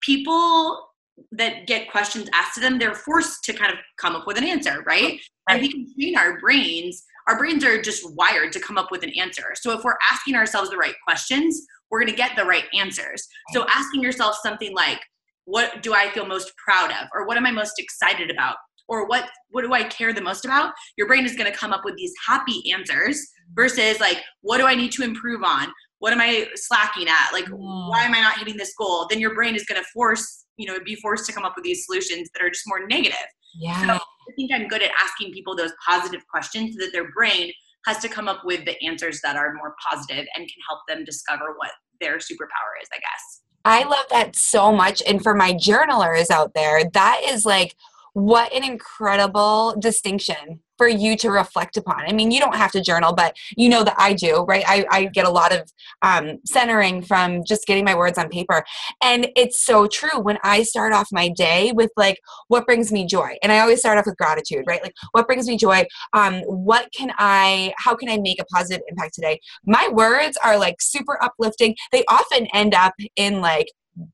people 0.00 0.88
that 1.32 1.66
get 1.66 1.90
questions 1.90 2.28
asked 2.32 2.54
to 2.54 2.60
them, 2.60 2.78
they're 2.78 2.94
forced 2.94 3.44
to 3.44 3.52
kind 3.52 3.72
of 3.72 3.78
come 3.96 4.16
up 4.16 4.26
with 4.26 4.38
an 4.38 4.44
answer, 4.44 4.82
right? 4.86 5.02
right? 5.02 5.20
And 5.48 5.60
we 5.60 5.70
can 5.70 5.86
train 5.94 6.16
our 6.16 6.38
brains. 6.38 7.04
Our 7.28 7.38
brains 7.38 7.64
are 7.64 7.80
just 7.80 8.04
wired 8.14 8.52
to 8.52 8.60
come 8.60 8.78
up 8.78 8.90
with 8.90 9.02
an 9.02 9.12
answer. 9.18 9.52
So 9.54 9.76
if 9.76 9.84
we're 9.84 9.98
asking 10.10 10.34
ourselves 10.34 10.70
the 10.70 10.76
right 10.76 10.94
questions, 11.06 11.66
we're 11.90 12.00
going 12.00 12.10
to 12.10 12.16
get 12.16 12.36
the 12.36 12.44
right 12.44 12.64
answers. 12.74 13.26
So 13.52 13.66
asking 13.74 14.02
yourself 14.02 14.36
something 14.42 14.74
like, 14.74 15.00
what 15.44 15.82
do 15.82 15.94
I 15.94 16.10
feel 16.10 16.26
most 16.26 16.52
proud 16.56 16.90
of? 16.90 17.08
Or 17.14 17.26
what 17.26 17.36
am 17.36 17.46
I 17.46 17.50
most 17.50 17.78
excited 17.78 18.30
about? 18.30 18.56
Or 18.86 19.06
what 19.06 19.28
what 19.50 19.62
do 19.62 19.72
I 19.72 19.84
care 19.84 20.12
the 20.12 20.20
most 20.20 20.44
about? 20.44 20.72
Your 20.96 21.06
brain 21.06 21.24
is 21.24 21.36
going 21.36 21.50
to 21.50 21.56
come 21.56 21.72
up 21.72 21.84
with 21.84 21.96
these 21.96 22.12
happy 22.26 22.70
answers 22.72 23.26
versus 23.54 24.00
like, 24.00 24.18
what 24.42 24.58
do 24.58 24.66
I 24.66 24.74
need 24.74 24.92
to 24.92 25.02
improve 25.02 25.42
on? 25.42 25.68
What 25.98 26.12
am 26.12 26.20
I 26.20 26.48
slacking 26.54 27.08
at? 27.08 27.32
Like, 27.32 27.46
mm. 27.46 27.88
why 27.90 28.04
am 28.04 28.14
I 28.14 28.20
not 28.20 28.38
hitting 28.38 28.56
this 28.56 28.74
goal? 28.78 29.06
Then 29.08 29.20
your 29.20 29.34
brain 29.34 29.54
is 29.54 29.64
going 29.64 29.80
to 29.80 29.88
force 29.92 30.46
you 30.58 30.66
know 30.66 30.78
be 30.84 30.94
forced 30.96 31.24
to 31.26 31.32
come 31.32 31.44
up 31.44 31.54
with 31.56 31.64
these 31.64 31.86
solutions 31.86 32.28
that 32.34 32.42
are 32.42 32.50
just 32.50 32.64
more 32.66 32.86
negative. 32.86 33.16
Yeah. 33.58 33.86
So 33.86 33.92
i 34.28 34.32
think 34.36 34.52
i'm 34.52 34.68
good 34.68 34.82
at 34.82 34.90
asking 35.00 35.32
people 35.32 35.56
those 35.56 35.72
positive 35.86 36.20
questions 36.28 36.76
so 36.76 36.84
that 36.84 36.92
their 36.92 37.10
brain 37.12 37.50
has 37.86 37.98
to 37.98 38.08
come 38.08 38.28
up 38.28 38.42
with 38.44 38.64
the 38.66 38.76
answers 38.84 39.20
that 39.22 39.36
are 39.36 39.54
more 39.54 39.74
positive 39.90 40.26
and 40.34 40.46
can 40.46 40.62
help 40.68 40.80
them 40.86 41.04
discover 41.04 41.54
what 41.56 41.70
their 42.00 42.16
superpower 42.18 42.72
is 42.82 42.88
i 42.92 42.98
guess. 42.98 43.42
I 43.64 43.82
love 43.84 44.06
that 44.10 44.34
so 44.36 44.72
much. 44.72 45.02
And 45.06 45.22
for 45.22 45.34
my 45.34 45.52
journalers 45.52 46.30
out 46.30 46.54
there 46.54 46.84
that 46.92 47.22
is 47.24 47.44
like 47.44 47.74
what 48.18 48.52
an 48.52 48.64
incredible 48.64 49.76
distinction 49.78 50.60
for 50.76 50.88
you 50.88 51.16
to 51.16 51.30
reflect 51.30 51.76
upon. 51.76 52.00
I 52.06 52.12
mean, 52.12 52.30
you 52.30 52.40
don't 52.40 52.54
have 52.54 52.70
to 52.72 52.80
journal, 52.80 53.12
but 53.12 53.36
you 53.56 53.68
know 53.68 53.84
that 53.84 53.96
I 53.98 54.12
do, 54.12 54.44
right? 54.48 54.64
I, 54.66 54.84
I 54.90 55.04
get 55.06 55.26
a 55.26 55.30
lot 55.30 55.52
of 55.52 55.70
um, 56.02 56.38
centering 56.44 57.02
from 57.02 57.42
just 57.44 57.66
getting 57.66 57.84
my 57.84 57.96
words 57.96 58.16
on 58.16 58.28
paper. 58.28 58.64
And 59.02 59.28
it's 59.36 59.64
so 59.64 59.86
true 59.88 60.20
when 60.20 60.38
I 60.44 60.62
start 60.62 60.92
off 60.92 61.08
my 61.12 61.28
day 61.28 61.72
with 61.74 61.90
like, 61.96 62.18
what 62.46 62.64
brings 62.64 62.92
me 62.92 63.06
joy? 63.06 63.36
And 63.42 63.50
I 63.50 63.58
always 63.58 63.80
start 63.80 63.98
off 63.98 64.06
with 64.06 64.16
gratitude, 64.16 64.64
right? 64.66 64.82
Like, 64.82 64.94
what 65.12 65.26
brings 65.26 65.46
me 65.48 65.56
joy? 65.56 65.84
Um, 66.12 66.40
what 66.42 66.88
can 66.96 67.12
I, 67.18 67.72
how 67.78 67.96
can 67.96 68.08
I 68.08 68.18
make 68.18 68.40
a 68.40 68.44
positive 68.46 68.82
impact 68.88 69.14
today? 69.14 69.40
My 69.64 69.88
words 69.92 70.38
are 70.44 70.58
like 70.58 70.76
super 70.80 71.22
uplifting. 71.22 71.74
They 71.90 72.04
often 72.08 72.46
end 72.54 72.74
up 72.74 72.94
in 73.16 73.40
like, 73.40 73.66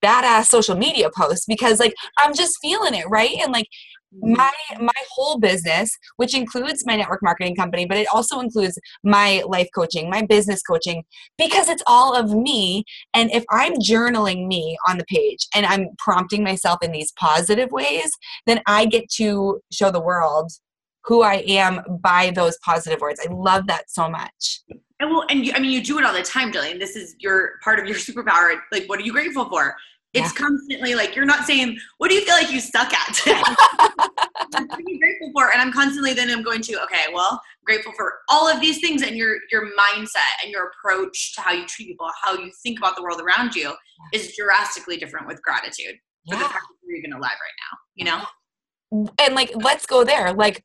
badass 0.02 0.46
social 0.46 0.76
media 0.76 1.10
posts 1.16 1.46
because 1.46 1.80
like 1.80 1.94
I'm 2.18 2.34
just 2.34 2.58
feeling 2.60 2.94
it, 2.94 3.08
right? 3.08 3.36
And 3.42 3.52
like 3.52 3.68
mm-hmm. 4.14 4.34
my 4.34 4.52
my 4.80 4.92
whole 5.10 5.38
business 5.38 5.90
which 6.16 6.34
includes 6.34 6.84
my 6.86 6.96
network 6.96 7.22
marketing 7.22 7.56
company 7.56 7.86
but 7.86 7.98
it 7.98 8.06
also 8.12 8.40
includes 8.40 8.78
my 9.02 9.42
life 9.46 9.68
coaching 9.74 10.10
my 10.10 10.22
business 10.22 10.62
coaching 10.62 11.04
because 11.38 11.68
it's 11.68 11.82
all 11.86 12.14
of 12.14 12.34
me. 12.34 12.84
And 13.12 13.30
if 13.32 13.44
i'm 13.50 13.74
journaling 13.74 14.46
me 14.46 14.76
on 14.88 14.98
the 14.98 15.04
page 15.04 15.46
and 15.54 15.66
i'm 15.66 15.88
prompting 15.98 16.42
myself 16.42 16.78
in 16.82 16.92
these 16.92 17.12
positive 17.18 17.70
ways 17.70 18.10
then 18.46 18.60
i 18.66 18.86
get 18.86 19.08
to 19.16 19.60
show 19.72 19.90
the 19.90 20.00
world 20.00 20.50
who 21.04 21.22
i 21.22 21.44
am 21.46 21.80
by 22.02 22.30
those 22.34 22.56
positive 22.64 23.00
words. 23.00 23.20
I 23.24 23.32
love 23.32 23.66
that 23.66 23.90
so 23.90 24.08
much 24.08 24.62
and 25.00 25.10
well 25.10 25.24
and 25.28 25.44
you, 25.44 25.52
i 25.54 25.58
mean 25.58 25.70
you 25.70 25.82
do 25.82 25.98
it 25.98 26.04
all 26.04 26.12
the 26.12 26.22
time 26.22 26.52
Jillian 26.52 26.78
this 26.78 26.96
is 26.96 27.14
your 27.18 27.58
part 27.62 27.78
of 27.78 27.86
your 27.86 27.96
superpower 28.06 28.58
like 28.72 28.88
what 28.88 28.98
are 28.98 29.02
you 29.02 29.12
grateful 29.12 29.48
for 29.48 29.76
it's 30.14 30.32
yeah. 30.32 30.46
constantly 30.46 30.94
like 30.94 31.16
you're 31.16 31.24
not 31.24 31.44
saying, 31.44 31.76
"What 31.98 32.08
do 32.08 32.14
you 32.14 32.24
feel 32.24 32.34
like 32.34 32.50
you 32.50 32.60
suck 32.60 32.92
at?" 32.92 33.14
today? 33.14 33.42
I'm 34.54 34.98
grateful 34.98 35.32
for, 35.34 35.52
and 35.52 35.60
I'm 35.60 35.72
constantly 35.72 36.14
then 36.14 36.30
I'm 36.30 36.44
going 36.44 36.62
to 36.62 36.82
okay, 36.84 37.12
well, 37.12 37.32
I'm 37.32 37.64
grateful 37.66 37.92
for 37.96 38.14
all 38.28 38.48
of 38.48 38.60
these 38.60 38.80
things 38.80 39.02
and 39.02 39.16
your 39.16 39.36
your 39.50 39.66
mindset 39.76 40.42
and 40.42 40.52
your 40.52 40.70
approach 40.70 41.34
to 41.34 41.40
how 41.40 41.52
you 41.52 41.66
treat 41.66 41.88
people, 41.88 42.08
how 42.22 42.34
you 42.34 42.52
think 42.62 42.78
about 42.78 42.94
the 42.94 43.02
world 43.02 43.20
around 43.20 43.56
you 43.56 43.74
is 44.12 44.34
drastically 44.38 44.96
different 44.96 45.26
with 45.26 45.42
gratitude 45.42 45.96
for 46.28 46.36
the 46.36 46.44
fact 46.44 46.52
that 46.52 46.86
you're 46.86 46.96
even 46.96 47.12
alive 47.12 47.32
right 47.32 47.58
now. 47.58 47.78
You 47.96 48.04
know, 48.04 49.12
and 49.18 49.34
like 49.34 49.50
let's 49.56 49.84
go 49.84 50.04
there. 50.04 50.32
Like 50.32 50.64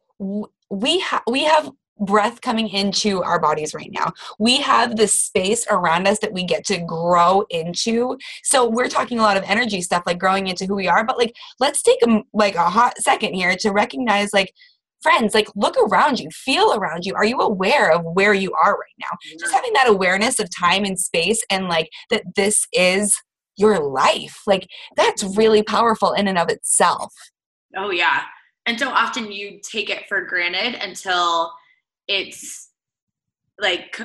we 0.69 0.99
have 0.99 1.23
we 1.27 1.45
have 1.45 1.71
breath 1.99 2.41
coming 2.41 2.69
into 2.69 3.21
our 3.23 3.39
bodies 3.39 3.73
right 3.73 3.91
now. 3.91 4.13
We 4.39 4.57
have 4.61 4.95
this 4.95 5.13
space 5.13 5.65
around 5.69 6.07
us 6.07 6.19
that 6.19 6.33
we 6.33 6.43
get 6.43 6.65
to 6.67 6.79
grow 6.79 7.45
into. 7.49 8.17
So 8.43 8.67
we're 8.69 8.89
talking 8.89 9.19
a 9.19 9.23
lot 9.23 9.37
of 9.37 9.43
energy 9.43 9.81
stuff 9.81 10.03
like 10.05 10.19
growing 10.19 10.47
into 10.47 10.65
who 10.65 10.75
we 10.75 10.87
are, 10.87 11.05
but 11.05 11.17
like 11.17 11.35
let's 11.59 11.81
take 11.81 11.99
a 12.07 12.21
like 12.33 12.55
a 12.55 12.69
hot 12.69 12.97
second 12.99 13.33
here 13.33 13.55
to 13.57 13.71
recognize 13.71 14.33
like 14.33 14.53
friends 15.01 15.33
like 15.33 15.47
look 15.55 15.77
around 15.77 16.19
you 16.19 16.29
feel 16.31 16.73
around 16.73 17.05
you. 17.05 17.13
Are 17.15 17.25
you 17.25 17.39
aware 17.39 17.91
of 17.91 18.03
where 18.03 18.33
you 18.33 18.51
are 18.53 18.73
right 18.73 18.97
now? 18.99 19.07
Mm-hmm. 19.07 19.37
Just 19.39 19.53
having 19.53 19.73
that 19.73 19.89
awareness 19.89 20.39
of 20.39 20.49
time 20.55 20.83
and 20.83 20.99
space 20.99 21.43
and 21.49 21.67
like 21.67 21.89
that 22.09 22.23
this 22.35 22.65
is 22.73 23.13
your 23.57 23.79
life 23.79 24.39
like 24.47 24.67
that's 24.95 25.23
mm-hmm. 25.23 25.37
really 25.37 25.63
powerful 25.63 26.13
in 26.13 26.27
and 26.27 26.37
of 26.37 26.49
itself. 26.49 27.13
Oh 27.75 27.91
yeah. 27.91 28.23
And 28.65 28.77
so 28.77 28.89
often 28.89 29.31
you 29.31 29.59
take 29.63 29.89
it 29.89 30.07
for 30.07 30.21
granted 30.25 30.75
until 30.81 31.51
it's 32.09 32.69
like 33.61 34.01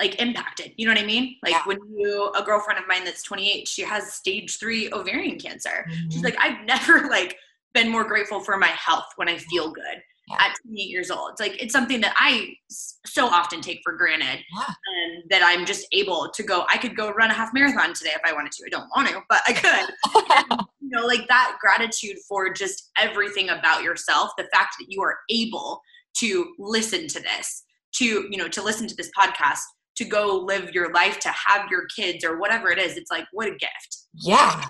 like 0.00 0.20
impacted 0.20 0.72
you 0.76 0.86
know 0.86 0.92
what 0.92 1.00
i 1.00 1.06
mean 1.06 1.36
like 1.42 1.52
yeah. 1.52 1.62
when 1.64 1.78
you 1.94 2.32
a 2.36 2.42
girlfriend 2.42 2.78
of 2.78 2.86
mine 2.88 3.04
that's 3.04 3.22
28 3.22 3.66
she 3.68 3.82
has 3.82 4.12
stage 4.12 4.58
3 4.58 4.92
ovarian 4.92 5.38
cancer 5.38 5.86
mm-hmm. 5.88 6.10
she's 6.10 6.22
like 6.22 6.36
i've 6.40 6.64
never 6.66 7.08
like 7.10 7.36
been 7.74 7.88
more 7.88 8.04
grateful 8.04 8.40
for 8.40 8.56
my 8.56 8.68
health 8.68 9.06
when 9.16 9.28
i 9.28 9.36
feel 9.36 9.70
good 9.70 10.02
yeah. 10.28 10.36
at 10.38 10.54
28 10.64 10.82
years 10.84 11.10
old 11.10 11.30
it's 11.32 11.40
like 11.40 11.60
it's 11.60 11.72
something 11.72 12.00
that 12.00 12.14
i 12.16 12.48
so 12.68 13.26
often 13.26 13.60
take 13.60 13.80
for 13.82 13.96
granted 13.96 14.44
yeah. 14.56 14.64
and 14.66 15.22
that 15.30 15.42
i'm 15.44 15.66
just 15.66 15.86
able 15.92 16.30
to 16.32 16.42
go 16.42 16.64
i 16.70 16.78
could 16.78 16.96
go 16.96 17.10
run 17.12 17.30
a 17.30 17.34
half 17.34 17.52
marathon 17.52 17.92
today 17.92 18.12
if 18.14 18.20
i 18.24 18.32
wanted 18.32 18.52
to 18.52 18.64
i 18.64 18.68
don't 18.68 18.88
want 18.94 19.08
to 19.08 19.20
but 19.28 19.40
i 19.48 19.52
could 19.52 20.50
and, 20.50 20.60
you 20.80 20.90
know 20.90 21.06
like 21.06 21.26
that 21.28 21.56
gratitude 21.60 22.16
for 22.28 22.52
just 22.52 22.90
everything 22.96 23.48
about 23.48 23.82
yourself 23.82 24.30
the 24.36 24.44
fact 24.52 24.76
that 24.78 24.86
you 24.88 25.02
are 25.02 25.18
able 25.28 25.82
to 26.18 26.54
listen 26.58 27.08
to 27.08 27.20
this 27.20 27.64
to 27.94 28.26
you 28.30 28.36
know 28.36 28.48
to 28.48 28.62
listen 28.62 28.86
to 28.86 28.94
this 28.94 29.10
podcast 29.18 29.60
to 29.96 30.04
go 30.04 30.36
live 30.36 30.70
your 30.72 30.92
life 30.92 31.18
to 31.20 31.28
have 31.28 31.70
your 31.70 31.86
kids 31.94 32.24
or 32.24 32.38
whatever 32.38 32.70
it 32.70 32.78
is. 32.78 32.96
It's 32.96 33.10
like 33.10 33.26
what 33.32 33.46
a 33.48 33.52
gift. 33.52 33.98
Yeah. 34.14 34.64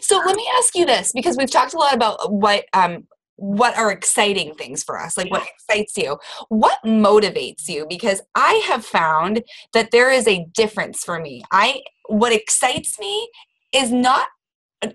So 0.00 0.18
let 0.18 0.34
me 0.36 0.48
ask 0.56 0.74
you 0.74 0.86
this 0.86 1.12
because 1.12 1.36
we've 1.36 1.50
talked 1.50 1.74
a 1.74 1.78
lot 1.78 1.94
about 1.94 2.32
what 2.32 2.64
um 2.72 3.06
what 3.36 3.76
are 3.78 3.92
exciting 3.92 4.52
things 4.54 4.82
for 4.82 5.00
us 5.00 5.16
like 5.16 5.30
what 5.30 5.46
excites 5.46 5.96
you. 5.96 6.18
What 6.48 6.78
motivates 6.84 7.68
you? 7.68 7.86
Because 7.88 8.20
i 8.34 8.54
have 8.66 8.84
found 8.84 9.42
that 9.74 9.90
there 9.92 10.10
is 10.10 10.26
a 10.26 10.46
difference 10.54 11.04
for 11.04 11.20
me. 11.20 11.44
I 11.52 11.82
what 12.08 12.32
excites 12.32 12.98
me 12.98 13.28
is 13.72 13.92
not 13.92 14.26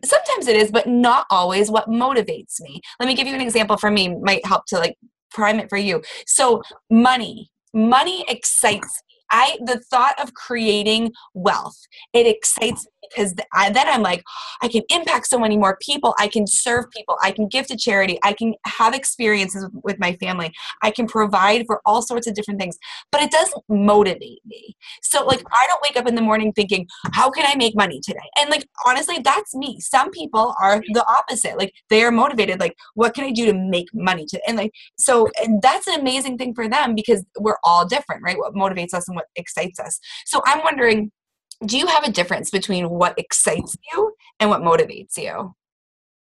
sometimes 0.04 0.48
it 0.48 0.56
is 0.56 0.72
but 0.72 0.88
not 0.88 1.26
always 1.30 1.70
what 1.70 1.88
motivates 1.88 2.60
me. 2.60 2.82
Let 3.00 3.08
me 3.08 3.16
give 3.16 3.28
you 3.28 3.36
an 3.36 3.42
example 3.42 3.78
for 3.78 3.92
me 3.92 4.16
might 4.16 4.46
help 4.46 4.66
to 4.68 4.78
like 4.78 4.98
prime 5.34 5.60
it 5.60 5.70
for 5.70 5.78
you. 5.78 6.02
So 6.26 6.62
money, 6.90 7.52
money 7.74 8.26
excites. 8.28 9.02
I 9.34 9.58
the 9.66 9.80
thought 9.90 10.16
of 10.22 10.34
creating 10.36 11.12
wealth, 11.34 11.78
it 12.14 12.28
excites 12.28 12.86
me 12.86 12.92
because 13.16 13.34
I, 13.54 13.70
then 13.70 13.88
I'm 13.88 14.02
like, 14.02 14.24
I 14.62 14.68
can 14.68 14.84
impact 14.90 15.28
so 15.28 15.40
many 15.40 15.58
more 15.58 15.78
people. 15.82 16.16
I 16.20 16.28
can 16.28 16.48
serve 16.48 16.90
people. 16.92 17.18
I 17.22 17.32
can 17.32 17.48
give 17.48 17.68
to 17.68 17.78
charity. 17.78 18.20
I 18.24 18.34
can 18.34 18.54
have 18.66 18.94
experiences 18.94 19.68
with, 19.84 19.94
my 20.00 20.14
family. 20.14 20.52
I 20.82 20.90
can 20.90 21.08
provide 21.08 21.66
for 21.68 21.80
all 21.86 22.02
sorts 22.02 22.28
of 22.28 22.34
different 22.34 22.60
things. 22.60 22.78
But 23.12 23.22
it 23.22 23.32
doesn't 23.32 23.64
motivate 23.70 24.42
me. 24.44 24.76
So 25.02 25.24
like 25.24 25.40
mm-hmm. 25.40 25.54
I 25.54 25.66
don't 25.70 25.82
wake 25.84 25.96
up 25.96 26.08
in 26.08 26.16
the 26.16 26.22
morning 26.22 26.52
thinking, 26.52 26.88
how 27.14 27.30
can 27.30 27.46
I 27.48 27.56
make 27.56 27.76
money 27.76 28.02
today? 28.04 28.20
And 28.38 28.50
like 28.50 28.68
honestly, 28.86 29.20
that's 29.24 29.56
me. 29.56 29.80
Some 29.80 30.10
people 30.10 30.56
are 30.60 30.82
the 30.94 31.06
opposite. 31.08 31.58
Like 31.58 31.74
they 31.90 32.04
are 32.04 32.12
motivated. 32.12 32.60
Like 32.60 32.76
what 32.96 33.14
can 33.14 33.24
I 33.24 33.32
do 33.32 33.46
to 33.46 33.54
make 33.54 33.88
money 33.94 34.26
today? 34.26 34.42
And 34.48 34.58
like 34.58 34.72
so, 34.98 35.30
and 35.42 35.62
that's 35.62 35.88
an 35.88 36.00
amazing 36.00 36.38
thing 36.38 36.54
for 36.54 36.68
them 36.68 36.96
because 36.96 37.24
we're 37.40 37.58
all 37.64 37.86
different, 37.86 38.24
right? 38.24 38.38
What 38.38 38.56
motivates 38.56 38.94
us 38.94 39.08
and 39.08 39.16
what 39.16 39.23
excites 39.36 39.80
us. 39.80 40.00
So 40.26 40.42
I'm 40.46 40.64
wondering 40.64 41.12
do 41.66 41.78
you 41.78 41.88
have 41.88 42.04
a 42.04 42.12
difference 42.12 42.50
between 42.50 42.90
what 42.90 43.18
excites 43.18 43.76
you 43.92 44.14
and 44.40 44.50
what 44.50 44.62
motivates 44.62 45.18
you? 45.18 45.54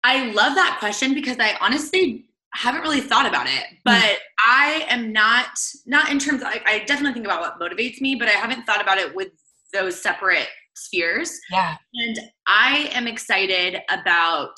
I 0.03 0.31
love 0.31 0.55
that 0.55 0.77
question 0.79 1.13
because 1.13 1.37
I 1.39 1.55
honestly 1.61 2.25
haven't 2.53 2.81
really 2.81 3.01
thought 3.01 3.25
about 3.25 3.47
it, 3.47 3.65
hmm. 3.69 3.75
but 3.83 4.01
mm. 4.01 4.17
I 4.39 4.85
am 4.89 5.11
not 5.11 5.57
not 5.85 6.11
in 6.11 6.19
terms. 6.19 6.41
Of, 6.41 6.47
I, 6.47 6.61
I 6.65 6.79
definitely 6.79 7.13
think 7.13 7.25
about 7.25 7.41
what 7.41 7.59
motivates 7.59 8.01
me, 8.01 8.15
but 8.15 8.27
I 8.27 8.31
haven't 8.31 8.65
thought 8.65 8.81
about 8.81 8.97
it 8.97 9.15
with 9.15 9.29
those 9.71 9.99
separate 10.01 10.47
spheres. 10.75 11.39
Yeah, 11.51 11.77
and 11.93 12.19
I 12.45 12.89
am 12.93 13.07
excited 13.07 13.81
about 13.89 14.55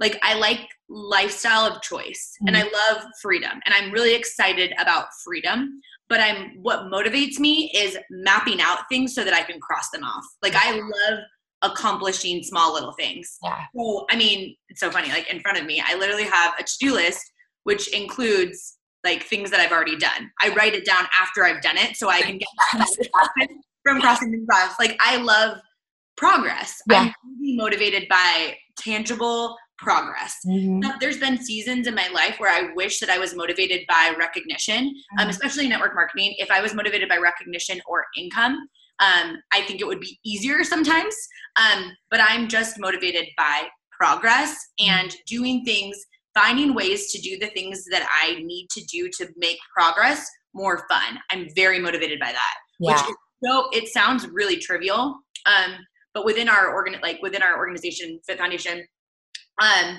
like 0.00 0.18
I 0.22 0.34
like 0.34 0.66
lifestyle 0.88 1.70
of 1.70 1.82
choice 1.82 2.32
mm. 2.42 2.48
and 2.48 2.56
I 2.56 2.62
love 2.62 3.04
freedom, 3.20 3.60
and 3.64 3.74
I'm 3.74 3.92
really 3.92 4.14
excited 4.14 4.72
about 4.80 5.08
freedom 5.24 5.80
but 6.08 6.20
I'm 6.20 6.62
what 6.62 6.84
motivates 6.84 7.38
me 7.38 7.70
is 7.74 7.98
mapping 8.10 8.60
out 8.60 8.80
things 8.90 9.14
so 9.14 9.24
that 9.24 9.34
I 9.34 9.42
can 9.42 9.60
cross 9.60 9.90
them 9.90 10.04
off. 10.04 10.24
Like 10.42 10.54
I 10.56 10.72
love 10.72 11.20
accomplishing 11.62 12.42
small 12.42 12.72
little 12.72 12.92
things. 12.92 13.36
Yeah. 13.42 13.64
So 13.76 14.06
I 14.10 14.16
mean, 14.16 14.56
it's 14.68 14.80
so 14.80 14.90
funny. 14.90 15.08
Like 15.08 15.32
in 15.32 15.40
front 15.40 15.58
of 15.58 15.66
me, 15.66 15.82
I 15.86 15.96
literally 15.96 16.24
have 16.24 16.54
a 16.58 16.62
to-do 16.62 16.94
list 16.94 17.24
which 17.64 17.88
includes 17.88 18.78
like 19.04 19.22
things 19.24 19.50
that 19.50 19.60
I've 19.60 19.72
already 19.72 19.98
done. 19.98 20.30
I 20.40 20.54
write 20.54 20.74
it 20.74 20.86
down 20.86 21.04
after 21.20 21.44
I've 21.44 21.60
done 21.60 21.76
it 21.76 21.96
so 21.96 22.08
I 22.08 22.22
can 22.22 22.38
get 22.38 22.48
from 23.84 24.00
crossing 24.00 24.30
things 24.30 24.46
off. 24.54 24.76
Like 24.78 24.98
I 25.00 25.16
love 25.18 25.58
progress. 26.16 26.80
Yeah. 26.88 27.00
I'm 27.00 27.12
really 27.38 27.56
motivated 27.56 28.08
by 28.08 28.56
tangible 28.78 29.54
progress. 29.78 30.36
Mm-hmm. 30.46 30.80
There's 31.00 31.18
been 31.18 31.42
seasons 31.42 31.86
in 31.86 31.94
my 31.94 32.08
life 32.08 32.36
where 32.38 32.52
I 32.52 32.72
wish 32.74 33.00
that 33.00 33.10
I 33.10 33.18
was 33.18 33.34
motivated 33.34 33.82
by 33.88 34.14
recognition, 34.18 34.78
um, 34.78 34.88
mm-hmm. 34.88 35.20
um, 35.20 35.28
especially 35.28 35.68
network 35.68 35.94
marketing. 35.94 36.34
If 36.38 36.50
I 36.50 36.60
was 36.60 36.74
motivated 36.74 37.08
by 37.08 37.16
recognition 37.16 37.80
or 37.86 38.04
income, 38.16 38.54
um, 39.00 39.36
I 39.52 39.62
think 39.62 39.80
it 39.80 39.86
would 39.86 40.00
be 40.00 40.18
easier 40.24 40.64
sometimes. 40.64 41.14
Um, 41.56 41.92
but 42.10 42.20
I'm 42.20 42.48
just 42.48 42.78
motivated 42.78 43.28
by 43.36 43.68
progress 43.90 44.50
mm-hmm. 44.80 44.90
and 44.90 45.14
doing 45.26 45.64
things, 45.64 45.96
finding 46.34 46.74
ways 46.74 47.12
to 47.12 47.20
do 47.20 47.38
the 47.38 47.48
things 47.48 47.84
that 47.90 48.06
I 48.10 48.42
need 48.42 48.68
to 48.70 48.84
do 48.84 49.08
to 49.18 49.28
make 49.36 49.58
progress 49.72 50.28
more 50.54 50.84
fun. 50.90 51.18
I'm 51.30 51.48
very 51.54 51.78
motivated 51.78 52.18
by 52.18 52.32
that. 52.32 52.54
Yeah. 52.80 52.92
Which 52.92 53.10
is 53.10 53.16
so 53.44 53.68
it 53.72 53.88
sounds 53.88 54.26
really 54.28 54.56
trivial. 54.56 55.20
Um, 55.46 55.76
but 56.14 56.24
within 56.24 56.48
our 56.48 56.72
organ 56.72 56.96
like 57.02 57.20
within 57.22 57.42
our 57.42 57.56
organization, 57.56 58.18
Fit 58.26 58.38
Foundation, 58.38 58.84
um, 59.60 59.98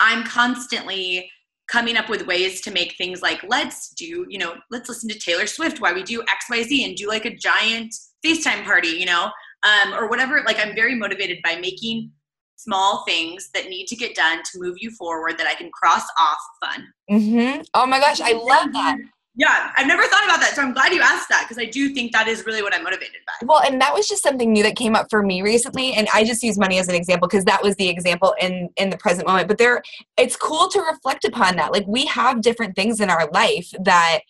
I'm 0.00 0.24
constantly 0.24 1.30
coming 1.68 1.96
up 1.96 2.08
with 2.08 2.26
ways 2.26 2.60
to 2.60 2.70
make 2.70 2.94
things 2.96 3.22
like 3.22 3.42
let's 3.48 3.90
do 3.90 4.24
you 4.28 4.38
know 4.38 4.54
let's 4.70 4.88
listen 4.88 5.08
to 5.08 5.18
taylor 5.18 5.46
swift 5.46 5.80
while 5.80 5.94
we 5.94 6.02
do 6.02 6.22
xyz 6.50 6.84
and 6.84 6.96
do 6.96 7.08
like 7.08 7.24
a 7.24 7.34
giant 7.34 7.92
facetime 8.24 8.64
party 8.64 8.88
you 8.88 9.06
know? 9.06 9.30
Um, 9.62 9.94
or 9.94 10.08
whatever 10.08 10.42
like 10.46 10.60
i'm 10.60 10.74
very 10.74 10.94
motivated 10.94 11.38
by 11.42 11.56
making 11.56 12.12
small 12.54 13.04
things 13.04 13.50
that 13.52 13.68
need 13.68 13.86
to 13.86 13.96
get 13.96 14.14
done 14.14 14.42
to 14.44 14.60
move 14.60 14.76
you 14.78 14.90
forward 14.92 15.38
that 15.38 15.46
i 15.46 15.54
can 15.54 15.70
cross 15.72 16.04
off 16.20 16.38
fun. 16.64 16.86
Mm-hmm. 17.10 17.62
oh 17.74 17.86
my 17.86 17.98
gosh 17.98 18.20
i 18.20 18.32
love 18.32 18.72
that 18.72 18.96
yeah, 19.38 19.70
I've 19.76 19.86
never 19.86 20.02
thought 20.04 20.24
about 20.24 20.40
that. 20.40 20.54
So 20.54 20.62
I'm 20.62 20.72
glad 20.72 20.92
you 20.92 21.02
asked 21.02 21.28
that 21.28 21.44
because 21.46 21.62
I 21.62 21.66
do 21.66 21.90
think 21.90 22.12
that 22.12 22.26
is 22.26 22.46
really 22.46 22.62
what 22.62 22.74
I'm 22.74 22.82
motivated 22.82 23.16
by. 23.26 23.46
Well, 23.46 23.62
and 23.62 23.78
that 23.82 23.92
was 23.92 24.08
just 24.08 24.22
something 24.22 24.50
new 24.50 24.62
that 24.62 24.76
came 24.76 24.96
up 24.96 25.08
for 25.10 25.22
me 25.22 25.42
recently. 25.42 25.92
And 25.92 26.08
I 26.14 26.24
just 26.24 26.42
use 26.42 26.58
money 26.58 26.78
as 26.78 26.88
an 26.88 26.94
example 26.94 27.28
because 27.28 27.44
that 27.44 27.62
was 27.62 27.76
the 27.76 27.88
example 27.88 28.34
in 28.40 28.70
in 28.76 28.88
the 28.88 28.96
present 28.96 29.26
moment. 29.26 29.48
But 29.48 29.58
there 29.58 29.82
it's 30.16 30.36
cool 30.36 30.68
to 30.68 30.80
reflect 30.80 31.26
upon 31.26 31.56
that. 31.56 31.70
Like 31.70 31.86
we 31.86 32.06
have 32.06 32.40
different 32.40 32.76
things 32.76 32.98
in 32.98 33.10
our 33.10 33.28
life 33.30 33.70
that 33.84 34.20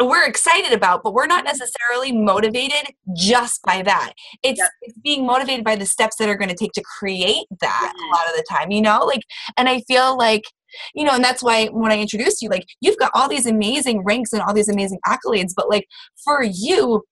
we're 0.00 0.26
excited 0.26 0.72
about, 0.72 1.02
but 1.02 1.12
we're 1.12 1.26
not 1.26 1.44
necessarily 1.44 2.12
motivated 2.12 2.94
just 3.14 3.60
by 3.62 3.82
that. 3.82 4.12
It's, 4.42 4.58
yep. 4.58 4.70
it's 4.82 4.96
being 4.98 5.26
motivated 5.26 5.64
by 5.64 5.76
the 5.76 5.84
steps 5.84 6.16
that 6.16 6.28
are 6.28 6.36
going 6.36 6.48
to 6.48 6.54
take 6.54 6.72
to 6.72 6.82
create 6.98 7.46
that 7.60 7.92
a 7.94 8.06
lot 8.16 8.28
of 8.28 8.36
the 8.36 8.44
time, 8.48 8.70
you 8.70 8.80
know? 8.80 9.04
Like, 9.04 9.22
and 9.58 9.68
I 9.68 9.80
feel 9.80 10.16
like 10.16 10.44
you 10.94 11.04
know 11.04 11.12
and 11.12 11.24
that's 11.24 11.42
why 11.42 11.66
when 11.66 11.92
i 11.92 11.98
introduced 11.98 12.42
you 12.42 12.48
like 12.48 12.66
you've 12.80 12.98
got 12.98 13.10
all 13.14 13.28
these 13.28 13.46
amazing 13.46 14.02
ranks 14.04 14.32
and 14.32 14.42
all 14.42 14.54
these 14.54 14.68
amazing 14.68 14.98
accolades 15.06 15.52
but 15.56 15.68
like 15.68 15.86
for 16.24 16.42
you 16.42 17.02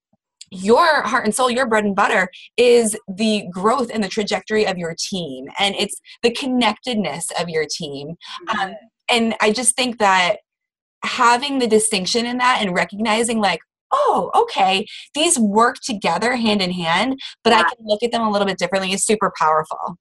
your 0.50 1.02
heart 1.02 1.24
and 1.24 1.34
soul, 1.34 1.50
your 1.50 1.66
bread 1.66 1.84
and 1.84 1.94
butter 1.94 2.28
is 2.56 2.96
the 3.08 3.44
growth 3.50 3.90
and 3.92 4.02
the 4.02 4.08
trajectory 4.08 4.66
of 4.66 4.78
your 4.78 4.94
team, 4.98 5.46
and 5.58 5.74
it's 5.74 6.00
the 6.22 6.30
connectedness 6.30 7.30
of 7.38 7.48
your 7.48 7.66
team. 7.70 8.16
Mm-hmm. 8.48 8.60
Um, 8.60 8.74
and 9.10 9.34
I 9.40 9.52
just 9.52 9.76
think 9.76 9.98
that 9.98 10.38
having 11.04 11.58
the 11.58 11.66
distinction 11.66 12.26
in 12.26 12.38
that 12.38 12.58
and 12.60 12.74
recognizing, 12.74 13.40
like, 13.40 13.60
oh, 13.90 14.30
okay, 14.34 14.86
these 15.14 15.38
work 15.38 15.76
together 15.82 16.36
hand 16.36 16.60
in 16.60 16.72
hand, 16.72 17.18
but 17.44 17.50
yeah. 17.50 17.60
I 17.60 17.62
can 17.62 17.86
look 17.86 18.02
at 18.02 18.12
them 18.12 18.22
a 18.22 18.30
little 18.30 18.46
bit 18.46 18.58
differently 18.58 18.92
is 18.92 19.04
super 19.04 19.32
powerful 19.38 19.96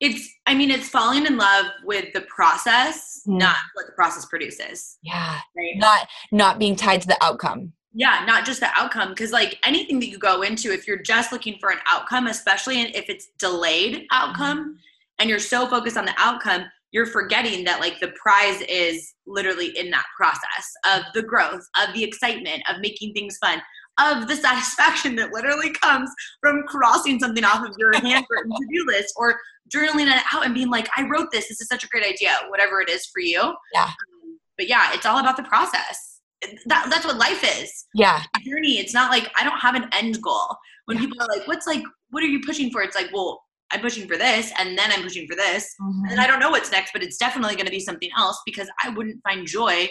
it's 0.00 0.28
i 0.46 0.54
mean 0.54 0.70
it's 0.70 0.88
falling 0.88 1.26
in 1.26 1.36
love 1.36 1.66
with 1.84 2.12
the 2.12 2.22
process 2.22 3.22
mm. 3.26 3.38
not 3.38 3.56
what 3.74 3.86
the 3.86 3.92
process 3.92 4.24
produces 4.26 4.98
yeah 5.02 5.38
right? 5.56 5.76
not 5.76 6.08
not 6.32 6.58
being 6.58 6.74
tied 6.74 7.00
to 7.00 7.06
the 7.06 7.16
outcome 7.22 7.72
yeah 7.92 8.24
not 8.26 8.44
just 8.44 8.60
the 8.60 8.68
outcome 8.74 9.10
because 9.10 9.32
like 9.32 9.58
anything 9.64 10.00
that 10.00 10.08
you 10.08 10.18
go 10.18 10.42
into 10.42 10.72
if 10.72 10.86
you're 10.86 11.02
just 11.02 11.32
looking 11.32 11.56
for 11.60 11.70
an 11.70 11.78
outcome 11.86 12.26
especially 12.26 12.80
if 12.80 13.08
it's 13.08 13.28
delayed 13.38 14.06
outcome 14.10 14.74
mm. 14.74 14.78
and 15.18 15.28
you're 15.28 15.38
so 15.38 15.66
focused 15.66 15.96
on 15.96 16.04
the 16.04 16.14
outcome 16.16 16.64
you're 16.92 17.06
forgetting 17.06 17.64
that 17.64 17.78
like 17.78 18.00
the 18.00 18.12
prize 18.20 18.60
is 18.62 19.14
literally 19.26 19.78
in 19.78 19.90
that 19.90 20.04
process 20.16 20.72
of 20.92 21.02
the 21.14 21.22
growth 21.22 21.62
of 21.80 21.94
the 21.94 22.02
excitement 22.02 22.62
of 22.68 22.80
making 22.80 23.12
things 23.12 23.36
fun 23.38 23.60
of 24.00 24.28
the 24.28 24.36
satisfaction 24.36 25.16
that 25.16 25.32
literally 25.32 25.70
comes 25.70 26.10
from 26.40 26.62
crossing 26.66 27.18
something 27.18 27.44
off 27.44 27.66
of 27.66 27.74
your 27.78 27.92
handwritten 27.94 28.50
to-do 28.50 28.86
list 28.86 29.14
or 29.16 29.38
journaling 29.74 30.06
it 30.06 30.22
out 30.32 30.44
and 30.44 30.54
being 30.54 30.70
like, 30.70 30.88
I 30.96 31.06
wrote 31.08 31.28
this. 31.32 31.48
This 31.48 31.60
is 31.60 31.68
such 31.68 31.84
a 31.84 31.88
great 31.88 32.04
idea, 32.04 32.32
whatever 32.48 32.80
it 32.80 32.88
is 32.88 33.06
for 33.06 33.20
you. 33.20 33.40
Yeah. 33.74 33.84
Um, 33.84 34.38
but 34.56 34.68
yeah, 34.68 34.92
it's 34.92 35.06
all 35.06 35.18
about 35.18 35.36
the 35.36 35.44
process. 35.44 36.20
That, 36.66 36.86
that's 36.90 37.04
what 37.04 37.16
life 37.16 37.44
is. 37.60 37.86
Yeah. 37.94 38.22
Journey. 38.44 38.78
It's 38.78 38.94
not 38.94 39.10
like 39.10 39.30
I 39.38 39.44
don't 39.44 39.58
have 39.58 39.74
an 39.74 39.88
end 39.92 40.20
goal. 40.22 40.56
When 40.86 40.96
yeah. 40.96 41.04
people 41.04 41.22
are 41.22 41.28
like, 41.28 41.46
what's 41.46 41.66
like, 41.66 41.82
what 42.10 42.22
are 42.22 42.26
you 42.26 42.40
pushing 42.44 42.70
for? 42.70 42.82
It's 42.82 42.96
like, 42.96 43.10
well, 43.12 43.42
I'm 43.70 43.80
pushing 43.80 44.08
for 44.08 44.16
this 44.16 44.52
and 44.58 44.76
then 44.76 44.90
I'm 44.90 45.02
pushing 45.02 45.28
for 45.28 45.36
this. 45.36 45.74
Mm-hmm. 45.80 46.10
And 46.10 46.20
I 46.20 46.26
don't 46.26 46.40
know 46.40 46.50
what's 46.50 46.72
next, 46.72 46.92
but 46.92 47.02
it's 47.02 47.16
definitely 47.16 47.54
going 47.54 47.66
to 47.66 47.70
be 47.70 47.80
something 47.80 48.10
else 48.16 48.40
because 48.44 48.68
I 48.82 48.88
wouldn't 48.88 49.22
find 49.22 49.46
joy 49.46 49.88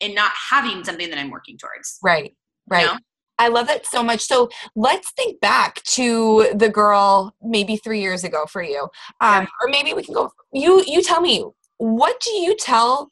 in 0.00 0.14
not 0.14 0.32
having 0.50 0.84
something 0.84 1.08
that 1.08 1.18
I'm 1.18 1.30
working 1.30 1.56
towards. 1.56 1.98
Right. 2.02 2.34
Right. 2.68 2.82
You 2.82 2.86
know? 2.88 2.98
I 3.38 3.48
love 3.48 3.66
that 3.66 3.86
so 3.86 4.02
much. 4.02 4.20
So 4.20 4.48
let's 4.76 5.10
think 5.12 5.40
back 5.40 5.82
to 5.84 6.52
the 6.54 6.68
girl 6.68 7.34
maybe 7.42 7.76
three 7.76 8.00
years 8.00 8.24
ago 8.24 8.44
for 8.46 8.62
you, 8.62 8.88
um, 9.20 9.48
or 9.60 9.68
maybe 9.68 9.94
we 9.94 10.02
can 10.02 10.14
go. 10.14 10.30
You 10.52 10.84
you 10.86 11.02
tell 11.02 11.20
me 11.20 11.44
what 11.78 12.20
do 12.20 12.30
you 12.30 12.56
tell 12.56 13.10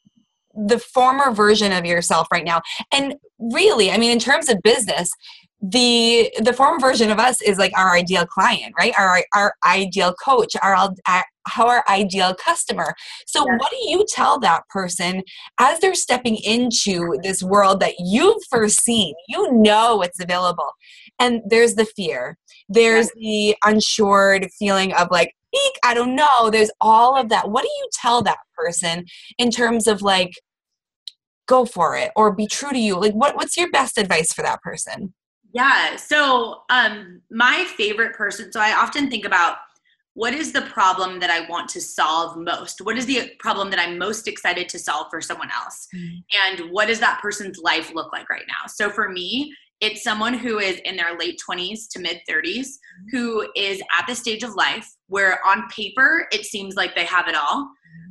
the 0.53 0.79
former 0.79 1.31
version 1.31 1.71
of 1.71 1.85
yourself 1.85 2.27
right 2.31 2.45
now? 2.45 2.61
And 2.93 3.15
really, 3.39 3.91
I 3.91 3.97
mean, 3.97 4.11
in 4.11 4.19
terms 4.19 4.49
of 4.49 4.61
business, 4.63 5.11
the 5.61 6.31
the 6.39 6.53
form 6.53 6.79
version 6.79 7.11
of 7.11 7.19
us 7.19 7.41
is 7.41 7.57
like 7.57 7.71
our 7.77 7.95
ideal 7.95 8.25
client, 8.25 8.73
right? 8.77 8.93
Our 8.97 9.23
our 9.33 9.53
ideal 9.65 10.13
coach, 10.13 10.55
our, 10.61 10.75
our 10.75 11.25
our 11.57 11.83
ideal 11.87 12.33
customer. 12.35 12.95
So, 13.27 13.45
yes. 13.47 13.59
what 13.59 13.71
do 13.71 13.77
you 13.89 14.05
tell 14.07 14.39
that 14.39 14.67
person 14.69 15.23
as 15.59 15.79
they're 15.79 15.93
stepping 15.93 16.37
into 16.37 17.17
this 17.23 17.43
world 17.43 17.79
that 17.81 17.95
you've 17.99 18.43
foreseen? 18.49 19.13
You 19.27 19.51
know 19.53 19.97
what's 19.97 20.19
available. 20.19 20.71
And 21.19 21.41
there's 21.47 21.75
the 21.75 21.85
fear, 21.85 22.37
there's 22.67 23.11
yes. 23.15 23.53
the 23.63 23.71
unsured 23.71 24.49
feeling 24.57 24.93
of 24.93 25.09
like, 25.11 25.35
eek, 25.53 25.73
I 25.83 25.93
don't 25.93 26.15
know. 26.15 26.49
There's 26.49 26.71
all 26.81 27.15
of 27.15 27.29
that. 27.29 27.49
What 27.51 27.63
do 27.63 27.69
you 27.69 27.89
tell 27.93 28.23
that 28.23 28.39
person 28.57 29.05
in 29.37 29.51
terms 29.51 29.87
of 29.87 30.01
like, 30.01 30.31
go 31.47 31.65
for 31.65 31.95
it 31.97 32.11
or 32.15 32.33
be 32.33 32.47
true 32.47 32.71
to 32.71 32.79
you? 32.79 32.99
Like, 32.99 33.13
what, 33.13 33.35
what's 33.35 33.57
your 33.57 33.69
best 33.69 33.97
advice 33.97 34.33
for 34.33 34.41
that 34.41 34.61
person? 34.61 35.13
Yeah. 35.53 35.95
So, 35.97 36.61
um, 36.69 37.21
my 37.29 37.65
favorite 37.75 38.15
person, 38.15 38.51
so 38.51 38.59
I 38.59 38.73
often 38.73 39.09
think 39.09 39.25
about 39.25 39.57
what 40.13 40.33
is 40.33 40.51
the 40.51 40.61
problem 40.63 41.19
that 41.19 41.29
I 41.29 41.47
want 41.47 41.69
to 41.69 41.81
solve 41.81 42.37
most? 42.37 42.81
What 42.81 42.97
is 42.97 43.05
the 43.05 43.31
problem 43.39 43.69
that 43.69 43.79
I'm 43.79 43.97
most 43.97 44.27
excited 44.27 44.67
to 44.69 44.79
solve 44.79 45.07
for 45.09 45.21
someone 45.21 45.49
else? 45.51 45.87
Mm-hmm. 45.95 46.59
And 46.61 46.71
what 46.71 46.87
does 46.87 46.99
that 46.99 47.21
person's 47.21 47.59
life 47.59 47.93
look 47.93 48.11
like 48.11 48.29
right 48.29 48.45
now? 48.47 48.67
So 48.67 48.89
for 48.89 49.09
me, 49.09 49.53
it's 49.81 50.03
someone 50.03 50.33
who 50.33 50.59
is 50.59 50.79
in 50.85 50.95
their 50.95 51.17
late 51.17 51.39
20s 51.49 51.89
to 51.89 51.99
mid 51.99 52.21
30s 52.29 52.67
who 53.11 53.47
is 53.55 53.81
at 53.97 54.05
the 54.07 54.15
stage 54.15 54.43
of 54.43 54.53
life 54.53 54.87
where 55.07 55.39
on 55.45 55.67
paper 55.69 56.27
it 56.31 56.45
seems 56.45 56.75
like 56.75 56.95
they 56.95 57.05
have 57.05 57.27
it 57.27 57.35
all 57.35 57.67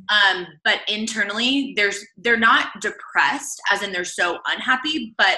um, 0.09 0.45
but 0.65 0.81
internally 0.89 1.73
there's 1.77 2.05
they're 2.17 2.37
not 2.37 2.67
depressed 2.81 3.61
as 3.71 3.81
in 3.81 3.91
they're 3.91 4.03
so 4.03 4.37
unhappy 4.47 5.15
but 5.17 5.37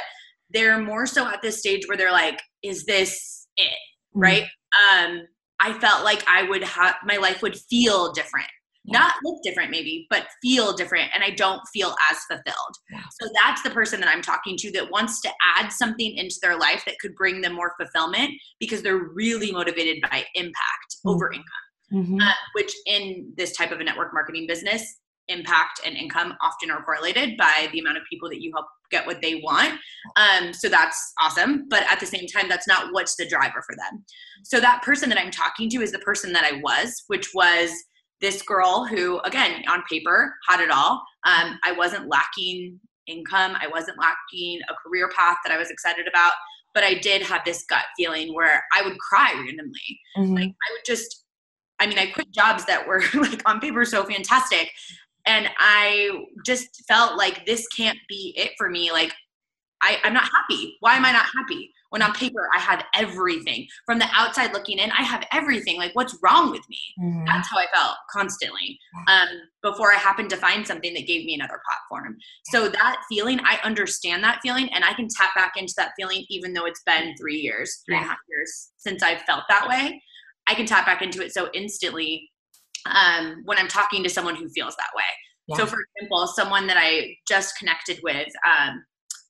they're 0.54 0.80
more 0.80 1.06
so 1.06 1.28
at 1.28 1.42
this 1.42 1.60
stage 1.60 1.88
where 1.88 1.98
they're 1.98 2.12
like 2.12 2.42
is 2.64 2.86
this 2.86 3.48
it 3.58 3.70
mm-hmm. 3.70 4.22
right 4.22 4.44
um, 4.44 5.22
i 5.60 5.74
felt 5.74 6.04
like 6.04 6.24
i 6.28 6.44
would 6.44 6.64
have 6.64 6.96
my 7.06 7.18
life 7.18 7.42
would 7.42 7.56
feel 7.70 8.12
different 8.14 8.48
yeah. 8.86 9.00
not 9.00 9.14
look 9.24 9.42
different 9.44 9.72
maybe 9.72 10.06
but 10.10 10.28
feel 10.42 10.74
different 10.74 11.10
and 11.14 11.24
i 11.24 11.30
don't 11.30 11.62
feel 11.74 11.96
as 12.12 12.18
fulfilled 12.30 12.76
yeah. 12.92 13.04
so 13.20 13.30
that's 13.44 13.62
the 13.64 13.70
person 13.70 14.00
that 14.00 14.10
i'm 14.10 14.22
talking 14.22 14.56
to 14.58 14.72
that 14.72 14.90
wants 14.92 15.22
to 15.22 15.30
add 15.58 15.70
something 15.70 16.16
into 16.18 16.36
their 16.42 16.58
life 16.58 16.84
that 16.86 16.96
could 17.00 17.16
bring 17.16 17.42
them 17.42 17.54
more 17.54 17.74
fulfillment 17.80 18.32
because 18.60 18.82
they're 18.82 19.10
really 19.14 19.52
motivated 19.52 20.02
by 20.02 20.24
impact 20.36 20.96
mm-hmm. 20.98 21.10
over 21.10 21.32
income 21.32 21.46
mm-hmm. 21.94 22.20
uh, 22.20 22.34
which 22.56 22.74
in 22.86 23.32
this 23.38 23.56
type 23.56 23.72
of 23.72 23.80
a 23.80 23.84
network 23.84 24.14
marketing 24.14 24.46
business 24.48 25.00
impact 25.30 25.80
and 25.86 25.96
income 25.96 26.34
often 26.42 26.70
are 26.70 26.84
correlated 26.84 27.38
by 27.38 27.70
the 27.72 27.80
amount 27.80 27.98
of 27.98 28.04
people 28.10 28.30
that 28.30 28.42
you 28.42 28.52
help 28.54 28.68
get 28.92 29.08
what 29.08 29.22
they 29.22 29.36
want. 29.36 29.80
Um, 30.16 30.54
so 30.54 30.70
that's 30.70 31.14
awesome. 31.20 31.68
But 31.70 31.84
at 31.92 32.00
the 32.00 32.06
same 32.06 32.28
time, 32.28 32.50
that's 32.50 32.68
not 32.68 32.94
what's 32.94 33.16
the 33.16 33.28
driver 33.28 33.64
for 33.66 33.76
them. 33.76 34.04
So 34.44 34.60
that 34.60 34.84
person 34.84 35.10
that 35.10 35.20
I'm 35.20 35.32
talking 35.32 35.70
to 35.72 35.82
is 35.82 35.92
the 35.92 36.00
person 36.00 36.34
that 36.34 36.44
I 36.44 36.60
was, 36.62 37.04
which 37.08 37.34
was 37.34 37.72
this 38.22 38.42
girl 38.42 38.86
who, 38.86 39.20
again, 39.20 39.64
on 39.68 39.84
paper, 39.90 40.34
had 40.48 40.62
it 40.62 40.72
all. 40.72 41.04
Um, 41.26 41.60
I 41.64 41.74
wasn't 41.78 42.08
lacking 42.08 42.80
income, 43.08 43.58
I 43.60 43.68
wasn't 43.68 44.00
lacking 44.00 44.62
a 44.70 44.74
career 44.76 45.10
path 45.16 45.38
that 45.44 45.54
I 45.54 45.58
was 45.58 45.70
excited 45.70 46.08
about, 46.08 46.32
but 46.74 46.84
I 46.84 46.96
did 46.96 47.22
have 47.24 47.44
this 47.46 47.66
gut 47.66 47.84
feeling 47.98 48.34
where 48.34 48.64
I 48.76 48.82
would 48.82 48.98
cry 48.98 49.34
randomly. 49.34 50.00
Mm-hmm. 50.18 50.36
Like 50.36 50.50
I 50.50 50.72
would 50.72 50.86
just, 50.86 51.26
I 51.80 51.88
mean, 51.88 52.00
I 52.00 52.08
quit 52.08 52.32
jobs 52.32 52.66
that 52.66 52.88
were 52.88 53.04
like 53.14 53.42
on 53.48 53.60
paper 53.60 53.84
so 53.84 54.04
fantastic. 54.06 54.72
And 55.26 55.50
I 55.58 56.26
just 56.46 56.84
felt 56.88 57.18
like 57.18 57.46
this 57.46 57.68
can't 57.68 58.00
be 58.10 58.34
it 58.36 58.52
for 58.58 58.70
me. 58.70 58.92
Like 58.92 59.14
I, 59.82 59.98
I'm 60.04 60.14
not 60.14 60.24
happy. 60.24 60.78
Why 60.80 60.96
am 60.96 61.06
I 61.06 61.12
not 61.12 61.26
happy? 61.36 61.72
when 61.94 62.02
on 62.02 62.12
paper 62.14 62.50
I 62.52 62.60
have 62.60 62.84
everything. 62.96 63.68
From 63.86 64.00
the 64.00 64.08
outside 64.14 64.52
looking 64.52 64.80
in, 64.80 64.90
I 64.92 65.04
have 65.04 65.28
everything. 65.32 65.78
Like, 65.78 65.92
what's 65.94 66.18
wrong 66.24 66.50
with 66.50 66.68
me? 66.68 66.80
Mm-hmm. 67.00 67.26
That's 67.26 67.48
how 67.52 67.60
I 67.60 67.68
felt 67.72 67.98
constantly 68.10 68.80
um, 69.08 69.28
before 69.62 69.94
I 69.94 69.98
happened 69.98 70.32
to 70.32 70.38
find 70.38 70.66
something 70.66 70.92
that 70.96 71.06
gave 71.06 71.24
me 71.24 71.36
another 71.36 71.62
platform. 71.70 72.18
So, 72.46 72.68
that 72.68 73.04
feeling, 73.08 73.40
I 73.42 73.60
understand 73.64 74.24
that 74.24 74.40
feeling 74.42 74.74
and 74.74 74.84
I 74.84 74.94
can 74.94 75.08
tap 75.08 75.36
back 75.36 75.54
into 75.56 75.76
that 75.78 75.92
feeling 75.96 76.26
even 76.30 76.54
though 76.54 76.66
it's 76.66 76.82
been 76.84 77.14
three 77.16 77.38
years, 77.38 77.84
three 77.86 77.94
yeah. 77.94 78.02
and 78.02 78.08
a 78.08 78.10
half 78.10 78.20
years 78.28 78.72
since 78.78 79.04
I've 79.04 79.22
felt 79.22 79.44
that 79.50 79.70
way. 79.70 80.02
I 80.48 80.56
can 80.56 80.66
tap 80.66 80.88
back 80.88 81.04
into 81.04 81.24
it 81.24 81.32
so 81.32 81.50
instantly 81.54 82.28
um, 82.86 83.42
when 83.46 83.58
I'm 83.58 83.68
talking 83.68 84.04
to 84.04 84.10
someone 84.10 84.36
who 84.36 84.50
feels 84.50 84.76
that 84.76 84.90
way. 84.96 85.04
Yeah. 85.48 85.58
So, 85.58 85.66
for 85.66 85.78
example, 85.96 86.28
someone 86.28 86.68
that 86.68 86.78
I 86.80 87.16
just 87.28 87.58
connected 87.58 88.00
with 88.04 88.30
um, 88.46 88.84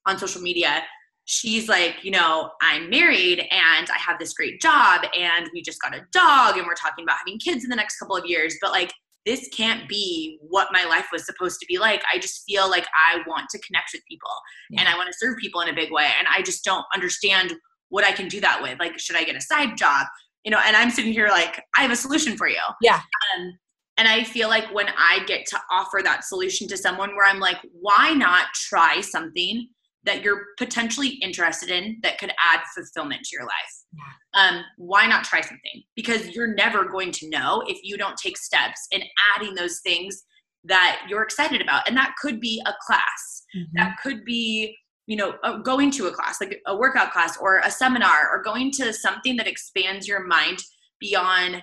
on 0.05 0.17
social 0.17 0.41
media 0.41 0.83
she's 1.25 1.69
like, 1.69 2.03
you 2.03 2.11
know, 2.11 2.51
I'm 2.61 2.89
married 2.89 3.39
and 3.39 3.89
I 3.89 3.97
have 3.97 4.19
this 4.19 4.33
great 4.33 4.61
job 4.61 5.01
and 5.17 5.49
we 5.53 5.61
just 5.61 5.81
got 5.81 5.95
a 5.95 6.01
dog 6.11 6.57
and 6.57 6.67
we're 6.67 6.73
talking 6.75 7.03
about 7.03 7.17
having 7.17 7.39
kids 7.39 7.63
in 7.63 7.69
the 7.69 7.75
next 7.75 7.97
couple 7.97 8.15
of 8.15 8.25
years, 8.25 8.57
but 8.61 8.71
like 8.71 8.91
this 9.25 9.47
can't 9.53 9.87
be 9.87 10.37
what 10.41 10.67
my 10.73 10.83
life 10.83 11.07
was 11.13 11.25
supposed 11.25 11.59
to 11.61 11.65
be 11.65 11.77
like. 11.77 12.03
I 12.13 12.19
just 12.19 12.43
feel 12.45 12.69
like 12.69 12.85
I 12.93 13.19
want 13.25 13.49
to 13.51 13.59
connect 13.59 13.91
with 13.93 14.01
people 14.09 14.29
yeah. 14.69 14.81
and 14.81 14.89
I 14.89 14.97
want 14.97 15.07
to 15.07 15.17
serve 15.17 15.37
people 15.37 15.61
in 15.61 15.69
a 15.69 15.73
big 15.73 15.91
way 15.91 16.09
and 16.19 16.27
I 16.29 16.41
just 16.41 16.65
don't 16.65 16.85
understand 16.93 17.53
what 17.87 18.03
I 18.03 18.11
can 18.11 18.27
do 18.27 18.41
that 18.41 18.61
with. 18.61 18.79
Like 18.79 18.99
should 18.99 19.15
I 19.15 19.23
get 19.23 19.35
a 19.35 19.41
side 19.41 19.77
job? 19.77 20.07
You 20.43 20.51
know, 20.51 20.59
and 20.65 20.75
I'm 20.75 20.89
sitting 20.89 21.13
here 21.13 21.29
like 21.29 21.63
I 21.77 21.81
have 21.81 21.91
a 21.91 21.95
solution 21.95 22.37
for 22.37 22.47
you. 22.47 22.61
Yeah. 22.81 22.95
Um, 23.35 23.57
and 23.97 24.07
I 24.07 24.23
feel 24.23 24.49
like 24.49 24.73
when 24.73 24.87
I 24.97 25.23
get 25.25 25.45
to 25.47 25.59
offer 25.71 26.01
that 26.03 26.23
solution 26.25 26.67
to 26.69 26.77
someone 26.77 27.15
where 27.15 27.25
I'm 27.25 27.39
like, 27.39 27.57
why 27.71 28.13
not 28.13 28.47
try 28.53 29.01
something 29.01 29.67
that 30.05 30.23
you're 30.23 30.47
potentially 30.57 31.09
interested 31.21 31.69
in 31.69 31.97
that 32.03 32.17
could 32.17 32.31
add 32.31 32.61
fulfillment 32.75 33.23
to 33.23 33.29
your 33.35 33.43
life. 33.43 33.51
Yeah. 33.93 34.41
Um, 34.41 34.63
why 34.77 35.07
not 35.07 35.23
try 35.23 35.41
something? 35.41 35.83
Because 35.95 36.29
you're 36.29 36.53
never 36.53 36.85
going 36.85 37.11
to 37.13 37.29
know 37.29 37.63
if 37.67 37.79
you 37.83 37.97
don't 37.97 38.17
take 38.17 38.37
steps 38.37 38.87
in 38.91 39.01
adding 39.35 39.55
those 39.55 39.79
things 39.79 40.23
that 40.65 41.01
you're 41.09 41.23
excited 41.23 41.61
about. 41.61 41.87
And 41.87 41.95
that 41.97 42.15
could 42.21 42.39
be 42.39 42.61
a 42.65 42.73
class, 42.85 43.43
mm-hmm. 43.55 43.71
that 43.75 43.97
could 44.01 44.23
be 44.25 44.75
you 45.07 45.17
know 45.17 45.33
going 45.63 45.91
to 45.91 46.07
a 46.07 46.11
class 46.11 46.39
like 46.39 46.61
a 46.67 46.75
workout 46.75 47.11
class 47.11 47.37
or 47.37 47.59
a 47.59 47.71
seminar 47.71 48.29
or 48.31 48.41
going 48.41 48.71
to 48.71 48.93
something 48.93 49.35
that 49.35 49.47
expands 49.47 50.07
your 50.07 50.25
mind 50.25 50.59
beyond 50.99 51.61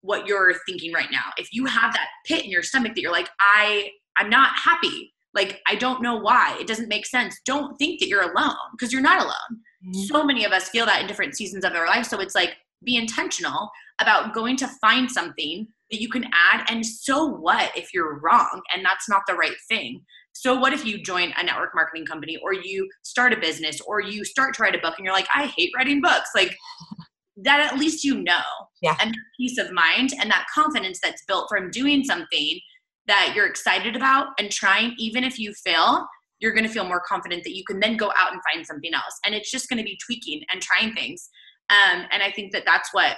what 0.00 0.26
you're 0.26 0.54
thinking 0.66 0.92
right 0.92 1.10
now. 1.12 1.26
If 1.36 1.52
you 1.52 1.64
have 1.66 1.92
that 1.92 2.08
pit 2.26 2.44
in 2.44 2.50
your 2.50 2.62
stomach 2.62 2.94
that 2.94 3.00
you're 3.00 3.12
like 3.12 3.28
i 3.40 3.90
i'm 4.16 4.28
not 4.28 4.50
happy 4.56 5.12
like 5.34 5.60
i 5.66 5.74
don't 5.74 6.02
know 6.02 6.16
why. 6.16 6.56
It 6.60 6.66
doesn't 6.66 6.88
make 6.88 7.06
sense. 7.06 7.36
Don't 7.44 7.76
think 7.78 8.00
that 8.00 8.08
you're 8.08 8.30
alone 8.30 8.56
because 8.72 8.92
you're 8.92 9.02
not 9.02 9.20
alone. 9.20 9.60
Mm-hmm. 9.84 10.02
so 10.02 10.22
many 10.22 10.44
of 10.44 10.52
us 10.52 10.68
feel 10.68 10.86
that 10.86 11.00
in 11.00 11.08
different 11.08 11.36
seasons 11.36 11.64
of 11.64 11.72
our 11.72 11.86
life. 11.86 12.06
So 12.06 12.20
it's 12.20 12.36
like 12.36 12.54
be 12.84 12.96
intentional 12.96 13.70
about 14.00 14.32
going 14.32 14.56
to 14.56 14.68
find 14.80 15.10
something 15.10 15.66
that 15.90 16.00
you 16.00 16.08
can 16.08 16.24
add. 16.52 16.64
And 16.68 16.84
so 16.84 17.26
what 17.26 17.76
if 17.76 17.92
you're 17.92 18.18
wrong 18.20 18.62
and 18.74 18.84
that's 18.84 19.08
not 19.08 19.22
the 19.26 19.34
right 19.34 19.56
thing 19.68 20.00
so 20.32 20.58
what 20.58 20.72
if 20.72 20.84
you 20.84 21.02
join 21.02 21.32
a 21.36 21.44
network 21.44 21.74
marketing 21.74 22.06
company 22.06 22.38
or 22.42 22.52
you 22.52 22.88
start 23.02 23.32
a 23.32 23.36
business 23.36 23.80
or 23.82 24.00
you 24.00 24.24
start 24.24 24.54
to 24.54 24.62
write 24.62 24.74
a 24.74 24.78
book 24.78 24.94
and 24.98 25.04
you're 25.04 25.14
like 25.14 25.28
i 25.34 25.46
hate 25.46 25.70
writing 25.76 26.00
books 26.00 26.30
like 26.34 26.56
that 27.36 27.60
at 27.60 27.78
least 27.78 28.04
you 28.04 28.22
know 28.22 28.42
yeah 28.82 28.96
and 29.00 29.16
peace 29.38 29.58
of 29.58 29.72
mind 29.72 30.12
and 30.20 30.30
that 30.30 30.46
confidence 30.54 31.00
that's 31.02 31.24
built 31.26 31.46
from 31.48 31.70
doing 31.70 32.04
something 32.04 32.58
that 33.06 33.32
you're 33.34 33.46
excited 33.46 33.96
about 33.96 34.28
and 34.38 34.50
trying, 34.50 34.94
even 34.98 35.24
if 35.24 35.38
you 35.38 35.52
fail, 35.64 36.06
you're 36.40 36.52
going 36.52 36.66
to 36.66 36.72
feel 36.72 36.84
more 36.84 37.02
confident 37.06 37.44
that 37.44 37.56
you 37.56 37.64
can 37.64 37.80
then 37.80 37.96
go 37.96 38.12
out 38.16 38.32
and 38.32 38.40
find 38.52 38.66
something 38.66 38.94
else. 38.94 39.18
And 39.24 39.34
it's 39.34 39.50
just 39.50 39.68
going 39.68 39.78
to 39.78 39.84
be 39.84 39.98
tweaking 40.04 40.42
and 40.52 40.60
trying 40.60 40.94
things. 40.94 41.28
Um, 41.70 42.04
and 42.10 42.22
I 42.22 42.30
think 42.30 42.52
that 42.52 42.64
that's 42.64 42.92
what 42.92 43.16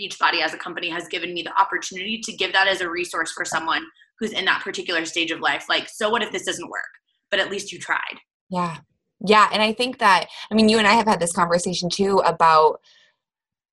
Beachbody 0.00 0.40
as 0.40 0.54
a 0.54 0.58
company 0.58 0.90
has 0.90 1.06
given 1.08 1.32
me 1.32 1.42
the 1.42 1.56
opportunity 1.60 2.20
to 2.20 2.32
give 2.32 2.52
that 2.52 2.66
as 2.66 2.80
a 2.80 2.90
resource 2.90 3.32
for 3.32 3.44
someone 3.44 3.84
who's 4.18 4.32
in 4.32 4.44
that 4.44 4.62
particular 4.62 5.04
stage 5.04 5.30
of 5.30 5.40
life. 5.40 5.66
Like, 5.68 5.88
so 5.88 6.10
what 6.10 6.22
if 6.22 6.32
this 6.32 6.44
doesn't 6.44 6.70
work? 6.70 6.82
But 7.30 7.40
at 7.40 7.50
least 7.50 7.72
you 7.72 7.78
tried. 7.78 8.18
Yeah. 8.50 8.78
Yeah. 9.26 9.48
And 9.52 9.62
I 9.62 9.72
think 9.72 9.98
that, 9.98 10.26
I 10.50 10.54
mean, 10.54 10.68
you 10.68 10.78
and 10.78 10.86
I 10.86 10.92
have 10.92 11.06
had 11.06 11.20
this 11.20 11.32
conversation 11.32 11.88
too 11.88 12.18
about 12.18 12.80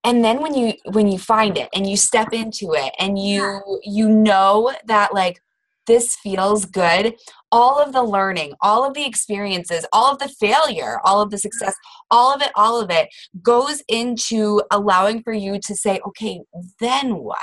and 0.04 0.24
then 0.24 0.40
when 0.40 0.54
you 0.54 0.74
when 0.92 1.08
you 1.08 1.18
find 1.18 1.56
it 1.56 1.68
and 1.74 1.88
you 1.88 1.96
step 1.96 2.32
into 2.32 2.74
it 2.74 2.92
and 2.98 3.18
you 3.18 3.80
you 3.82 4.08
know 4.08 4.72
that 4.86 5.14
like 5.14 5.40
this 5.86 6.16
feels 6.16 6.64
good 6.64 7.14
all 7.50 7.80
of 7.80 7.92
the 7.92 8.02
learning 8.02 8.52
all 8.60 8.86
of 8.86 8.94
the 8.94 9.04
experiences 9.04 9.86
all 9.92 10.12
of 10.12 10.18
the 10.18 10.28
failure 10.28 10.98
all 11.04 11.20
of 11.20 11.30
the 11.30 11.38
success 11.38 11.74
all 12.10 12.34
of 12.34 12.42
it 12.42 12.50
all 12.54 12.80
of 12.80 12.90
it 12.90 13.08
goes 13.42 13.82
into 13.88 14.62
allowing 14.70 15.22
for 15.22 15.32
you 15.32 15.58
to 15.58 15.74
say 15.74 16.00
okay 16.06 16.40
then 16.80 17.16
what 17.16 17.38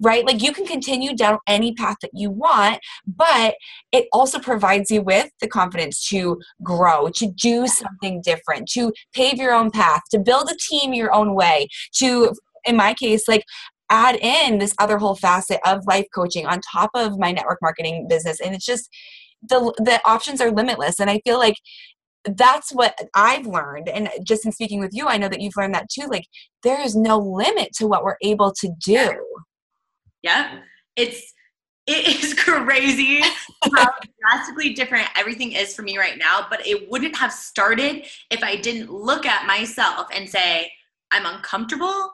right? 0.00 0.24
Like 0.26 0.42
you 0.42 0.52
can 0.52 0.66
continue 0.66 1.14
down 1.14 1.38
any 1.46 1.72
path 1.74 1.96
that 2.02 2.10
you 2.14 2.30
want, 2.30 2.78
but 3.06 3.54
it 3.92 4.06
also 4.12 4.38
provides 4.38 4.90
you 4.90 5.02
with 5.02 5.30
the 5.40 5.48
confidence 5.48 6.08
to 6.08 6.40
grow, 6.62 7.08
to 7.10 7.30
do 7.30 7.66
something 7.66 8.22
different, 8.22 8.68
to 8.70 8.92
pave 9.12 9.38
your 9.38 9.52
own 9.52 9.70
path, 9.70 10.02
to 10.10 10.18
build 10.18 10.50
a 10.50 10.56
team 10.70 10.94
your 10.94 11.12
own 11.12 11.34
way, 11.34 11.68
to, 11.94 12.34
in 12.64 12.76
my 12.76 12.94
case, 12.94 13.26
like 13.28 13.44
add 13.90 14.16
in 14.16 14.58
this 14.58 14.74
other 14.78 14.98
whole 14.98 15.16
facet 15.16 15.60
of 15.66 15.86
life 15.86 16.06
coaching 16.14 16.46
on 16.46 16.60
top 16.72 16.90
of 16.94 17.18
my 17.18 17.32
network 17.32 17.58
marketing 17.60 18.06
business. 18.08 18.40
And 18.40 18.54
it's 18.54 18.66
just, 18.66 18.88
the, 19.42 19.72
the 19.78 20.00
options 20.04 20.40
are 20.40 20.50
limitless. 20.50 21.00
And 21.00 21.10
I 21.10 21.20
feel 21.24 21.38
like 21.38 21.56
that's 22.24 22.70
what 22.70 22.98
I've 23.14 23.46
learned. 23.46 23.88
And 23.88 24.10
just 24.22 24.44
in 24.44 24.52
speaking 24.52 24.78
with 24.78 24.90
you, 24.92 25.06
I 25.06 25.16
know 25.16 25.28
that 25.28 25.40
you've 25.40 25.56
learned 25.56 25.74
that 25.74 25.88
too. 25.88 26.06
Like, 26.06 26.26
there 26.62 26.80
is 26.80 26.94
no 26.94 27.18
limit 27.18 27.70
to 27.76 27.86
what 27.86 28.04
we're 28.04 28.18
able 28.22 28.52
to 28.60 28.70
do. 28.84 29.24
Yeah. 30.22 30.60
It's 30.96 31.32
it 31.86 32.22
is 32.24 32.34
crazy 32.34 33.20
how 33.74 33.90
drastically 34.20 34.74
different 34.74 35.08
everything 35.16 35.52
is 35.52 35.74
for 35.74 35.82
me 35.82 35.98
right 35.98 36.18
now, 36.18 36.46
but 36.48 36.66
it 36.66 36.90
wouldn't 36.90 37.16
have 37.16 37.32
started 37.32 38.06
if 38.30 38.42
I 38.42 38.56
didn't 38.56 38.90
look 38.92 39.26
at 39.26 39.46
myself 39.46 40.06
and 40.14 40.28
say, 40.28 40.70
I'm 41.10 41.26
uncomfortable 41.26 42.12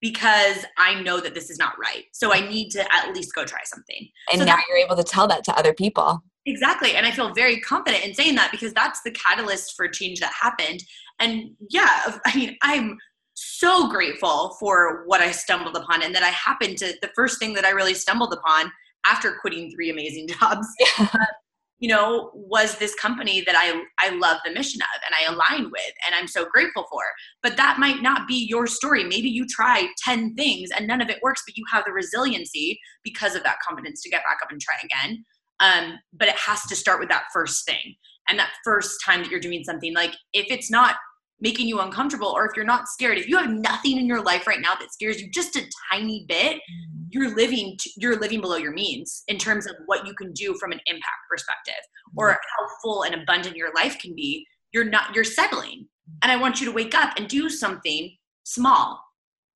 because 0.00 0.64
I 0.76 1.00
know 1.02 1.20
that 1.20 1.34
this 1.34 1.50
is 1.50 1.58
not 1.58 1.78
right. 1.78 2.04
So 2.12 2.32
I 2.32 2.40
need 2.40 2.70
to 2.70 2.84
at 2.92 3.14
least 3.14 3.34
go 3.34 3.44
try 3.44 3.60
something. 3.64 4.08
And 4.30 4.40
so 4.40 4.44
now 4.44 4.58
you're 4.68 4.78
able 4.78 4.96
to 4.96 5.04
tell 5.04 5.26
that 5.28 5.44
to 5.44 5.58
other 5.58 5.72
people. 5.72 6.22
Exactly. 6.46 6.94
And 6.94 7.06
I 7.06 7.10
feel 7.10 7.32
very 7.32 7.58
confident 7.60 8.04
in 8.04 8.14
saying 8.14 8.34
that 8.34 8.50
because 8.50 8.74
that's 8.74 9.00
the 9.02 9.10
catalyst 9.12 9.74
for 9.76 9.88
change 9.88 10.20
that 10.20 10.32
happened. 10.38 10.82
And 11.20 11.52
yeah, 11.70 12.18
I 12.26 12.36
mean, 12.36 12.56
I'm 12.62 12.98
so 13.58 13.88
grateful 13.88 14.56
for 14.60 15.04
what 15.06 15.20
I 15.20 15.30
stumbled 15.30 15.76
upon 15.76 16.02
and 16.02 16.14
that 16.14 16.22
I 16.22 16.28
happened 16.28 16.78
to 16.78 16.94
the 17.02 17.10
first 17.14 17.38
thing 17.38 17.54
that 17.54 17.64
I 17.64 17.70
really 17.70 17.94
stumbled 17.94 18.32
upon 18.32 18.70
after 19.06 19.36
quitting 19.40 19.70
three 19.70 19.90
amazing 19.90 20.28
jobs 20.40 20.66
uh, 20.98 21.24
you 21.84 21.88
know, 21.88 22.30
was 22.32 22.78
this 22.78 22.94
company 22.94 23.42
that 23.42 23.54
I 23.54 23.82
I 23.98 24.16
love 24.16 24.38
the 24.42 24.52
mission 24.52 24.80
of 24.80 25.02
and 25.04 25.14
I 25.14 25.32
align 25.32 25.70
with 25.70 25.92
and 26.06 26.14
I'm 26.14 26.26
so 26.26 26.46
grateful 26.46 26.86
for. 26.90 27.02
But 27.42 27.58
that 27.58 27.78
might 27.78 28.00
not 28.00 28.26
be 28.26 28.46
your 28.48 28.66
story. 28.66 29.04
Maybe 29.04 29.28
you 29.28 29.46
try 29.46 29.88
10 30.02 30.34
things 30.34 30.70
and 30.74 30.86
none 30.86 31.00
of 31.00 31.10
it 31.10 31.20
works, 31.22 31.42
but 31.46 31.56
you 31.56 31.64
have 31.70 31.84
the 31.84 31.92
resiliency 31.92 32.80
because 33.02 33.34
of 33.34 33.42
that 33.42 33.58
confidence 33.66 34.02
to 34.02 34.08
get 34.08 34.22
back 34.22 34.38
up 34.42 34.50
and 34.50 34.60
try 34.60 34.76
again. 34.82 35.24
Um, 35.60 35.98
but 36.12 36.28
it 36.28 36.36
has 36.36 36.62
to 36.62 36.76
start 36.76 37.00
with 37.00 37.10
that 37.10 37.24
first 37.32 37.66
thing. 37.66 37.96
And 38.28 38.38
that 38.38 38.52
first 38.64 39.02
time 39.04 39.22
that 39.22 39.30
you're 39.30 39.38
doing 39.38 39.64
something, 39.64 39.94
like 39.94 40.14
if 40.32 40.46
it's 40.48 40.70
not 40.70 40.96
making 41.44 41.68
you 41.68 41.78
uncomfortable 41.78 42.28
or 42.28 42.46
if 42.46 42.52
you're 42.56 42.64
not 42.64 42.88
scared 42.88 43.18
if 43.18 43.28
you 43.28 43.36
have 43.36 43.50
nothing 43.50 43.98
in 43.98 44.06
your 44.06 44.22
life 44.22 44.46
right 44.46 44.62
now 44.62 44.74
that 44.74 44.90
scares 44.90 45.20
you 45.20 45.30
just 45.30 45.54
a 45.56 45.62
tiny 45.92 46.24
bit 46.26 46.54
mm-hmm. 46.56 47.04
you're 47.10 47.36
living 47.36 47.76
you're 47.98 48.18
living 48.18 48.40
below 48.40 48.56
your 48.56 48.72
means 48.72 49.22
in 49.28 49.36
terms 49.36 49.66
of 49.66 49.76
what 49.84 50.06
you 50.06 50.14
can 50.14 50.32
do 50.32 50.54
from 50.58 50.72
an 50.72 50.80
impact 50.86 51.22
perspective 51.30 51.82
or 52.16 52.30
how 52.30 52.66
full 52.82 53.02
and 53.04 53.14
abundant 53.14 53.54
your 53.54 53.72
life 53.74 53.98
can 54.00 54.14
be 54.14 54.44
you're 54.72 54.84
not 54.84 55.14
you're 55.14 55.22
settling. 55.22 55.86
And 56.22 56.32
i 56.32 56.36
want 56.36 56.60
you 56.60 56.66
to 56.66 56.72
wake 56.72 56.94
up 56.94 57.12
and 57.18 57.28
do 57.28 57.50
something 57.50 58.16
small 58.44 59.00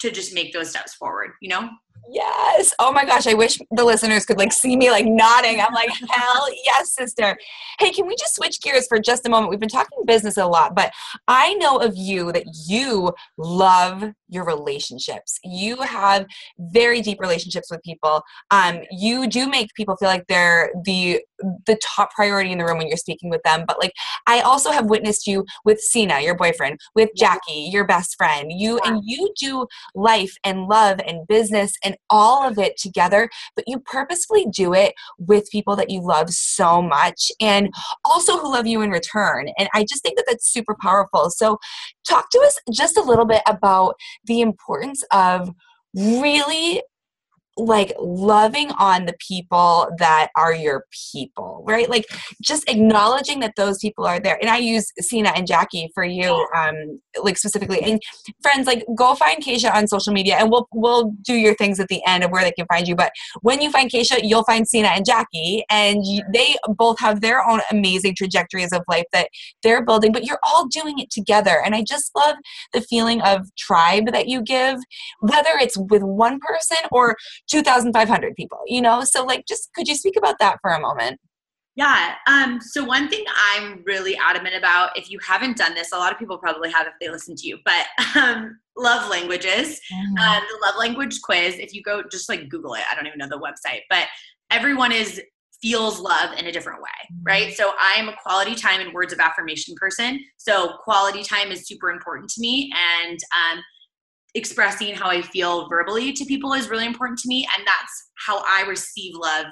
to 0.01 0.11
just 0.11 0.35
make 0.35 0.53
those 0.53 0.71
steps 0.71 0.95
forward 0.95 1.31
you 1.41 1.49
know 1.49 1.71
Yes. 2.11 2.75
Oh 2.79 2.93
my 2.93 3.05
gosh. 3.05 3.27
I 3.27 3.35
wish 3.35 3.59
the 3.71 3.85
listeners 3.85 4.25
could 4.25 4.39
like 4.39 4.53
see 4.53 4.77
me 4.77 4.91
like 4.91 5.07
nodding. 5.07 5.61
I'm 5.61 5.73
like, 5.75 5.91
hell 6.11 6.49
yes, 6.65 6.95
sister. 6.95 7.37
Hey, 7.79 7.91
can 7.91 8.07
we 8.07 8.17
just 8.17 8.35
switch 8.35 8.61
gears 8.61 8.87
for 8.87 8.99
just 8.99 9.27
a 9.27 9.31
moment? 9.31 9.51
We've 9.51 9.61
been 9.61 9.69
talking 9.69 9.99
business 10.07 10.37
a 10.37 10.47
lot, 10.47 10.75
but 10.75 10.93
I 11.27 11.55
know 11.55 11.79
of 11.79 11.97
you 11.97 12.33
that 12.33 12.45
you 12.67 13.13
love 13.37 14.05
your 14.29 14.45
relationships. 14.45 15.39
You 15.45 15.77
have 15.83 16.27
very 16.59 17.01
deep 17.01 17.21
relationships 17.21 17.71
with 17.71 17.83
people. 17.83 18.23
Um, 18.51 18.81
you 18.91 19.27
do 19.29 19.49
make 19.49 19.75
people 19.75 19.97
feel 19.97 20.09
like 20.09 20.27
they're 20.29 20.71
the 20.85 21.23
the 21.67 21.79
top 21.83 22.13
priority 22.13 22.53
in 22.53 22.59
the 22.59 22.65
room 22.65 22.79
when 22.79 22.89
you're 22.89 22.97
speaking 22.97 23.31
with 23.31 23.43
them. 23.43 23.65
But 23.67 23.79
like 23.81 23.93
I 24.27 24.41
also 24.41 24.71
have 24.71 24.87
witnessed 24.87 25.27
you 25.27 25.45
with 25.65 25.81
Sina, 25.81 26.21
your 26.21 26.37
boyfriend, 26.37 26.79
with 26.95 27.11
Jackie, 27.17 27.69
your 27.73 27.87
best 27.87 28.17
friend. 28.17 28.51
You 28.53 28.79
and 28.85 29.03
you 29.05 29.33
do 29.39 29.67
life 29.95 30.35
and 30.45 30.67
love 30.67 31.01
and 31.07 31.27
business 31.27 31.75
and 31.85 31.97
all 32.11 32.47
of 32.47 32.59
it 32.59 32.77
together, 32.77 33.29
but 33.55 33.65
you 33.67 33.81
purposefully 33.81 34.47
do 34.51 34.75
it 34.75 34.95
with 35.19 35.51
people 35.51 35.77
that 35.77 35.91
you 35.91 36.01
love 36.01 36.31
so 36.31 36.83
much 36.83 37.31
and 37.41 37.71
also 38.05 38.39
who 38.39 38.53
love 38.53 38.67
you 38.67 38.83
in 38.83 38.91
return. 38.91 39.49
And 39.59 39.69
I 39.75 39.85
just 39.85 40.03
think 40.03 40.17
that 40.17 40.27
that's 40.29 40.51
super 40.51 40.77
powerful. 40.81 41.31
So 41.31 41.59
talk 42.07 42.31
to 42.31 42.39
us 42.41 42.59
just 42.73 42.97
a 42.97 43.03
little 43.03 43.27
bit 43.27 43.43
about 43.47 43.95
the 44.25 44.41
importance 44.41 45.03
of 45.13 45.51
really 45.95 46.83
like 47.59 47.93
loving 47.99 48.71
on 48.73 49.07
the 49.07 49.15
people 49.27 49.89
that 49.99 50.29
are 50.37 50.55
your 50.55 50.85
people, 51.13 51.65
right? 51.67 51.91
Like 51.91 52.07
just 52.43 52.69
acknowledging 52.69 53.41
that 53.41 53.55
those 53.57 53.79
people 53.79 54.07
are 54.07 54.21
there. 54.21 54.39
And 54.41 54.49
I 54.49 54.59
use 54.59 54.87
Sina 55.01 55.33
and 55.35 55.47
Jackie 55.47 55.91
for 55.95 56.05
you, 56.05 56.47
um, 56.57 57.01
like 57.23 57.37
specifically. 57.37 57.81
And 57.83 58.01
friends, 58.43 58.67
like 58.67 58.85
go 58.97 59.15
find 59.15 59.43
Kacia 59.43 59.75
on 59.75 59.89
social 59.89 60.13
media, 60.13 60.37
and 60.37 60.51
we'll 60.51 60.69
we'll 60.73 61.13
do 61.23 61.35
your 61.35 61.55
things 61.55 61.81
at 61.81 61.89
the 61.89 62.01
end 62.07 62.25
of 62.25 62.31
where 62.31 62.45
they 62.45 62.53
can 62.53 62.67
find 62.67 62.87
you. 62.87 62.95
But 62.95 63.13
when 63.43 63.61
you 63.61 63.71
find 63.71 63.91
Kacia, 63.91 64.21
you'll 64.23 64.45
find 64.45 64.67
Sina 64.67 64.89
and 64.89 65.05
Jackie, 65.05 65.65
and 65.69 65.99
you, 66.05 66.23
they 66.33 66.57
both 66.69 66.99
have 67.01 67.21
their 67.21 67.47
own 67.47 67.61
amazing 67.71 68.15
trajectories 68.15 68.73
of 68.73 68.83
life 68.89 69.07
that 69.13 69.29
they're 69.63 69.85
building. 69.85 70.13
But 70.13 70.25
you're 70.25 70.41
all 70.43 70.67
doing 70.69 70.99
it 70.99 71.11
together, 71.11 71.61
and 71.65 71.75
I 71.75 71.83
just 71.83 72.13
love 72.17 72.37
the 72.73 72.81
feeling 72.83 73.21
of 73.23 73.49
tribe 73.57 74.13
that 74.13 74.29
you 74.29 74.43
give, 74.43 74.79
whether 75.21 75.51
it's 75.61 75.77
with 75.77 76.03
one 76.03 76.39
person 76.41 76.79
or 76.93 77.17
2,500 77.49 78.37
people, 78.37 78.61
you 78.67 78.81
know? 78.81 79.03
So, 79.05 79.25
like, 79.25 79.47
just 79.47 79.73
could 79.75 79.89
you 79.89 79.95
speak 79.95 80.17
about 80.17 80.39
that 80.41 80.59
for 80.61 80.71
a 80.71 80.81
moment? 80.81 81.21
Yeah. 81.79 82.17
Um, 82.27 82.61
so 82.61 82.85
one 82.85 83.09
thing 83.09 83.25
I'm 83.55 83.85
really 83.87 84.17
adamant 84.17 84.57
about, 84.57 84.99
if 84.99 85.13
you 85.13 85.21
haven't 85.25 85.57
done 85.57 85.75
this, 85.75 85.93
a 85.93 85.97
lot 85.97 86.13
of 86.13 86.19
people 86.19 86.37
probably 86.37 86.73
have 86.73 86.89
if 86.89 86.95
they 87.01 87.09
listen 87.09 87.37
to 87.37 87.47
you, 87.47 87.57
but 87.65 87.87
um, 88.21 88.59
love 88.77 89.09
languages, 89.09 89.81
mm-hmm. 89.93 90.19
uh, 90.19 90.41
the 90.41 90.67
love 90.67 90.75
language 90.77 91.21
quiz. 91.23 91.55
If 91.57 91.73
you 91.73 91.83
go, 91.85 92.03
just 92.11 92.29
like 92.29 92.49
Google 92.49 92.75
it. 92.75 92.83
I 92.91 92.97
don't 92.97 93.07
even 93.07 93.19
know 93.19 93.29
the 93.29 93.39
website, 93.39 93.83
but 93.89 94.07
everyone 94.51 94.91
is 94.91 95.23
feels 95.63 96.01
love 96.01 96.37
in 96.37 96.47
a 96.47 96.53
different 96.53 96.83
way, 96.83 96.89
mm-hmm. 97.13 97.23
right? 97.25 97.53
So 97.55 97.73
I'm 97.79 98.09
a 98.09 98.17
quality 98.25 98.57
time 98.57 98.81
and 98.81 98.93
words 98.93 99.13
of 99.13 99.21
affirmation 99.21 99.77
person. 99.77 100.19
So 100.37 100.79
quality 100.83 101.23
time 101.23 101.53
is 101.53 101.69
super 101.69 101.91
important 101.93 102.29
to 102.31 102.41
me, 102.41 102.73
and 102.99 103.19
um, 103.53 103.63
expressing 104.35 104.95
how 104.95 105.09
I 105.09 105.23
feel 105.23 105.69
verbally 105.69 106.13
to 106.13 106.25
people 106.25 106.53
is 106.53 106.69
really 106.69 106.87
important 106.87 107.19
to 107.21 107.29
me. 107.29 107.47
And 107.57 107.67
that's 107.67 108.11
how 108.27 108.43
I 108.47 108.65
receive 108.69 109.15
love 109.15 109.47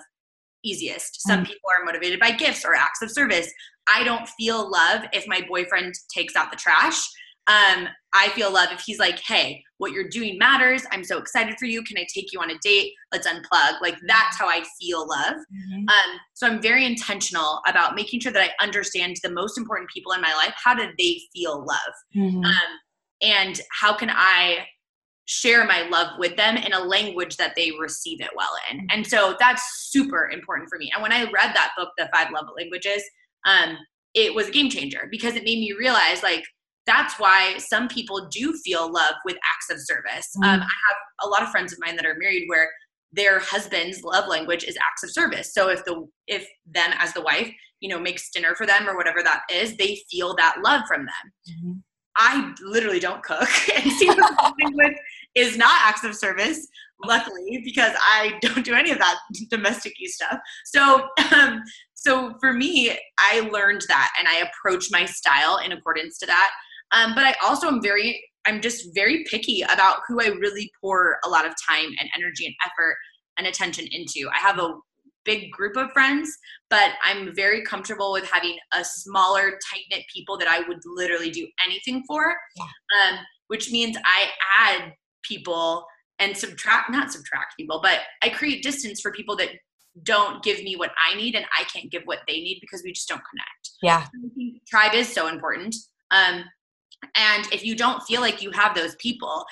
easiest. 0.65 1.23
Some 1.23 1.41
mm. 1.41 1.47
people 1.47 1.71
are 1.79 1.85
motivated 1.85 2.21
by 2.21 2.33
gifts 2.33 2.65
or 2.65 2.75
acts 2.75 3.03
of 3.03 3.11
service. 3.11 3.51
I 3.89 4.05
don't 4.05 4.29
feel 4.31 4.71
love 4.71 5.03
if 5.13 5.27
my 5.29 5.43
boyfriend 5.49 5.95
takes 6.15 6.37
out 6.37 6.51
the 6.51 6.57
trash. 6.57 7.01
Um, 7.49 7.87
I 8.13 8.31
feel 8.31 8.53
love 8.53 8.71
if 8.73 8.81
he's 8.81 8.99
like, 8.99 9.21
hey, 9.21 9.63
what 9.79 9.93
you're 9.93 10.09
doing 10.09 10.37
matters. 10.37 10.83
I'm 10.91 11.05
so 11.05 11.19
excited 11.19 11.55
for 11.59 11.67
you. 11.67 11.83
Can 11.85 11.97
I 11.97 12.07
take 12.13 12.33
you 12.33 12.41
on 12.41 12.51
a 12.51 12.59
date? 12.59 12.93
Let's 13.13 13.29
unplug. 13.29 13.81
Like 13.81 13.97
that's 14.09 14.37
how 14.37 14.49
I 14.49 14.65
feel 14.81 15.07
love. 15.07 15.35
Mm-hmm. 15.35 15.89
Um, 15.89 16.21
so 16.35 16.49
I'm 16.49 16.61
very 16.61 16.85
intentional 16.85 17.61
about 17.69 17.95
making 17.95 18.21
sure 18.21 18.33
that 18.33 18.43
I 18.43 18.65
understand 18.65 19.17
the 19.23 19.31
most 19.31 19.59
important 19.59 19.91
people 19.91 20.13
in 20.13 20.21
my 20.21 20.35
life. 20.35 20.55
How 20.63 20.75
do 20.75 20.87
they 20.99 21.21
feel 21.33 21.65
love? 21.65 21.95
Mm-hmm. 22.17 22.45
Um, 22.45 22.79
and 23.23 23.61
how 23.81 23.97
can 23.97 24.11
I 24.11 24.67
share 25.27 25.65
my 25.65 25.83
love 25.89 26.19
with 26.19 26.37
them 26.37 26.57
in 26.57 26.73
a 26.73 26.79
language 26.79 27.37
that 27.37 27.55
they 27.57 27.73
receive 27.81 28.21
it 28.21 28.31
well 28.37 28.53
in. 28.71 28.79
Mm-hmm. 28.79 28.87
And 28.93 29.07
so 29.07 29.37
that's 29.39 29.89
super 29.91 30.31
important 30.31 30.69
for 30.69 30.79
me. 30.79 30.91
And 30.95 31.03
when 31.03 31.13
I 31.13 31.25
read 31.25 31.55
that 31.55 31.73
book, 31.77 31.91
The 31.99 32.09
Five 32.15 32.29
Love 32.33 32.47
Languages, 32.57 33.03
um, 33.45 33.77
it 34.15 34.35
was 34.35 34.49
a 34.49 34.53
game 34.53 34.71
changer 34.71 35.09
because 35.11 35.35
it 35.35 35.45
made 35.45 35.59
me 35.59 35.75
realize 35.79 36.23
like 36.23 36.45
that's 36.87 37.19
why 37.19 37.59
some 37.59 37.89
people 37.89 38.29
do 38.31 38.53
feel 38.65 38.91
love 38.91 39.15
with 39.25 39.37
acts 39.37 39.71
of 39.71 39.85
service. 39.85 40.29
Mm-hmm. 40.37 40.45
Um, 40.45 40.61
I 40.61 40.63
have 40.63 40.97
a 41.25 41.29
lot 41.29 41.43
of 41.43 41.51
friends 41.51 41.73
of 41.73 41.81
mine 41.81 41.97
that 41.97 42.07
are 42.07 42.17
married 42.19 42.45
where 42.47 42.71
their 43.13 43.41
husband's 43.41 44.03
love 44.03 44.29
language 44.29 44.65
is 44.65 44.77
acts 44.77 45.03
of 45.03 45.11
service. 45.11 45.53
So 45.53 45.69
if 45.69 45.85
the 45.85 46.07
if 46.29 46.47
them 46.67 46.93
as 46.99 47.13
the 47.13 47.23
wife, 47.23 47.51
you 47.81 47.89
know, 47.89 47.99
makes 47.99 48.31
dinner 48.31 48.55
for 48.55 48.67
them 48.67 48.89
or 48.89 48.97
whatever 48.97 49.23
that 49.23 49.43
is, 49.53 49.77
they 49.77 50.01
feel 50.11 50.37
that 50.37 50.59
love 50.65 50.83
from 50.87 51.01
them. 51.01 51.33
Mm-hmm. 51.51 51.73
I 52.17 52.55
literally 52.63 53.01
don't 53.01 53.23
cook, 53.23 53.49
and 53.77 53.93
seafood 53.93 54.25
language 54.61 54.97
is 55.35 55.57
not 55.57 55.81
acts 55.83 56.05
of 56.05 56.15
service. 56.15 56.67
Luckily, 57.05 57.61
because 57.63 57.93
I 57.95 58.39
don't 58.41 58.65
do 58.65 58.73
any 58.73 58.91
of 58.91 58.99
that 58.99 59.19
domestic 59.51 59.93
stuff. 60.05 60.39
So, 60.65 61.07
um, 61.35 61.63
so 61.93 62.33
for 62.41 62.55
me, 62.55 62.97
I 63.19 63.41
learned 63.53 63.83
that, 63.89 64.15
and 64.19 64.27
I 64.27 64.49
approach 64.49 64.87
my 64.91 65.05
style 65.05 65.59
in 65.59 65.73
accordance 65.73 66.19
to 66.21 66.27
that. 66.27 66.51
Um, 66.93 67.15
but 67.15 67.25
I 67.25 67.35
also 67.45 67.67
am 67.67 67.83
very, 67.83 68.23
I'm 68.47 68.63
just 68.63 68.95
very 68.95 69.25
picky 69.31 69.61
about 69.63 69.99
who 70.09 70.23
I 70.23 70.29
really 70.29 70.71
pour 70.81 71.19
a 71.25 71.29
lot 71.29 71.45
of 71.45 71.53
time 71.69 71.91
and 72.01 72.09
energy 72.17 72.47
and 72.47 72.55
effort 72.65 72.97
and 73.37 73.47
attention 73.47 73.87
into. 73.91 74.31
I 74.35 74.39
have 74.39 74.59
a 74.59 74.75
big 75.27 75.51
group 75.51 75.77
of 75.77 75.91
friends, 75.93 76.31
but 76.71 76.93
I'm 77.05 77.35
very 77.35 77.63
comfortable 77.65 78.13
with 78.13 78.25
having 78.31 78.57
a 78.73 78.85
smaller, 78.85 79.59
tight 79.71 79.83
knit 79.91 80.05
people 80.15 80.39
that 80.39 80.49
I 80.49 80.61
would 80.61 80.79
literally 80.87 81.31
do 81.31 81.47
anything 81.67 82.05
for. 82.07 82.35
Yeah. 82.57 82.65
Um, 82.65 83.19
which 83.49 83.71
means 83.71 83.97
I 84.05 84.29
add 84.59 84.93
people 85.23 85.85
and 86.19 86.37
subtract, 86.37 86.91
not 86.91 87.13
subtract 87.13 87.57
people, 87.59 87.81
but 87.83 88.01
I 88.23 88.31
create 88.31 88.63
distance 88.63 89.01
for 89.01 89.13
people 89.13 89.37
that 89.37 89.51
don't 90.03 90.43
give 90.43 90.63
me 90.63 90.77
what 90.77 90.91
I 91.07 91.15
need 91.17 91.35
and 91.35 91.45
I 91.59 91.65
can't 91.65 91.91
give 91.91 92.03
what 92.05 92.21
they 92.27 92.35
need 92.35 92.59
because 92.61 92.83
we 92.85 92.93
just 92.93 93.09
don't 93.09 93.23
connect. 93.31 93.71
Yeah. 93.83 94.07
tribe 94.69 94.95
is 94.95 95.13
so 95.13 95.29
important. 95.29 95.75
Um, 96.11 96.45
and 97.17 97.47
if 97.53 97.65
you 97.65 97.75
don't 97.75 98.03
feel 98.03 98.21
like 98.21 98.43
you 98.43 98.51
have 98.51 98.75
those 98.75 98.95
people, 98.97 99.45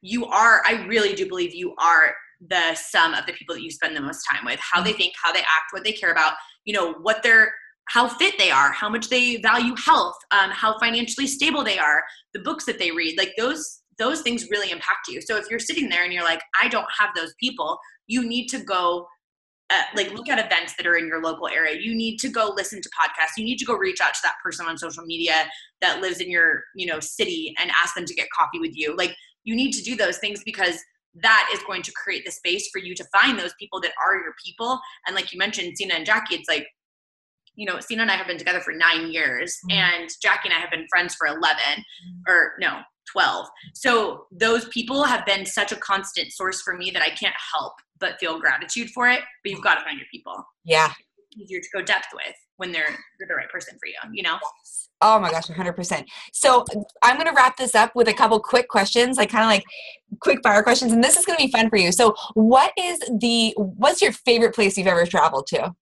you 0.00 0.26
are, 0.26 0.62
I 0.66 0.84
really 0.86 1.14
do 1.14 1.28
believe 1.28 1.54
you 1.54 1.74
are 1.78 2.14
the 2.48 2.74
sum 2.74 3.14
of 3.14 3.24
the 3.26 3.32
people 3.32 3.54
that 3.54 3.62
you 3.62 3.70
spend 3.70 3.96
the 3.96 4.00
most 4.00 4.24
time 4.30 4.44
with 4.44 4.60
how 4.60 4.82
they 4.82 4.90
mm-hmm. 4.90 4.98
think 4.98 5.14
how 5.22 5.32
they 5.32 5.40
act 5.40 5.72
what 5.72 5.84
they 5.84 5.92
care 5.92 6.12
about 6.12 6.34
you 6.64 6.74
know 6.74 6.94
what 6.94 7.22
they're 7.22 7.52
how 7.88 8.08
fit 8.08 8.34
they 8.38 8.50
are 8.50 8.72
how 8.72 8.88
much 8.88 9.08
they 9.08 9.36
value 9.36 9.74
health 9.84 10.16
um, 10.30 10.50
how 10.50 10.78
financially 10.78 11.26
stable 11.26 11.64
they 11.64 11.78
are 11.78 12.02
the 12.32 12.40
books 12.40 12.64
that 12.64 12.78
they 12.78 12.90
read 12.90 13.16
like 13.18 13.32
those 13.38 13.80
those 13.98 14.22
things 14.22 14.48
really 14.50 14.70
impact 14.70 15.06
you. 15.08 15.20
So 15.20 15.36
if 15.36 15.50
you're 15.50 15.60
sitting 15.60 15.88
there 15.88 16.04
and 16.04 16.12
you're 16.12 16.24
like 16.24 16.42
i 16.60 16.68
don't 16.68 16.86
have 16.98 17.10
those 17.14 17.34
people 17.40 17.78
you 18.06 18.26
need 18.26 18.48
to 18.48 18.58
go 18.58 19.06
uh, 19.70 19.82
like 19.96 20.12
look 20.12 20.28
at 20.28 20.44
events 20.44 20.74
that 20.76 20.86
are 20.86 20.96
in 20.96 21.06
your 21.06 21.22
local 21.22 21.48
area. 21.48 21.80
You 21.80 21.94
need 21.94 22.18
to 22.18 22.28
go 22.28 22.52
listen 22.54 22.82
to 22.82 22.90
podcasts. 22.90 23.38
You 23.38 23.44
need 23.44 23.56
to 23.56 23.64
go 23.64 23.74
reach 23.74 24.02
out 24.02 24.12
to 24.12 24.20
that 24.22 24.34
person 24.44 24.66
on 24.66 24.76
social 24.76 25.02
media 25.06 25.46
that 25.80 26.02
lives 26.02 26.20
in 26.20 26.30
your 26.30 26.64
you 26.74 26.86
know 26.86 27.00
city 27.00 27.54
and 27.58 27.70
ask 27.70 27.94
them 27.94 28.04
to 28.04 28.14
get 28.14 28.28
coffee 28.36 28.58
with 28.58 28.76
you. 28.76 28.94
Like 28.94 29.16
you 29.44 29.56
need 29.56 29.72
to 29.72 29.82
do 29.82 29.96
those 29.96 30.18
things 30.18 30.42
because 30.44 30.76
that 31.22 31.50
is 31.52 31.62
going 31.64 31.82
to 31.82 31.92
create 31.92 32.24
the 32.24 32.30
space 32.30 32.68
for 32.72 32.78
you 32.78 32.94
to 32.94 33.04
find 33.12 33.38
those 33.38 33.54
people 33.58 33.80
that 33.80 33.92
are 34.04 34.14
your 34.14 34.34
people. 34.44 34.80
And 35.06 35.14
like 35.14 35.32
you 35.32 35.38
mentioned, 35.38 35.76
Sina 35.76 35.94
and 35.94 36.06
Jackie, 36.06 36.36
it's 36.36 36.48
like, 36.48 36.66
you 37.54 37.66
know, 37.66 37.80
Sina 37.80 38.02
and 38.02 38.10
I 38.10 38.16
have 38.16 38.26
been 38.26 38.38
together 38.38 38.60
for 38.60 38.72
nine 38.72 39.12
years, 39.12 39.58
mm-hmm. 39.68 39.78
and 39.78 40.10
Jackie 40.22 40.48
and 40.48 40.56
I 40.56 40.60
have 40.60 40.70
been 40.70 40.86
friends 40.88 41.14
for 41.14 41.26
11, 41.26 41.42
mm-hmm. 41.44 42.32
or 42.32 42.52
no, 42.58 42.80
12. 43.12 43.46
So 43.74 44.26
those 44.32 44.68
people 44.68 45.04
have 45.04 45.26
been 45.26 45.44
such 45.44 45.70
a 45.70 45.76
constant 45.76 46.32
source 46.32 46.62
for 46.62 46.76
me 46.76 46.90
that 46.92 47.02
I 47.02 47.10
can't 47.10 47.34
help 47.54 47.74
but 48.00 48.18
feel 48.18 48.40
gratitude 48.40 48.90
for 48.90 49.08
it. 49.08 49.20
But 49.44 49.52
you've 49.52 49.62
got 49.62 49.76
to 49.76 49.84
find 49.84 49.98
your 49.98 50.08
people. 50.10 50.42
Yeah. 50.64 50.92
easier 51.36 51.60
to 51.60 51.68
go 51.74 51.82
depth 51.82 52.08
with 52.14 52.34
when 52.56 52.72
they're, 52.72 52.96
they're 53.18 53.28
the 53.28 53.34
right 53.34 53.48
person 53.50 53.76
for 53.78 53.86
you, 53.86 53.96
you 54.12 54.22
know? 54.22 54.38
Oh 55.02 55.18
my 55.18 55.30
gosh, 55.30 55.48
100%. 55.48 56.04
So 56.32 56.64
I'm 57.02 57.16
going 57.16 57.26
to 57.26 57.34
wrap 57.34 57.56
this 57.56 57.74
up 57.74 57.94
with 57.96 58.08
a 58.08 58.14
couple 58.14 58.38
quick 58.38 58.68
questions, 58.68 59.16
like 59.16 59.30
kind 59.30 59.42
of 59.42 59.48
like 59.48 59.64
quick 60.20 60.38
fire 60.42 60.62
questions. 60.62 60.92
And 60.92 61.02
this 61.02 61.16
is 61.16 61.26
going 61.26 61.36
to 61.38 61.44
be 61.44 61.50
fun 61.50 61.68
for 61.68 61.76
you. 61.76 61.90
So 61.90 62.14
what 62.34 62.72
is 62.78 63.00
the, 63.18 63.52
what's 63.56 64.00
your 64.00 64.12
favorite 64.12 64.54
place 64.54 64.78
you've 64.78 64.86
ever 64.86 65.04
traveled 65.04 65.48
to? 65.48 65.74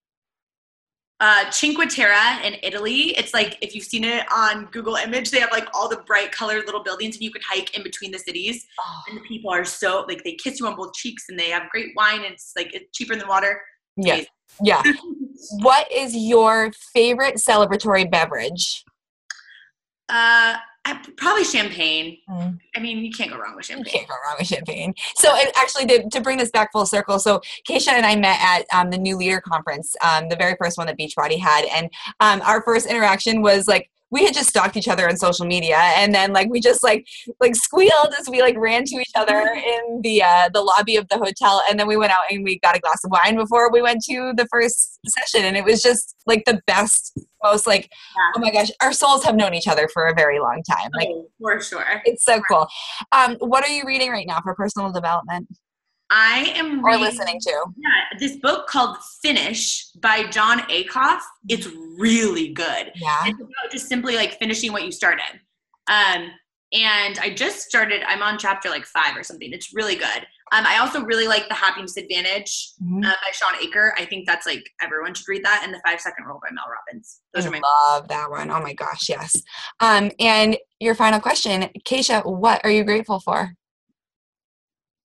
Uh, 1.19 1.51
Cinque 1.51 1.87
Terre 1.87 2.41
in 2.43 2.55
Italy. 2.63 3.15
It's 3.15 3.31
like 3.31 3.55
if 3.61 3.75
you've 3.75 3.83
seen 3.83 4.03
it 4.03 4.25
on 4.31 4.65
Google 4.71 4.95
Image, 4.95 5.29
they 5.29 5.39
have 5.39 5.51
like 5.51 5.67
all 5.71 5.87
the 5.87 5.97
bright 6.07 6.31
colored 6.31 6.65
little 6.65 6.81
buildings, 6.81 7.15
and 7.15 7.21
you 7.21 7.29
can 7.29 7.43
hike 7.47 7.77
in 7.77 7.83
between 7.83 8.09
the 8.11 8.17
cities. 8.17 8.65
Oh. 8.79 9.01
And 9.07 9.17
the 9.17 9.21
people 9.21 9.51
are 9.51 9.63
so 9.63 10.03
like 10.07 10.23
they 10.23 10.33
kiss 10.33 10.59
you 10.59 10.65
on 10.65 10.75
both 10.75 10.95
cheeks, 10.95 11.25
and 11.29 11.37
they 11.37 11.51
have 11.51 11.69
great 11.69 11.89
wine. 11.95 12.23
And 12.23 12.33
it's 12.33 12.53
like 12.55 12.73
it's 12.73 12.89
cheaper 12.97 13.15
than 13.15 13.27
water. 13.27 13.61
Yeah, 13.97 14.23
yeah. 14.63 14.81
what 15.59 15.91
is 15.91 16.15
your 16.15 16.71
favorite 16.91 17.35
celebratory 17.35 18.09
beverage? 18.09 18.83
Uh, 20.11 20.57
probably 21.15 21.43
champagne. 21.43 22.17
Mm. 22.29 22.59
I 22.75 22.79
mean, 22.79 22.99
you 22.99 23.11
can't 23.11 23.31
go 23.31 23.37
wrong 23.37 23.55
with 23.55 23.65
champagne. 23.65 23.85
You 23.85 23.91
can't 23.91 24.09
go 24.09 24.15
wrong 24.25 24.35
with 24.39 24.47
champagne. 24.47 24.93
So, 25.15 25.29
actually, 25.55 25.85
to, 25.87 26.09
to 26.09 26.21
bring 26.21 26.37
this 26.37 26.49
back 26.49 26.71
full 26.71 26.85
circle, 26.85 27.19
so 27.19 27.41
Kacia 27.67 27.93
and 27.93 28.05
I 28.05 28.15
met 28.15 28.39
at 28.41 28.65
um, 28.73 28.89
the 28.89 28.97
New 28.97 29.17
Leader 29.17 29.41
Conference, 29.41 29.95
um, 30.03 30.27
the 30.27 30.35
very 30.35 30.55
first 30.59 30.77
one 30.77 30.87
that 30.87 30.97
Beachbody 30.97 31.39
had, 31.39 31.65
and 31.65 31.89
um, 32.19 32.41
our 32.41 32.61
first 32.63 32.87
interaction 32.87 33.41
was 33.41 33.67
like 33.67 33.90
we 34.11 34.25
had 34.25 34.33
just 34.33 34.49
stalked 34.49 34.75
each 34.77 34.87
other 34.87 35.07
on 35.09 35.17
social 35.17 35.45
media 35.45 35.77
and 35.77 36.13
then 36.13 36.33
like 36.33 36.49
we 36.49 36.59
just 36.59 36.83
like 36.83 37.07
like 37.39 37.55
squealed 37.55 38.13
as 38.19 38.29
we 38.29 38.41
like 38.41 38.57
ran 38.57 38.83
to 38.83 38.95
each 38.95 39.11
other 39.15 39.39
in 39.55 40.01
the 40.01 40.21
uh, 40.21 40.49
the 40.53 40.61
lobby 40.61 40.97
of 40.97 41.07
the 41.07 41.17
hotel 41.17 41.61
and 41.69 41.79
then 41.79 41.87
we 41.87 41.97
went 41.97 42.11
out 42.11 42.21
and 42.29 42.43
we 42.43 42.59
got 42.59 42.75
a 42.75 42.79
glass 42.79 43.03
of 43.03 43.11
wine 43.11 43.35
before 43.35 43.71
we 43.71 43.81
went 43.81 44.03
to 44.03 44.33
the 44.35 44.47
first 44.51 44.99
session 45.07 45.45
and 45.45 45.57
it 45.57 45.63
was 45.63 45.81
just 45.81 46.15
like 46.27 46.43
the 46.45 46.61
best 46.67 47.17
most 47.43 47.65
like 47.65 47.89
yeah. 48.15 48.31
oh 48.35 48.39
my 48.39 48.51
gosh 48.51 48.69
our 48.81 48.93
souls 48.93 49.23
have 49.23 49.35
known 49.35 49.53
each 49.53 49.67
other 49.67 49.89
for 49.93 50.05
a 50.05 50.13
very 50.13 50.39
long 50.39 50.61
time 50.69 50.91
like 50.95 51.07
oh, 51.09 51.27
for 51.39 51.59
sure. 51.59 52.01
It's 52.05 52.23
so 52.23 52.41
cool. 52.49 52.67
Um 53.11 53.37
what 53.39 53.63
are 53.63 53.71
you 53.71 53.83
reading 53.85 54.11
right 54.11 54.27
now 54.27 54.41
for 54.41 54.53
personal 54.53 54.91
development 54.91 55.47
I 56.13 56.53
am 56.57 56.83
or 56.83 56.97
listening 56.97 57.39
to. 57.39 57.49
Yeah, 57.77 58.19
this 58.19 58.35
book 58.35 58.67
called 58.67 58.97
Finish 59.21 59.91
by 60.01 60.25
Jon 60.27 60.59
Acuff. 60.63 61.21
It's 61.47 61.67
really 61.97 62.49
good. 62.49 62.91
Yeah. 62.95 63.23
It's 63.25 63.39
about 63.39 63.71
just 63.71 63.87
simply 63.87 64.15
like 64.15 64.37
finishing 64.37 64.73
what 64.73 64.83
you 64.83 64.91
started. 64.91 65.39
Um, 65.87 66.29
and 66.73 67.17
I 67.19 67.33
just 67.33 67.61
started, 67.61 68.01
I'm 68.05 68.21
on 68.21 68.37
chapter 68.37 68.69
like 68.69 68.85
five 68.85 69.15
or 69.15 69.23
something. 69.23 69.53
It's 69.53 69.73
really 69.73 69.95
good. 69.95 70.27
Um, 70.53 70.65
I 70.67 70.79
also 70.79 71.01
really 71.01 71.27
like 71.27 71.47
The 71.47 71.55
Happiness 71.55 71.95
Advantage 71.95 72.73
mm-hmm. 72.83 73.05
uh, 73.05 73.09
by 73.09 73.31
Shawn 73.31 73.55
Achor. 73.61 73.93
I 73.97 74.03
think 74.03 74.27
that's 74.27 74.45
like 74.45 74.69
everyone 74.81 75.13
should 75.13 75.29
read 75.29 75.45
that. 75.45 75.61
And 75.63 75.73
The 75.73 75.81
Five 75.85 76.01
Second 76.01 76.25
Rule 76.25 76.41
by 76.43 76.49
Mel 76.51 76.65
Robbins. 76.69 77.21
Those 77.33 77.45
I 77.45 77.49
are 77.49 77.51
my 77.51 77.61
love 77.63 78.09
that 78.09 78.29
one. 78.29 78.51
Oh 78.51 78.61
my 78.61 78.73
gosh, 78.73 79.07
yes. 79.07 79.41
Um, 79.79 80.11
and 80.19 80.57
your 80.81 80.95
final 80.95 81.21
question, 81.21 81.69
Kacia, 81.85 82.21
what 82.25 82.59
are 82.65 82.71
you 82.71 82.83
grateful 82.83 83.21
for? 83.21 83.53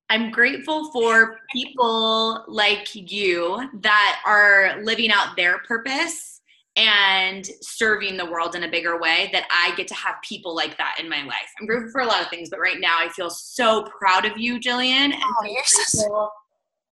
I'm 0.09 0.31
grateful 0.31 0.91
for 0.91 1.37
people 1.51 2.45
like 2.47 2.95
you 2.95 3.69
that 3.81 4.21
are 4.25 4.81
living 4.83 5.11
out 5.11 5.35
their 5.35 5.59
purpose 5.59 6.41
and 6.77 7.45
serving 7.61 8.15
the 8.15 8.25
world 8.25 8.55
in 8.55 8.63
a 8.63 8.69
bigger 8.69 8.99
way 8.99 9.29
that 9.33 9.45
I 9.51 9.75
get 9.75 9.87
to 9.89 9.95
have 9.95 10.15
people 10.27 10.55
like 10.55 10.77
that 10.77 10.97
in 10.99 11.09
my 11.09 11.23
life. 11.23 11.51
I'm 11.59 11.65
grateful 11.65 11.91
for 11.91 12.01
a 12.01 12.05
lot 12.05 12.21
of 12.21 12.29
things, 12.29 12.49
but 12.49 12.59
right 12.59 12.79
now 12.79 12.97
I 12.99 13.09
feel 13.09 13.29
so 13.29 13.85
proud 13.99 14.25
of 14.25 14.37
you, 14.37 14.59
Jillian. 14.59 15.13
And 15.13 15.15
oh, 15.15 15.45
you're 15.45 15.63
so 15.65 16.29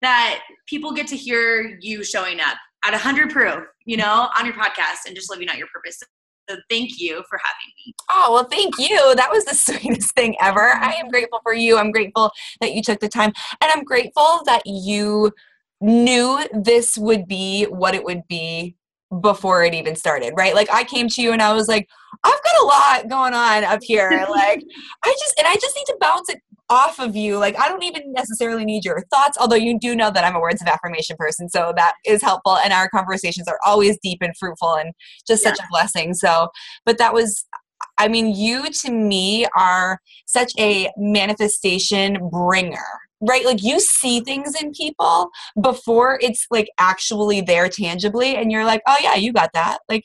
that 0.01 0.41
people 0.67 0.91
get 0.91 1.07
to 1.07 1.15
hear 1.15 1.77
you 1.81 2.03
showing 2.03 2.39
up 2.41 2.57
at 2.83 2.91
100 2.91 3.29
proof, 3.29 3.63
you 3.85 3.95
know, 3.95 4.27
on 4.37 4.45
your 4.45 4.55
podcast 4.55 5.05
and 5.07 5.15
just 5.15 5.29
living 5.29 5.47
out 5.49 5.57
your 5.57 5.67
purpose. 5.73 6.01
So 6.49 6.57
thank 6.69 6.99
you 6.99 7.23
for 7.29 7.39
having 7.43 7.73
me. 7.85 7.93
Oh, 8.09 8.33
well, 8.33 8.43
thank 8.45 8.77
you. 8.77 9.15
That 9.15 9.31
was 9.31 9.45
the 9.45 9.55
sweetest 9.55 10.13
thing 10.15 10.35
ever. 10.41 10.75
I 10.75 10.93
am 10.93 11.09
grateful 11.09 11.39
for 11.43 11.53
you. 11.53 11.77
I'm 11.77 11.91
grateful 11.91 12.31
that 12.61 12.73
you 12.73 12.81
took 12.81 12.99
the 12.99 13.09
time. 13.09 13.33
And 13.61 13.71
I'm 13.71 13.83
grateful 13.83 14.41
that 14.45 14.61
you 14.65 15.31
knew 15.81 16.45
this 16.53 16.97
would 16.97 17.27
be 17.27 17.65
what 17.65 17.95
it 17.95 18.03
would 18.03 18.27
be 18.27 18.75
before 19.21 19.63
it 19.63 19.73
even 19.73 19.95
started, 19.95 20.33
right? 20.35 20.55
Like 20.55 20.69
I 20.71 20.83
came 20.83 21.07
to 21.09 21.21
you 21.21 21.31
and 21.31 21.41
I 21.41 21.53
was 21.53 21.67
like, 21.67 21.87
I've 22.23 22.43
got 22.43 22.61
a 22.61 22.65
lot 22.65 23.09
going 23.09 23.33
on 23.33 23.63
up 23.63 23.81
here. 23.83 24.25
Like 24.35 24.63
I 25.03 25.15
just 25.19 25.33
and 25.37 25.47
I 25.47 25.55
just 25.55 25.75
need 25.75 25.85
to 25.85 25.97
bounce 25.99 26.29
it 26.29 26.41
off 26.69 26.99
of 26.99 27.15
you. 27.15 27.37
Like, 27.37 27.59
I 27.59 27.67
don't 27.67 27.83
even 27.83 28.11
necessarily 28.13 28.65
need 28.65 28.85
your 28.85 29.03
thoughts, 29.11 29.37
although 29.39 29.55
you 29.55 29.79
do 29.79 29.95
know 29.95 30.11
that 30.11 30.23
I'm 30.23 30.35
a 30.35 30.39
words 30.39 30.61
of 30.61 30.67
affirmation 30.67 31.15
person. 31.17 31.49
So 31.49 31.73
that 31.75 31.93
is 32.05 32.21
helpful. 32.21 32.57
And 32.57 32.73
our 32.73 32.89
conversations 32.89 33.47
are 33.47 33.59
always 33.65 33.97
deep 34.01 34.19
and 34.21 34.35
fruitful 34.37 34.75
and 34.75 34.93
just 35.27 35.43
yeah. 35.43 35.51
such 35.51 35.59
a 35.59 35.67
blessing. 35.69 36.13
So, 36.13 36.49
but 36.85 36.97
that 36.97 37.13
was, 37.13 37.45
I 37.97 38.07
mean, 38.07 38.35
you 38.35 38.69
to 38.71 38.91
me 38.91 39.45
are 39.57 39.99
such 40.25 40.53
a 40.59 40.89
manifestation 40.97 42.29
bringer 42.29 42.85
right 43.21 43.45
like 43.45 43.63
you 43.63 43.79
see 43.79 44.19
things 44.19 44.61
in 44.61 44.71
people 44.73 45.29
before 45.61 46.19
it's 46.21 46.45
like 46.51 46.69
actually 46.79 47.39
there 47.39 47.69
tangibly 47.69 48.35
and 48.35 48.51
you're 48.51 48.65
like 48.65 48.81
oh 48.87 48.97
yeah 49.01 49.15
you 49.15 49.31
got 49.31 49.49
that 49.53 49.79
like 49.87 50.03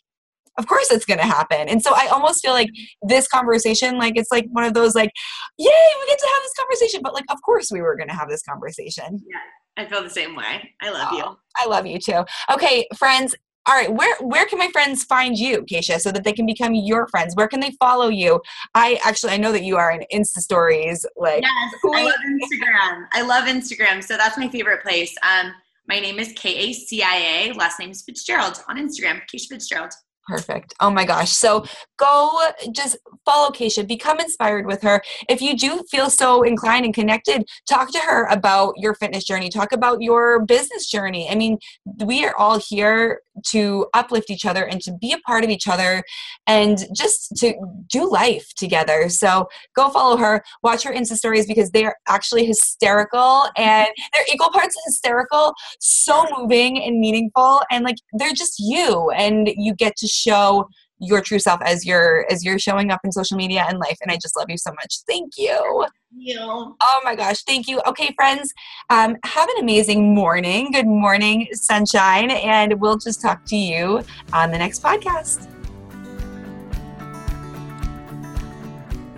of 0.58 0.66
course 0.66 0.90
it's 0.90 1.04
going 1.04 1.18
to 1.18 1.24
happen. 1.24 1.68
And 1.68 1.82
so 1.82 1.92
I 1.94 2.08
almost 2.08 2.42
feel 2.42 2.52
like 2.52 2.70
this 3.02 3.28
conversation, 3.28 3.98
like 3.98 4.14
it's 4.16 4.30
like 4.30 4.46
one 4.50 4.64
of 4.64 4.74
those 4.74 4.94
like, 4.94 5.10
yay, 5.58 5.70
we 6.00 6.06
get 6.06 6.18
to 6.18 6.26
have 6.26 6.42
this 6.42 6.54
conversation. 6.58 7.00
But 7.02 7.14
like, 7.14 7.24
of 7.30 7.40
course 7.42 7.70
we 7.70 7.80
were 7.80 7.96
going 7.96 8.08
to 8.08 8.14
have 8.14 8.28
this 8.28 8.42
conversation. 8.42 9.20
Yeah, 9.26 9.82
I 9.82 9.88
feel 9.88 10.02
the 10.02 10.10
same 10.10 10.36
way. 10.36 10.74
I 10.80 10.90
love 10.90 11.08
oh, 11.12 11.16
you. 11.16 11.36
I 11.56 11.66
love 11.66 11.86
you 11.86 11.98
too. 11.98 12.24
Okay, 12.52 12.86
friends. 12.96 13.34
All 13.66 13.74
right, 13.74 13.92
where 13.92 14.16
where 14.20 14.46
can 14.46 14.58
my 14.58 14.68
friends 14.68 15.04
find 15.04 15.38
you, 15.38 15.64
Kacia, 15.70 16.00
so 16.00 16.10
that 16.12 16.24
they 16.24 16.32
can 16.32 16.46
become 16.46 16.74
your 16.74 17.06
friends? 17.08 17.36
Where 17.36 17.46
can 17.46 17.60
they 17.60 17.72
follow 17.78 18.08
you? 18.08 18.40
I 18.74 18.98
actually 19.04 19.32
I 19.32 19.36
know 19.36 19.52
that 19.52 19.64
you 19.64 19.76
are 19.76 19.92
in 19.92 20.02
Insta 20.12 20.38
stories. 20.38 21.04
Like 21.16 21.42
yes, 21.42 21.74
I 21.94 22.04
love 22.04 22.14
Instagram. 22.26 23.06
I 23.12 23.22
love 23.22 23.44
Instagram, 23.44 24.02
so 24.02 24.16
that's 24.16 24.38
my 24.38 24.48
favorite 24.48 24.82
place. 24.82 25.14
Um, 25.22 25.52
my 25.86 26.00
name 26.00 26.18
is 26.18 26.32
K 26.34 26.56
A 26.56 26.72
C 26.72 27.02
I 27.02 27.16
A. 27.16 27.52
Last 27.52 27.78
name 27.78 27.90
is 27.90 28.02
Fitzgerald 28.02 28.64
on 28.66 28.78
Instagram. 28.78 29.20
Kacia 29.30 29.48
Fitzgerald. 29.48 29.92
Perfect. 30.30 30.74
Oh 30.78 30.90
my 30.90 31.04
gosh. 31.04 31.32
So 31.32 31.64
go 31.98 32.30
just 32.70 32.96
follow 33.24 33.50
Kacia, 33.50 33.82
become 33.82 34.20
inspired 34.20 34.64
with 34.64 34.80
her. 34.82 35.02
If 35.28 35.42
you 35.42 35.56
do 35.56 35.82
feel 35.90 36.08
so 36.08 36.44
inclined 36.44 36.84
and 36.84 36.94
connected, 36.94 37.48
talk 37.68 37.90
to 37.90 37.98
her 37.98 38.26
about 38.26 38.74
your 38.76 38.94
fitness 38.94 39.24
journey, 39.24 39.48
talk 39.48 39.72
about 39.72 40.02
your 40.02 40.44
business 40.46 40.88
journey. 40.88 41.28
I 41.28 41.34
mean, 41.34 41.58
we 42.04 42.24
are 42.24 42.36
all 42.38 42.60
here 42.60 43.22
to 43.50 43.86
uplift 43.94 44.30
each 44.30 44.44
other 44.44 44.64
and 44.64 44.80
to 44.82 44.92
be 45.00 45.12
a 45.12 45.18
part 45.18 45.44
of 45.44 45.50
each 45.50 45.68
other 45.68 46.02
and 46.46 46.86
just 46.94 47.36
to 47.36 47.54
do 47.88 48.10
life 48.10 48.46
together. 48.56 49.08
So 49.08 49.46
go 49.74 49.90
follow 49.90 50.16
her, 50.16 50.42
watch 50.62 50.82
her 50.84 50.92
Insta 50.92 51.16
stories 51.16 51.46
because 51.46 51.70
they 51.70 51.84
are 51.84 51.96
actually 52.08 52.46
hysterical 52.46 53.46
and 53.56 53.88
they're 54.12 54.24
equal 54.32 54.50
parts 54.50 54.76
hysterical, 54.86 55.54
so 55.80 56.26
moving 56.36 56.82
and 56.82 57.00
meaningful. 57.00 57.62
And 57.70 57.84
like 57.84 57.96
they're 58.14 58.32
just 58.32 58.54
you 58.58 59.10
and 59.10 59.50
you 59.56 59.74
get 59.74 59.96
to 59.96 60.06
show 60.06 60.68
your 61.00 61.20
true 61.20 61.38
self 61.38 61.60
as 61.64 61.84
you're 61.84 62.26
as 62.30 62.44
you're 62.44 62.58
showing 62.58 62.90
up 62.90 63.00
in 63.04 63.12
social 63.12 63.36
media 63.36 63.64
and 63.68 63.78
life 63.78 63.96
and 64.02 64.10
i 64.12 64.16
just 64.16 64.36
love 64.36 64.46
you 64.48 64.58
so 64.58 64.70
much 64.72 64.98
thank 65.08 65.32
you 65.36 65.86
you. 66.16 66.40
Oh 66.40 67.00
my 67.04 67.14
gosh, 67.14 67.42
thank 67.44 67.68
you. 67.68 67.80
Okay, 67.86 68.12
friends, 68.16 68.52
um, 68.90 69.16
have 69.24 69.48
an 69.48 69.56
amazing 69.60 70.14
morning. 70.14 70.72
Good 70.72 70.86
morning, 70.86 71.46
sunshine, 71.52 72.30
and 72.30 72.80
we'll 72.80 72.98
just 72.98 73.22
talk 73.22 73.44
to 73.46 73.56
you 73.56 74.02
on 74.32 74.50
the 74.50 74.58
next 74.58 74.82
podcast. 74.82 75.46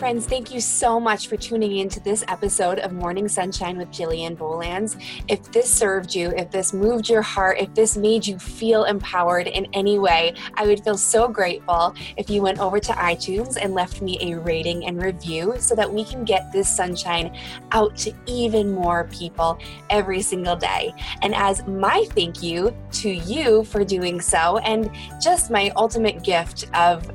Friends, 0.02 0.26
thank 0.26 0.52
you 0.52 0.60
so 0.60 0.98
much 0.98 1.28
for 1.28 1.36
tuning 1.36 1.76
in 1.76 1.88
to 1.90 2.00
this 2.00 2.24
episode 2.26 2.80
of 2.80 2.92
Morning 2.92 3.28
Sunshine 3.28 3.78
with 3.78 3.88
Jillian 3.92 4.36
Bolands. 4.36 4.96
If 5.28 5.52
this 5.52 5.72
served 5.72 6.12
you, 6.12 6.32
if 6.36 6.50
this 6.50 6.72
moved 6.72 7.08
your 7.08 7.22
heart, 7.22 7.58
if 7.60 7.72
this 7.72 7.96
made 7.96 8.26
you 8.26 8.36
feel 8.36 8.82
empowered 8.82 9.46
in 9.46 9.68
any 9.72 10.00
way, 10.00 10.34
I 10.54 10.66
would 10.66 10.82
feel 10.82 10.98
so 10.98 11.28
grateful 11.28 11.94
if 12.16 12.28
you 12.28 12.42
went 12.42 12.58
over 12.58 12.80
to 12.80 12.92
iTunes 12.94 13.56
and 13.62 13.74
left 13.74 14.02
me 14.02 14.18
a 14.20 14.40
rating 14.40 14.86
and 14.86 15.00
review 15.00 15.54
so 15.60 15.76
that 15.76 15.88
we 15.88 16.02
can 16.02 16.24
get 16.24 16.50
this 16.50 16.68
sunshine 16.68 17.38
out 17.70 17.96
to 17.98 18.12
even 18.26 18.72
more 18.72 19.04
people 19.04 19.56
every 19.88 20.20
single 20.20 20.56
day. 20.56 20.92
And 21.22 21.32
as 21.32 21.64
my 21.68 22.08
thank 22.10 22.42
you 22.42 22.76
to 22.94 23.08
you 23.08 23.62
for 23.62 23.84
doing 23.84 24.20
so, 24.20 24.58
and 24.64 24.90
just 25.22 25.48
my 25.48 25.70
ultimate 25.76 26.24
gift 26.24 26.68
of 26.74 27.08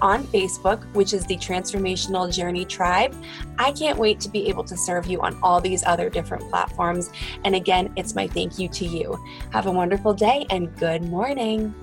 on 0.00 0.24
Facebook, 0.24 0.84
which 0.94 1.12
is 1.12 1.24
the 1.26 1.36
Transformational 1.36 2.32
Journey 2.32 2.64
Tribe. 2.64 3.14
I 3.58 3.72
can't 3.72 3.98
wait 3.98 4.20
to 4.20 4.28
be 4.28 4.48
able 4.48 4.64
to 4.64 4.76
serve 4.76 5.06
you 5.06 5.20
on 5.20 5.38
all 5.42 5.60
these 5.60 5.84
other 5.84 6.10
different 6.10 6.48
platforms. 6.50 7.10
And 7.44 7.54
again, 7.54 7.92
it's 7.96 8.14
my 8.14 8.26
thank 8.26 8.58
you 8.58 8.68
to 8.68 8.86
you. 8.86 9.18
Have 9.52 9.66
a 9.66 9.72
wonderful 9.72 10.14
day 10.14 10.46
and 10.50 10.74
good 10.76 11.02
morning. 11.02 11.74